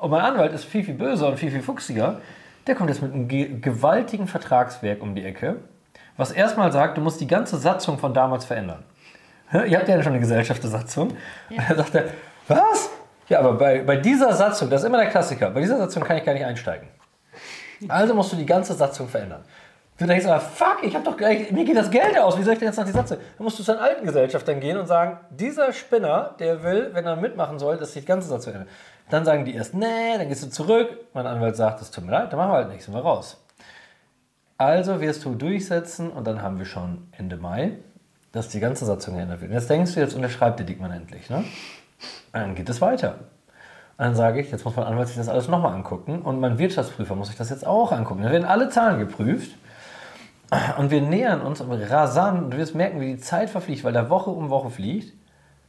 Und 0.00 0.10
mein 0.10 0.20
Anwalt 0.20 0.52
ist 0.52 0.64
viel, 0.64 0.84
viel 0.84 0.94
böser 0.94 1.28
und 1.28 1.38
viel, 1.38 1.50
viel 1.50 1.62
fuchsiger. 1.62 2.20
Der 2.68 2.76
kommt 2.76 2.88
jetzt 2.88 3.02
mit 3.02 3.12
einem 3.12 3.60
gewaltigen 3.60 4.28
Vertragswerk 4.28 5.02
um 5.02 5.16
die 5.16 5.24
Ecke, 5.24 5.56
was 6.16 6.30
erstmal 6.30 6.70
sagt, 6.70 6.98
du 6.98 7.00
musst 7.00 7.20
die 7.20 7.26
ganze 7.26 7.56
Satzung 7.56 7.98
von 7.98 8.14
damals 8.14 8.44
verändern. 8.44 8.84
Ihr 9.52 9.78
habt 9.78 9.88
ja 9.88 10.02
schon 10.02 10.12
eine 10.12 10.20
Gesellschaftersatzung. 10.20 11.16
Ja. 11.48 11.62
Da 11.68 11.76
sagt 11.76 11.94
er, 11.94 12.04
was? 12.48 12.90
Ja, 13.28 13.40
aber 13.40 13.54
bei, 13.54 13.82
bei 13.82 13.96
dieser 13.96 14.32
Satzung, 14.32 14.70
das 14.70 14.82
ist 14.82 14.86
immer 14.86 14.98
der 14.98 15.08
Klassiker, 15.08 15.50
bei 15.50 15.60
dieser 15.60 15.78
Satzung 15.78 16.02
kann 16.02 16.16
ich 16.16 16.24
gar 16.24 16.32
nicht 16.32 16.44
einsteigen. 16.44 16.88
Also 17.88 18.14
musst 18.14 18.32
du 18.32 18.36
die 18.36 18.46
ganze 18.46 18.74
Satzung 18.74 19.08
verändern. 19.08 19.44
Du 19.98 20.06
denkst 20.06 20.26
aber, 20.26 20.40
fuck, 20.40 20.78
ich 20.82 20.94
habe 20.94 21.04
doch 21.04 21.16
gleich, 21.16 21.52
mir 21.52 21.64
geht 21.64 21.76
das 21.76 21.90
Geld 21.90 22.18
aus, 22.18 22.38
wie 22.38 22.42
soll 22.42 22.54
ich 22.54 22.58
denn 22.58 22.68
jetzt 22.68 22.78
noch 22.78 22.86
die 22.86 22.92
Satzung? 22.92 23.18
Dann 23.18 23.44
musst 23.44 23.58
du 23.58 23.62
zu 23.62 23.72
deinen 23.72 23.82
alten 23.82 24.06
Gesellschaftern 24.06 24.58
gehen 24.58 24.78
und 24.78 24.86
sagen, 24.86 25.18
dieser 25.30 25.72
Spinner, 25.72 26.34
der 26.38 26.62
will, 26.62 26.90
wenn 26.92 27.04
er 27.04 27.16
mitmachen 27.16 27.58
soll, 27.58 27.76
dass 27.76 27.92
sich 27.92 28.02
die 28.02 28.08
ganze 28.08 28.28
Satzung 28.28 28.54
ändert. 28.54 28.70
Dann 29.10 29.24
sagen 29.24 29.44
die 29.44 29.54
erst, 29.54 29.74
nee, 29.74 30.16
dann 30.16 30.28
gehst 30.28 30.42
du 30.42 30.48
zurück. 30.48 30.88
Mein 31.12 31.26
Anwalt 31.26 31.56
sagt, 31.56 31.80
das 31.80 31.90
tut 31.90 32.04
mir 32.06 32.12
leid, 32.12 32.32
dann 32.32 32.38
machen 32.38 32.50
wir 32.50 32.56
halt 32.56 32.68
nichts, 32.68 32.86
sind 32.86 32.94
wir 32.94 33.02
raus. 33.02 33.44
Also 34.56 35.00
wirst 35.00 35.24
du 35.24 35.34
durchsetzen 35.34 36.10
und 36.10 36.26
dann 36.26 36.42
haben 36.42 36.58
wir 36.58 36.66
schon 36.66 37.08
Ende 37.16 37.36
Mai, 37.36 37.72
dass 38.32 38.48
die 38.48 38.60
ganze 38.60 38.84
Satzung 38.84 39.14
geändert 39.14 39.40
wird. 39.40 39.50
Und 39.50 39.56
jetzt 39.56 39.70
denkst 39.70 39.94
du, 39.94 40.00
jetzt 40.00 40.14
unterschreibt 40.14 40.58
der 40.58 40.66
Dickmann 40.66 40.92
endlich, 40.92 41.28
ne? 41.30 41.44
dann 42.32 42.54
geht 42.54 42.68
es 42.68 42.80
weiter. 42.80 43.14
Und 43.98 44.06
dann 44.06 44.14
sage 44.14 44.40
ich, 44.40 44.50
jetzt 44.50 44.64
muss 44.64 44.76
mein 44.76 44.86
Anwalt 44.86 45.08
sich 45.08 45.16
das 45.16 45.28
alles 45.28 45.48
nochmal 45.48 45.74
angucken 45.74 46.22
und 46.22 46.40
mein 46.40 46.58
Wirtschaftsprüfer 46.58 47.14
muss 47.14 47.28
sich 47.28 47.36
das 47.36 47.50
jetzt 47.50 47.66
auch 47.66 47.92
angucken. 47.92 48.22
Dann 48.22 48.32
werden 48.32 48.46
alle 48.46 48.68
Zahlen 48.70 48.98
geprüft 48.98 49.56
und 50.78 50.90
wir 50.90 51.02
nähern 51.02 51.42
uns 51.42 51.62
rasant 51.62 52.44
und 52.44 52.50
du 52.52 52.58
wirst 52.58 52.74
merken, 52.74 53.00
wie 53.00 53.14
die 53.14 53.20
Zeit 53.20 53.50
verfliegt, 53.50 53.84
weil 53.84 53.92
da 53.92 54.08
Woche 54.08 54.30
um 54.30 54.50
Woche 54.50 54.70
fliegt. 54.70 55.12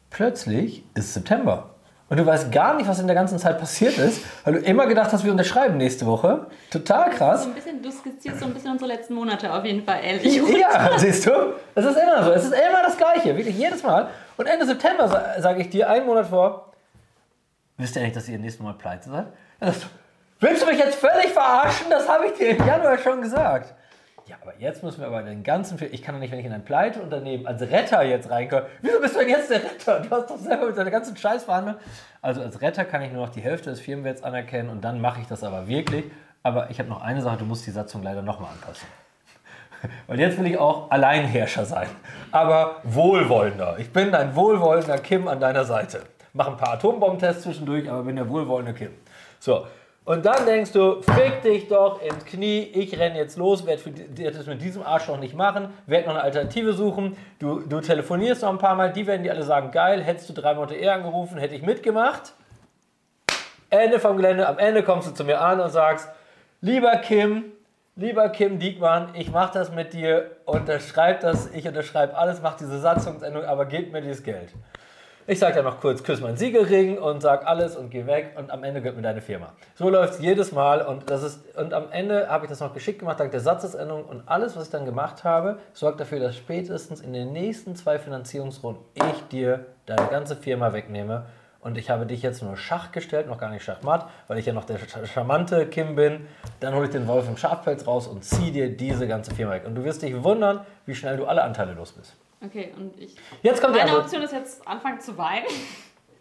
Plötzlich 0.10 0.84
ist 0.94 1.14
September. 1.14 1.72
Und 2.12 2.18
du 2.18 2.26
weißt 2.26 2.52
gar 2.52 2.74
nicht, 2.74 2.90
was 2.90 3.00
in 3.00 3.08
der 3.08 3.16
ganzen 3.16 3.40
Zeit 3.40 3.58
passiert 3.58 3.98
ist, 3.98 4.22
weil 4.44 4.56
du 4.56 4.60
immer 4.60 4.86
gedacht 4.86 5.14
hast, 5.14 5.24
wir 5.24 5.32
unterschreiben 5.32 5.78
nächste 5.78 6.06
Woche. 6.06 6.48
Total 6.70 7.10
krass. 7.10 7.44
So 7.44 7.50
ein 7.50 7.56
bisschen, 7.56 7.82
du 7.82 7.90
skizzierst 7.90 8.42
so 8.42 8.48
ein 8.48 8.54
bisschen 8.54 8.74
unsere 8.74 8.92
letzten 8.92 9.14
Monate 9.14 9.50
auf 9.54 9.64
jeden 9.64 9.82
Fall, 9.82 10.04
ehrlich. 10.04 10.36
Ja, 10.36 10.92
siehst 10.98 11.26
du? 11.26 11.32
Es 11.74 11.86
ist 11.86 11.98
immer 11.98 12.22
so. 12.22 12.32
Es 12.32 12.44
ist 12.44 12.52
immer 12.52 12.84
das 12.84 12.98
Gleiche. 12.98 13.38
Wirklich 13.38 13.58
jedes 13.58 13.82
Mal. 13.82 14.10
Und 14.36 14.46
Ende 14.46 14.66
September 14.66 15.08
sage 15.40 15.62
ich 15.62 15.70
dir 15.70 15.90
einen 15.90 16.06
Monat 16.06 16.28
vor, 16.28 16.74
wisst 17.78 17.96
ihr 17.96 18.02
eigentlich, 18.02 18.16
dass 18.16 18.28
ihr 18.28 18.38
nächsten 18.40 18.66
Mal 18.66 18.74
pleite 18.74 19.10
seid? 19.10 19.28
Du, 19.62 19.72
willst 20.42 20.64
du 20.64 20.66
mich 20.66 20.80
jetzt 20.80 20.96
völlig 20.96 21.28
verarschen? 21.28 21.88
Das 21.90 22.10
habe 22.10 22.26
ich 22.26 22.34
dir 22.34 22.50
im 22.50 22.68
Januar 22.68 22.98
schon 22.98 23.22
gesagt. 23.22 23.74
Ja, 24.32 24.38
aber 24.42 24.54
jetzt 24.60 24.82
müssen 24.82 25.02
wir 25.02 25.08
aber 25.08 25.24
den 25.24 25.44
ganzen 25.44 25.78
Film. 25.78 25.92
Ich 25.94 26.02
kann 26.02 26.16
doch 26.16 26.22
nicht, 26.22 26.32
wenn 26.32 26.40
ich 26.40 26.46
in 26.46 26.54
ein 26.54 26.64
Pleiteunternehmen 26.64 27.46
als 27.46 27.62
Retter 27.64 28.02
jetzt 28.04 28.30
reinkomme. 28.30 28.66
Wieso 28.82 29.02
bist 29.02 29.14
du 29.14 29.20
denn 29.20 29.28
jetzt 29.28 29.50
der 29.50 29.62
Retter? 29.62 30.00
Du 30.00 30.10
hast 30.10 30.30
doch 30.30 30.38
selber 30.38 30.68
mit 30.68 30.78
deiner 30.78 30.90
ganzen 30.90 31.18
Scheiß 31.18 31.44
verhandelt. 31.44 31.76
Also 32.22 32.42
als 32.42 32.62
Retter 32.62 32.86
kann 32.86 33.02
ich 33.02 33.12
nur 33.12 33.26
noch 33.26 33.34
die 33.34 33.42
Hälfte 33.42 33.72
des 33.72 33.82
Firmenwerts 33.82 34.24
anerkennen 34.24 34.70
und 34.70 34.86
dann 34.86 35.02
mache 35.02 35.20
ich 35.20 35.28
das 35.28 35.44
aber 35.44 35.68
wirklich. 35.68 36.06
Aber 36.44 36.70
ich 36.70 36.80
habe 36.80 36.88
noch 36.88 37.02
eine 37.02 37.22
Sache, 37.22 37.40
du 37.40 37.46
musst 37.46 37.68
die 37.68 37.72
Satzung 37.72 38.04
leider 38.04 38.22
nochmal 38.22 38.52
anpassen. 38.52 38.88
Weil 40.08 40.18
jetzt 40.18 40.40
will 40.40 40.48
ich 40.48 40.58
auch 40.58 40.90
Alleinherrscher 40.92 41.66
sein. 41.66 41.90
Aber 42.32 42.78
wohlwollender. 42.84 43.80
Ich 43.80 43.92
bin 43.92 44.16
ein 44.16 44.34
wohlwollender 44.34 44.98
Kim 45.00 45.28
an 45.28 45.42
deiner 45.42 45.66
Seite. 45.66 46.04
Mach 46.32 46.48
ein 46.48 46.56
paar 46.56 46.76
Atombombentests 46.76 47.44
zwischendurch, 47.44 47.92
aber 47.92 48.04
bin 48.04 48.16
der 48.16 48.30
wohlwollende 48.30 48.74
Kim. 48.74 48.92
So. 49.42 49.68
Und 50.12 50.26
dann 50.26 50.46
denkst 50.46 50.74
du, 50.74 51.02
fick 51.02 51.42
dich 51.42 51.70
doch 51.70 52.02
ins 52.02 52.26
Knie, 52.26 52.64
ich 52.64 53.00
renne 53.00 53.18
jetzt 53.18 53.38
los, 53.38 53.66
werde 53.66 53.82
das 54.34 54.46
mit 54.46 54.62
diesem 54.62 54.84
Arschloch 54.84 55.18
nicht 55.18 55.36
machen, 55.36 55.70
werde 55.86 56.08
noch 56.08 56.16
eine 56.16 56.24
Alternative 56.24 56.74
suchen. 56.74 57.16
Du, 57.40 57.62
du 57.62 57.80
telefonierst 57.80 58.42
noch 58.42 58.50
ein 58.50 58.58
paar 58.58 58.76
Mal, 58.76 58.92
die 58.92 59.08
werden 59.08 59.24
dir 59.24 59.32
alle 59.32 59.44
sagen, 59.44 59.72
geil, 59.72 60.04
hättest 60.04 60.28
du 60.28 60.34
drei 60.34 60.54
Monate 60.54 60.76
eher 60.76 60.96
angerufen, 60.96 61.38
hätte 61.38 61.56
ich 61.56 61.62
mitgemacht. 61.62 62.34
Ende 63.70 64.02
vom 64.02 64.18
Gelände, 64.18 64.50
am 64.50 64.60
Ende 64.60 64.84
kommst 64.84 65.08
du 65.08 65.14
zu 65.14 65.24
mir 65.24 65.40
an 65.40 65.62
und 65.62 65.70
sagst, 65.70 66.10
lieber 66.60 66.94
Kim, 66.98 67.46
Lieber 67.96 68.30
Kim 68.30 68.60
Diekmann, 68.60 69.10
ich 69.14 69.32
mache 69.32 69.54
das 69.54 69.72
mit 69.72 69.94
dir, 69.94 70.32
unterschreib 70.44 71.22
das, 71.22 71.52
ich 71.54 71.68
unterschreibe 71.68 72.18
alles, 72.18 72.42
mach 72.42 72.58
diese 72.58 72.80
Satzungsänderung, 72.80 73.48
aber 73.48 73.66
gib 73.66 73.94
mir 73.94 74.02
dieses 74.02 74.24
Geld. 74.24 74.50
Ich 75.28 75.38
sage 75.38 75.56
dann 75.56 75.66
noch 75.66 75.80
kurz, 75.80 76.04
küss 76.04 76.20
meinen 76.20 76.38
Siegelring 76.38 76.98
und 76.98 77.22
sag 77.22 77.46
alles 77.46 77.76
und 77.76 77.92
geh 77.92 78.08
weg 78.08 78.34
und 78.38 78.50
am 78.50 78.64
Ende 78.64 78.82
gehört 78.82 78.96
mir 78.96 79.04
deine 79.04 79.22
Firma. 79.22 79.54
So 79.76 79.90
läuft 79.90 80.16
es 80.16 80.20
jedes 80.20 80.52
Mal 80.52 80.82
und, 80.82 81.10
das 81.12 81.22
ist, 81.22 81.56
und 81.56 81.74
am 81.74 81.92
Ende 81.92 82.28
habe 82.28 82.46
ich 82.46 82.50
das 82.50 82.60
noch 82.60 82.74
geschickt 82.74 83.00
gemacht, 83.00 83.20
dank 83.20 83.30
der 83.32 83.40
Satzungsänderung 83.40 84.06
und 84.06 84.24
alles, 84.28 84.56
was 84.56 84.66
ich 84.66 84.72
dann 84.72 84.86
gemacht 84.86 85.24
habe, 85.24 85.60
sorgt 85.74 86.00
dafür, 86.00 86.20
dass 86.20 86.36
spätestens 86.36 87.02
in 87.02 87.14
den 87.14 87.32
nächsten 87.34 87.76
zwei 87.76 88.00
Finanzierungsrunden 88.00 88.84
ich 88.96 89.28
dir 89.28 89.68
deine 89.86 90.08
ganze 90.08 90.36
Firma 90.36 90.74
wegnehme 90.74 91.26
und 91.62 91.78
ich 91.78 91.92
habe 91.92 92.08
dich 92.08 92.24
jetzt 92.24 92.42
nur 92.42 92.58
Schach 92.58 92.92
gestellt, 92.92 93.28
noch 93.28 93.38
gar 93.38 93.52
nicht 93.52 93.64
Schachmatt, 93.64 94.10
weil 94.28 94.40
ich 94.40 94.48
ja 94.48 94.54
noch 94.54 94.66
der 94.66 94.80
charmante 95.06 95.68
Kim 95.68 95.96
bin. 95.96 96.28
Dann 96.60 96.74
hole 96.74 96.86
ich 96.86 96.92
den 96.92 97.08
Wolf 97.08 97.28
im 97.28 97.38
Schafpelz 97.38 97.86
raus 97.86 98.08
und 98.08 98.26
ziehe 98.26 98.52
dir 98.52 98.76
diese 98.76 99.08
ganze 99.08 99.34
Firma 99.36 99.54
weg. 99.54 99.66
Und 99.68 99.76
du 99.76 99.84
wirst 99.84 100.02
dich 100.02 100.24
wundern, 100.24 100.66
wie 100.88 100.96
schnell 100.96 101.18
du 101.18 101.26
alle 101.28 101.44
Anteile 101.44 101.74
los 101.74 101.92
bist. 101.92 102.16
Okay, 102.44 102.74
und 102.76 103.00
ich. 103.00 103.16
Jetzt 103.42 103.62
kommt 103.62 103.76
Meine 103.76 103.98
Option 103.98 104.22
ist 104.24 104.34
jetzt 104.34 104.68
anfangen 104.68 105.00
zu 105.00 105.18
weinen. 105.18 105.46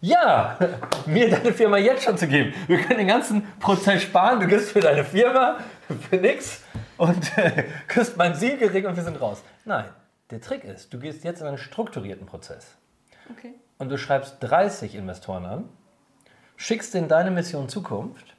Ja, 0.01 0.59
mir 1.07 1.31
deine 1.31 1.53
Firma 1.53 1.79
jetzt 1.79 2.05
schon 2.05 2.17
zu 2.17 2.27
geben. 2.27 2.55
Wir 2.67 2.79
können 2.79 2.99
den 2.99 3.09
ganzen 3.09 3.47
Prozess 3.59 4.03
sparen. 4.03 4.41
Du 4.41 4.47
gibst 4.47 4.71
für 4.71 4.81
deine 4.81 5.05
Firma 5.05 5.59
für 6.09 6.17
nix 6.17 6.63
und 6.97 7.37
äh, 7.39 7.65
küsst 7.89 8.17
mein 8.17 8.35
Siegelring 8.35 8.87
und 8.87 8.97
wir 8.97 9.03
sind 9.03 9.21
raus. 9.21 9.43
Nein, 9.65 9.87
der 10.31 10.41
Trick 10.41 10.65
ist, 10.65 10.93
du 10.93 10.99
gehst 10.99 11.25
jetzt 11.25 11.41
in 11.41 11.47
einen 11.47 11.59
strukturierten 11.59 12.27
Prozess. 12.27 12.77
Okay 13.31 13.55
und 13.81 13.89
du 13.89 13.97
schreibst 13.97 14.37
30 14.41 14.95
Investoren 14.95 15.47
an, 15.47 15.69
schickst 16.57 16.95
in 16.95 17.09
deine 17.09 17.31
Mission 17.31 17.71
Zukunft 17.71 18.37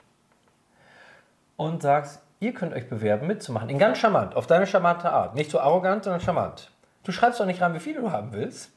und 1.58 1.82
sagst, 1.82 2.22
ihr 2.39 2.54
könnt 2.54 2.74
euch 2.74 2.88
bewerben, 2.88 3.26
mitzumachen. 3.26 3.67
In 3.67 3.80
ganz 3.80 3.98
charmant, 3.98 4.36
auf 4.36 4.46
deine 4.46 4.67
charmante 4.67 5.12
Art. 5.12 5.34
Nicht 5.34 5.50
so 5.50 5.60
arrogant, 5.60 6.04
sondern 6.04 6.22
charmant. 6.22 6.70
Du 7.04 7.12
schreibst 7.12 7.40
doch 7.40 7.46
nicht 7.46 7.62
rein, 7.62 7.74
wie 7.74 7.80
viele 7.80 8.02
du 8.02 8.12
haben 8.12 8.32
willst, 8.34 8.72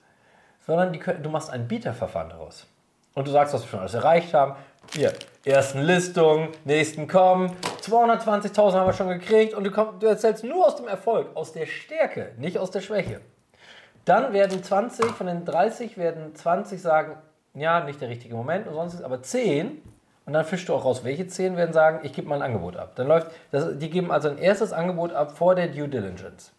sondern 0.66 0.92
die, 0.92 1.00
du 1.00 1.30
machst 1.30 1.50
ein 1.50 1.68
Bieterverfahren 1.68 2.30
daraus. 2.30 2.66
Und 3.14 3.28
du 3.28 3.30
sagst, 3.30 3.54
was 3.54 3.62
wir 3.62 3.68
schon 3.68 3.80
alles 3.80 3.94
erreicht 3.94 4.34
haben. 4.34 4.56
Hier, 4.92 5.12
ersten 5.44 5.82
Listung, 5.82 6.48
nächsten 6.64 7.06
kommen. 7.06 7.54
220.000 7.82 8.72
haben 8.72 8.86
wir 8.86 8.92
schon 8.92 9.08
gekriegt 9.08 9.54
und 9.54 9.64
du, 9.64 9.70
komm, 9.70 10.00
du 10.00 10.06
erzählst 10.06 10.42
nur 10.42 10.66
aus 10.66 10.76
dem 10.76 10.88
Erfolg, 10.88 11.28
aus 11.34 11.52
der 11.52 11.66
Stärke, 11.66 12.32
nicht 12.38 12.58
aus 12.58 12.70
der 12.70 12.80
Schwäche. 12.80 13.20
Dann 14.04 14.32
werden 14.32 14.62
20, 14.62 15.06
von 15.12 15.26
den 15.26 15.44
30 15.44 15.96
werden 15.96 16.34
20 16.34 16.80
sagen, 16.80 17.16
ja, 17.54 17.84
nicht 17.84 18.00
der 18.00 18.08
richtige 18.08 18.34
Moment 18.34 18.66
und 18.66 18.74
sonst 18.74 19.02
aber 19.02 19.22
10 19.22 19.80
und 20.26 20.32
dann 20.32 20.44
fischst 20.44 20.68
du 20.68 20.74
auch 20.74 20.84
raus, 20.84 21.04
welche 21.04 21.26
10 21.26 21.56
werden 21.56 21.72
sagen, 21.72 22.00
ich 22.02 22.12
gebe 22.12 22.28
mal 22.28 22.36
ein 22.36 22.42
Angebot 22.42 22.76
ab. 22.76 22.92
Dann 22.96 23.06
läuft, 23.06 23.28
das, 23.50 23.78
die 23.78 23.90
geben 23.90 24.10
also 24.10 24.28
ein 24.28 24.38
erstes 24.38 24.72
Angebot 24.72 25.12
ab 25.12 25.36
vor 25.36 25.54
der 25.54 25.68
Due 25.68 25.88
Diligence. 25.88 26.52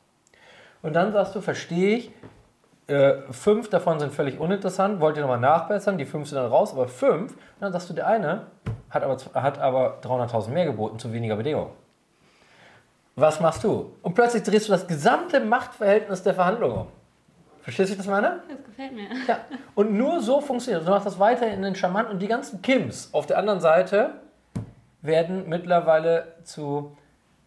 Und 0.86 0.94
dann 0.94 1.12
sagst 1.12 1.34
du, 1.34 1.42
verstehe 1.42 1.98
ich, 1.98 2.12
äh, 2.86 3.16
fünf 3.32 3.72
davon 3.72 4.00
sind 4.00 4.14
völlig 4.14 4.40
uninteressant, 4.40 5.00
wollt 5.00 5.18
ihr 5.18 5.22
nochmal 5.22 5.40
nachbessern, 5.40 5.98
die 5.98 6.06
fünf 6.06 6.30
sind 6.30 6.36
dann 6.38 6.46
raus, 6.46 6.74
aber 6.74 6.88
fünf, 6.88 7.32
und 7.32 7.40
dann 7.60 7.72
sagst 7.74 7.90
du, 7.90 7.96
der 7.96 8.06
eine 8.06 8.44
hat 8.92 9.02
aber, 9.02 9.18
hat 9.34 9.58
aber 9.58 9.98
300.000 10.04 10.50
mehr 10.50 10.66
geboten 10.66 11.00
zu 11.00 11.12
weniger 11.12 11.38
Bedingungen. 11.38 11.72
Was 13.16 13.40
machst 13.40 13.64
du? 13.64 13.94
Und 14.04 14.14
plötzlich 14.14 14.44
drehst 14.44 14.68
du 14.68 14.74
das 14.74 14.86
gesamte 14.86 15.40
Machtverhältnis 15.40 16.22
der 16.22 16.36
Verhandlungen 16.36 16.78
um. 16.78 16.88
Verstehst 17.64 17.90
du, 17.90 17.98
was 17.98 18.06
ich 18.06 18.12
das 18.12 18.22
meine? 18.22 18.44
Das 18.48 18.64
gefällt 18.64 18.94
mir. 18.94 19.08
Ja. 19.28 19.40
Und 19.74 19.92
nur 19.92 20.22
so 20.22 20.40
funktioniert 20.40 20.82
es. 20.82 20.86
Du 20.86 20.92
machst 20.92 21.08
das 21.08 21.18
weiter 21.18 21.48
in 21.48 21.64
den 21.64 21.74
Charmant 21.74 22.12
und 22.12 22.20
die 22.20 22.28
ganzen 22.28 22.62
Kims 22.62 23.10
auf 23.12 23.26
der 23.26 23.40
anderen 23.40 23.60
Seite 23.60 24.12
werden 25.02 25.50
mittlerweile 25.50 26.34
zu. 26.44 26.96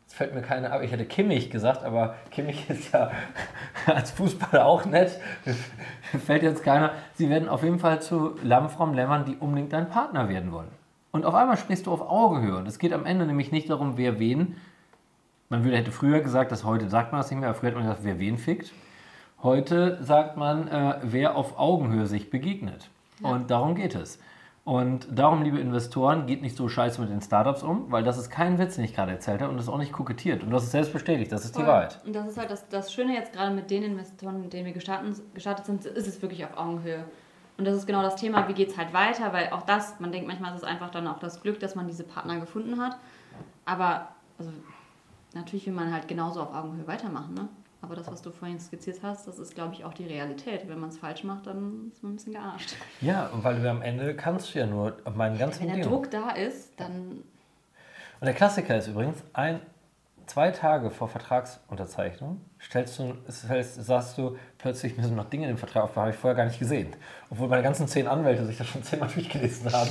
Jetzt 0.08 0.16
fällt 0.16 0.34
mir 0.34 0.40
keine 0.40 0.72
ab, 0.72 0.80
ich 0.82 0.90
hätte 0.90 1.04
Kimmich 1.04 1.50
gesagt, 1.50 1.84
aber 1.84 2.14
Kimmich 2.30 2.70
ist 2.70 2.94
ja 2.94 3.10
als 3.86 4.10
Fußballer 4.12 4.64
auch 4.64 4.86
nett. 4.86 5.20
fällt 6.24 6.42
jetzt 6.42 6.64
keiner. 6.64 6.92
Sie 7.12 7.28
werden 7.28 7.46
auf 7.46 7.62
jeden 7.62 7.78
Fall 7.78 8.00
zu 8.00 8.34
Lammfrauen 8.42 8.94
Lämmern, 8.94 9.26
die 9.26 9.36
unbedingt 9.36 9.74
dein 9.74 9.90
Partner 9.90 10.30
werden 10.30 10.50
wollen. 10.50 10.70
Und 11.10 11.26
auf 11.26 11.34
einmal 11.34 11.58
sprichst 11.58 11.86
du 11.86 11.92
auf 11.92 12.00
Augenhöhe. 12.00 12.56
Und 12.56 12.66
es 12.66 12.78
geht 12.78 12.94
am 12.94 13.04
Ende 13.04 13.26
nämlich 13.26 13.52
nicht 13.52 13.68
darum, 13.68 13.98
wer 13.98 14.18
wen. 14.18 14.56
Man 15.50 15.62
würde, 15.62 15.76
hätte 15.76 15.92
früher 15.92 16.20
gesagt, 16.20 16.52
dass 16.52 16.64
heute 16.64 16.88
sagt 16.88 17.12
man 17.12 17.20
das 17.20 17.30
nicht 17.30 17.40
mehr, 17.40 17.50
aber 17.50 17.58
früher 17.58 17.68
hat 17.68 17.76
man 17.76 17.84
gesagt, 17.84 18.04
wer 18.04 18.18
wen 18.18 18.38
fickt. 18.38 18.72
Heute 19.42 20.02
sagt 20.02 20.38
man, 20.38 20.68
äh, 20.68 21.00
wer 21.02 21.36
auf 21.36 21.58
Augenhöhe 21.58 22.06
sich 22.06 22.30
begegnet. 22.30 22.88
Und 23.20 23.50
darum 23.50 23.74
geht 23.74 23.94
es. 23.94 24.18
Und 24.68 25.06
darum, 25.10 25.40
liebe 25.40 25.58
Investoren, 25.58 26.26
geht 26.26 26.42
nicht 26.42 26.54
so 26.54 26.68
scheiße 26.68 27.00
mit 27.00 27.08
den 27.08 27.22
Startups 27.22 27.62
um, 27.62 27.90
weil 27.90 28.04
das 28.04 28.18
ist 28.18 28.28
kein 28.28 28.58
Witz, 28.58 28.74
den 28.74 28.84
ich 28.84 28.94
gerade 28.94 29.12
erzählt 29.12 29.40
habe 29.40 29.50
und 29.50 29.56
das 29.56 29.64
ist 29.64 29.72
auch 29.72 29.78
nicht 29.78 29.94
kokettiert. 29.94 30.42
Und 30.42 30.52
hast 30.52 30.64
es 30.64 30.72
selbst 30.72 30.92
bestätigt, 30.92 31.32
das 31.32 31.46
ist 31.46 31.56
die 31.56 31.60
Voll. 31.60 31.68
Wahrheit. 31.68 31.98
Und 32.04 32.14
das 32.14 32.26
ist 32.26 32.36
halt 32.36 32.50
das, 32.50 32.68
das 32.68 32.92
Schöne 32.92 33.14
jetzt 33.14 33.32
gerade 33.32 33.54
mit 33.54 33.70
den 33.70 33.82
Investoren, 33.82 34.42
mit 34.42 34.52
denen 34.52 34.66
wir 34.66 34.74
gestartet, 34.74 35.22
gestartet 35.32 35.64
sind, 35.64 35.86
ist 35.86 36.06
es 36.06 36.20
wirklich 36.20 36.44
auf 36.44 36.54
Augenhöhe. 36.58 37.02
Und 37.56 37.64
das 37.64 37.76
ist 37.76 37.86
genau 37.86 38.02
das 38.02 38.16
Thema, 38.16 38.46
wie 38.46 38.52
geht 38.52 38.68
es 38.68 38.76
halt 38.76 38.92
weiter, 38.92 39.32
weil 39.32 39.48
auch 39.52 39.62
das, 39.62 39.98
man 40.00 40.12
denkt 40.12 40.28
manchmal 40.28 40.52
ist 40.52 40.58
es 40.58 40.68
einfach 40.68 40.90
dann 40.90 41.06
auch 41.06 41.18
das 41.18 41.40
Glück, 41.40 41.58
dass 41.60 41.74
man 41.74 41.86
diese 41.86 42.04
Partner 42.04 42.38
gefunden 42.38 42.78
hat. 42.78 42.98
Aber 43.64 44.08
also, 44.38 44.52
natürlich 45.32 45.64
will 45.64 45.72
man 45.72 45.94
halt 45.94 46.08
genauso 46.08 46.42
auf 46.42 46.54
Augenhöhe 46.54 46.86
weitermachen, 46.86 47.32
ne? 47.32 47.48
Aber 47.80 47.94
das, 47.94 48.10
was 48.10 48.22
du 48.22 48.32
vorhin 48.32 48.58
skizziert 48.58 48.98
hast, 49.02 49.28
das 49.28 49.38
ist, 49.38 49.54
glaube 49.54 49.72
ich, 49.74 49.84
auch 49.84 49.94
die 49.94 50.04
Realität. 50.06 50.68
Wenn 50.68 50.80
man 50.80 50.88
es 50.88 50.98
falsch 50.98 51.22
macht, 51.22 51.46
dann 51.46 51.90
ist 51.92 52.02
man 52.02 52.12
ein 52.12 52.16
bisschen 52.16 52.32
gearscht. 52.32 52.74
Ja, 53.00 53.30
weil 53.34 53.60
du 53.60 53.70
am 53.70 53.82
Ende 53.82 54.16
kannst 54.16 54.52
du 54.54 54.58
ja 54.58 54.66
nur 54.66 54.96
auf 55.04 55.14
meinen 55.14 55.38
ganzen 55.38 55.60
Wenn 55.60 55.68
der 55.68 55.74
Bedingungen. 55.76 56.02
Druck 56.02 56.10
da 56.10 56.30
ist, 56.30 56.72
dann 56.78 57.22
Und 58.20 58.26
der 58.26 58.34
Klassiker 58.34 58.76
ist 58.76 58.88
übrigens, 58.88 59.22
ein, 59.32 59.60
zwei 60.28 60.50
Tage 60.50 60.90
vor 60.90 61.08
Vertragsunterzeichnung 61.08 62.40
stellst 62.60 62.98
du, 62.98 63.14
stellst, 63.30 63.84
sagst 63.84 64.18
du 64.18 64.36
plötzlich, 64.58 64.94
sind 64.96 65.16
noch 65.16 65.28
Dinge 65.28 65.44
in 65.44 65.54
dem 65.54 65.58
Vertrag 65.58 65.84
aufgekommen, 65.84 66.06
habe 66.06 66.14
ich 66.14 66.20
vorher 66.20 66.36
gar 66.36 66.44
nicht 66.44 66.58
gesehen. 66.58 66.94
Obwohl 67.30 67.48
meine 67.48 67.62
ganzen 67.62 67.88
zehn 67.88 68.06
Anwälte 68.06 68.44
sich 68.46 68.58
das 68.58 68.66
schon 68.66 68.82
zehnmal 68.82 69.08
durchgelesen 69.14 69.72
haben. 69.72 69.90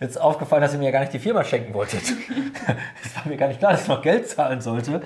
Jetzt 0.00 0.20
aufgefallen, 0.20 0.62
dass 0.62 0.72
ihr 0.72 0.78
mir 0.78 0.86
ja 0.86 0.90
gar 0.90 1.00
nicht 1.00 1.12
die 1.12 1.18
Firma 1.18 1.44
schenken 1.44 1.74
wolltet. 1.74 2.02
Es 3.04 3.14
war 3.16 3.26
mir 3.26 3.36
gar 3.36 3.48
nicht 3.48 3.58
klar, 3.58 3.72
dass 3.72 3.82
ich 3.82 3.88
noch 3.88 4.00
Geld 4.00 4.26
zahlen 4.28 4.60
sollte. 4.60 5.02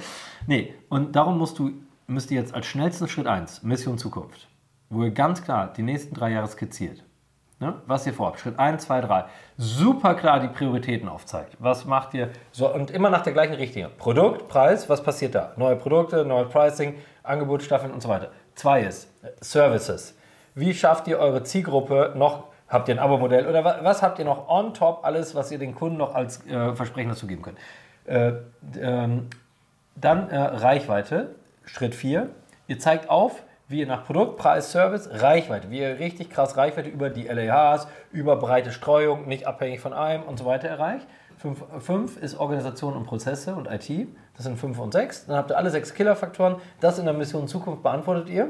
Nee, 0.46 0.74
und 0.88 1.16
darum 1.16 1.38
musst 1.38 1.58
du, 1.58 1.72
müsst 2.06 2.30
ihr 2.30 2.40
jetzt 2.40 2.54
als 2.54 2.66
schnellsten 2.66 3.08
Schritt 3.08 3.26
1, 3.26 3.64
Mission 3.64 3.98
Zukunft, 3.98 4.48
wo 4.88 5.02
ihr 5.02 5.10
ganz 5.10 5.42
klar 5.42 5.72
die 5.72 5.82
nächsten 5.82 6.14
drei 6.14 6.30
Jahre 6.30 6.46
skizziert. 6.46 7.02
Ne? 7.60 7.74
Was 7.86 8.06
ihr 8.06 8.14
vorhabt. 8.14 8.38
Schritt 8.38 8.58
1, 8.58 8.84
2, 8.84 9.00
3. 9.00 9.24
Super 9.56 10.14
klar 10.14 10.38
die 10.38 10.46
Prioritäten 10.46 11.08
aufzeigt. 11.08 11.56
Was 11.58 11.86
macht 11.86 12.14
ihr? 12.14 12.30
So, 12.52 12.72
und 12.72 12.92
immer 12.92 13.10
nach 13.10 13.22
der 13.22 13.32
gleichen 13.32 13.54
Richtung. 13.54 13.86
Produkt, 13.98 14.48
Preis, 14.48 14.88
was 14.88 15.02
passiert 15.02 15.34
da? 15.34 15.52
Neue 15.56 15.74
Produkte, 15.74 16.24
neue 16.24 16.44
Pricing, 16.44 16.94
Angebotsstaffeln 17.24 17.92
und 17.92 18.00
so 18.00 18.08
weiter. 18.08 18.30
Zwei 18.54 18.82
ist 18.82 19.08
Services. 19.40 20.16
Wie 20.54 20.72
schafft 20.72 21.08
ihr 21.08 21.18
eure 21.18 21.42
Zielgruppe 21.42 22.12
noch? 22.16 22.44
Habt 22.68 22.88
ihr 22.88 22.94
ein 22.94 22.98
Abo-Modell 22.98 23.46
oder 23.46 23.64
was, 23.64 23.82
was 23.82 24.02
habt 24.02 24.18
ihr 24.18 24.24
noch 24.24 24.48
on 24.48 24.74
top? 24.74 25.00
Alles, 25.02 25.34
was 25.34 25.50
ihr 25.50 25.58
den 25.58 25.74
Kunden 25.74 25.96
noch 25.96 26.14
als 26.14 26.46
äh, 26.46 26.74
Versprechen 26.74 27.08
dazu 27.08 27.26
geben 27.26 27.42
könnt. 27.42 27.58
Äh, 28.04 28.32
ähm, 28.78 29.28
dann 29.96 30.30
äh, 30.30 30.38
Reichweite, 30.38 31.34
Schritt 31.64 31.94
4. 31.94 32.28
Ihr 32.68 32.78
zeigt 32.78 33.10
auf, 33.10 33.42
wie 33.68 33.80
ihr 33.80 33.86
nach 33.86 34.04
Produkt, 34.04 34.38
Preis, 34.38 34.72
Service, 34.72 35.08
Reichweite, 35.12 35.70
wie 35.70 35.80
ihr 35.80 35.98
richtig 35.98 36.30
krass 36.30 36.56
Reichweite 36.56 36.88
über 36.88 37.10
die 37.10 37.28
LAHs, 37.28 37.86
über 38.10 38.36
breite 38.36 38.72
Streuung, 38.72 39.28
nicht 39.28 39.46
abhängig 39.46 39.80
von 39.80 39.92
einem 39.92 40.22
und 40.24 40.38
so 40.38 40.46
weiter 40.46 40.68
erreicht. 40.68 41.06
5 41.38 42.16
ist 42.16 42.38
Organisation 42.40 42.94
und 42.94 43.04
Prozesse 43.04 43.54
und 43.54 43.68
IT. 43.70 44.08
Das 44.34 44.44
sind 44.44 44.58
5 44.58 44.78
und 44.78 44.92
6. 44.92 45.26
Dann 45.26 45.36
habt 45.36 45.50
ihr 45.50 45.56
alle 45.56 45.70
sechs 45.70 45.94
Killerfaktoren. 45.94 46.56
Das 46.80 46.98
in 46.98 47.04
der 47.04 47.14
Mission 47.14 47.46
Zukunft 47.46 47.82
beantwortet 47.82 48.28
ihr. 48.28 48.48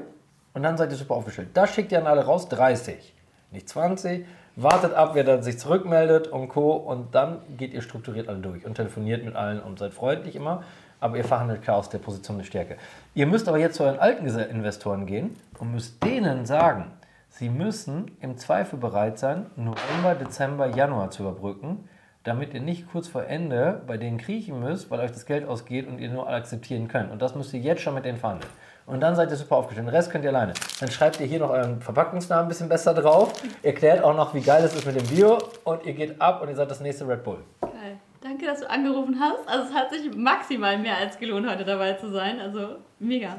Und 0.54 0.62
dann 0.62 0.78
seid 0.78 0.90
ihr 0.90 0.96
super 0.96 1.14
aufgestellt. 1.14 1.50
Das 1.52 1.74
schickt 1.74 1.92
ihr 1.92 1.98
an 1.98 2.06
alle 2.06 2.24
raus. 2.24 2.48
30, 2.48 3.14
nicht 3.50 3.68
20. 3.68 4.24
Wartet 4.60 4.92
ab, 4.92 5.10
wer 5.14 5.22
dann 5.22 5.44
sich 5.44 5.56
zurückmeldet 5.56 6.26
und 6.26 6.48
Co. 6.48 6.72
Und 6.72 7.14
dann 7.14 7.42
geht 7.56 7.72
ihr 7.72 7.80
strukturiert 7.80 8.28
alle 8.28 8.40
durch 8.40 8.66
und 8.66 8.74
telefoniert 8.74 9.24
mit 9.24 9.36
allen 9.36 9.60
und 9.60 9.78
seid 9.78 9.94
freundlich 9.94 10.34
immer. 10.34 10.64
Aber 10.98 11.16
ihr 11.16 11.22
verhandelt 11.22 11.62
klar 11.62 11.76
aus 11.76 11.90
der 11.90 11.98
Position 11.98 12.38
der 12.38 12.44
Stärke. 12.44 12.76
Ihr 13.14 13.28
müsst 13.28 13.46
aber 13.46 13.58
jetzt 13.58 13.76
zu 13.76 13.84
euren 13.84 14.00
alten 14.00 14.26
Investoren 14.26 15.06
gehen 15.06 15.36
und 15.60 15.70
müsst 15.70 16.02
denen 16.02 16.44
sagen, 16.44 16.90
sie 17.28 17.50
müssen 17.50 18.10
im 18.20 18.36
Zweifel 18.36 18.80
bereit 18.80 19.20
sein, 19.20 19.46
November, 19.54 20.16
Dezember, 20.16 20.66
Januar 20.66 21.12
zu 21.12 21.22
überbrücken, 21.22 21.88
damit 22.24 22.52
ihr 22.52 22.60
nicht 22.60 22.90
kurz 22.90 23.06
vor 23.06 23.26
Ende 23.26 23.80
bei 23.86 23.96
denen 23.96 24.18
kriechen 24.18 24.58
müsst, 24.58 24.90
weil 24.90 24.98
euch 24.98 25.12
das 25.12 25.24
Geld 25.24 25.46
ausgeht 25.46 25.86
und 25.86 26.00
ihr 26.00 26.10
nur 26.10 26.28
akzeptieren 26.28 26.88
könnt. 26.88 27.12
Und 27.12 27.22
das 27.22 27.36
müsst 27.36 27.54
ihr 27.54 27.60
jetzt 27.60 27.82
schon 27.82 27.94
mit 27.94 28.04
denen 28.04 28.18
verhandeln. 28.18 28.50
Und 28.88 29.00
dann 29.00 29.14
seid 29.14 29.30
ihr 29.30 29.36
super 29.36 29.56
aufgestellt. 29.56 29.86
Den 29.86 29.94
Rest 29.94 30.10
könnt 30.10 30.24
ihr 30.24 30.30
alleine. 30.30 30.54
Dann 30.80 30.90
schreibt 30.90 31.20
ihr 31.20 31.26
hier 31.26 31.40
noch 31.40 31.50
euren 31.50 31.80
Verpackungsnamen 31.82 32.46
ein 32.46 32.48
bisschen 32.48 32.70
besser 32.70 32.94
drauf, 32.94 33.34
erklärt 33.62 34.02
auch 34.02 34.16
noch, 34.16 34.32
wie 34.32 34.40
geil 34.40 34.64
es 34.64 34.74
ist 34.74 34.86
mit 34.86 34.96
dem 34.96 35.06
Bio 35.06 35.38
und 35.64 35.84
ihr 35.84 35.92
geht 35.92 36.18
ab 36.20 36.40
und 36.40 36.48
ihr 36.48 36.56
seid 36.56 36.70
das 36.70 36.80
nächste 36.80 37.06
Red 37.06 37.22
Bull. 37.22 37.38
Geil. 37.60 37.98
Danke, 38.22 38.46
dass 38.46 38.60
du 38.60 38.70
angerufen 38.70 39.20
hast. 39.20 39.46
Also 39.46 39.68
es 39.68 39.74
hat 39.74 39.90
sich 39.90 40.16
maximal 40.16 40.78
mehr 40.78 40.96
als 40.96 41.18
gelohnt, 41.18 41.48
heute 41.48 41.66
dabei 41.66 41.92
zu 41.92 42.10
sein. 42.10 42.40
Also 42.40 42.76
mega. 42.98 43.36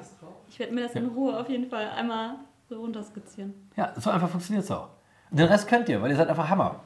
Ich 0.48 0.60
werde 0.60 0.74
mir 0.74 0.84
das 0.84 0.94
in 0.94 1.08
Ruhe 1.08 1.38
auf 1.38 1.50
jeden 1.50 1.68
Fall 1.68 1.90
einmal 1.98 2.36
so 2.70 2.80
runterskizzieren. 2.80 3.72
Ja, 3.76 3.92
so 3.98 4.12
einfach 4.12 4.30
funktioniert 4.30 4.66
es 4.66 4.72
auch. 4.72 4.90
Den 5.32 5.48
Rest 5.48 5.68
könnt 5.68 5.90
ihr, 5.90 6.00
weil 6.00 6.12
ihr 6.12 6.16
seid 6.16 6.30
einfach 6.30 6.48
Hammer. 6.48 6.80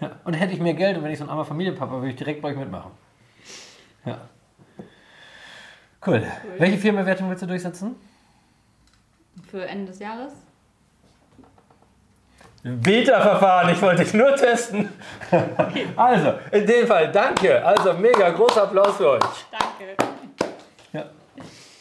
Ja. 0.00 0.10
Und 0.24 0.34
hätte 0.34 0.52
ich 0.52 0.60
mehr 0.60 0.74
Geld 0.74 0.98
und 0.98 1.04
wenn 1.04 1.10
ich 1.10 1.18
so 1.18 1.24
ein 1.24 1.30
armer 1.30 1.46
Familienpapa, 1.46 1.94
würde 1.94 2.10
ich 2.10 2.16
direkt 2.16 2.42
bei 2.42 2.50
euch 2.50 2.56
mitmachen. 2.56 2.90
Ja. 4.04 4.18
Cool. 6.06 6.22
Welche 6.58 6.78
Firmenbewertung 6.78 7.28
willst 7.28 7.42
du 7.42 7.46
durchsetzen? 7.46 7.96
Für 9.50 9.66
Ende 9.66 9.86
des 9.86 9.98
Jahres. 9.98 10.32
Beta-Verfahren, 12.62 13.72
ich 13.72 13.80
wollte 13.80 14.02
dich 14.02 14.14
nur 14.14 14.34
testen. 14.34 14.88
Also, 15.96 16.34
in 16.50 16.66
dem 16.66 16.86
Fall, 16.86 17.12
danke. 17.12 17.64
Also, 17.64 17.92
mega 17.92 18.30
großer 18.30 18.64
Applaus 18.64 18.96
für 18.96 19.10
euch. 19.10 19.46
Danke. 19.50 20.15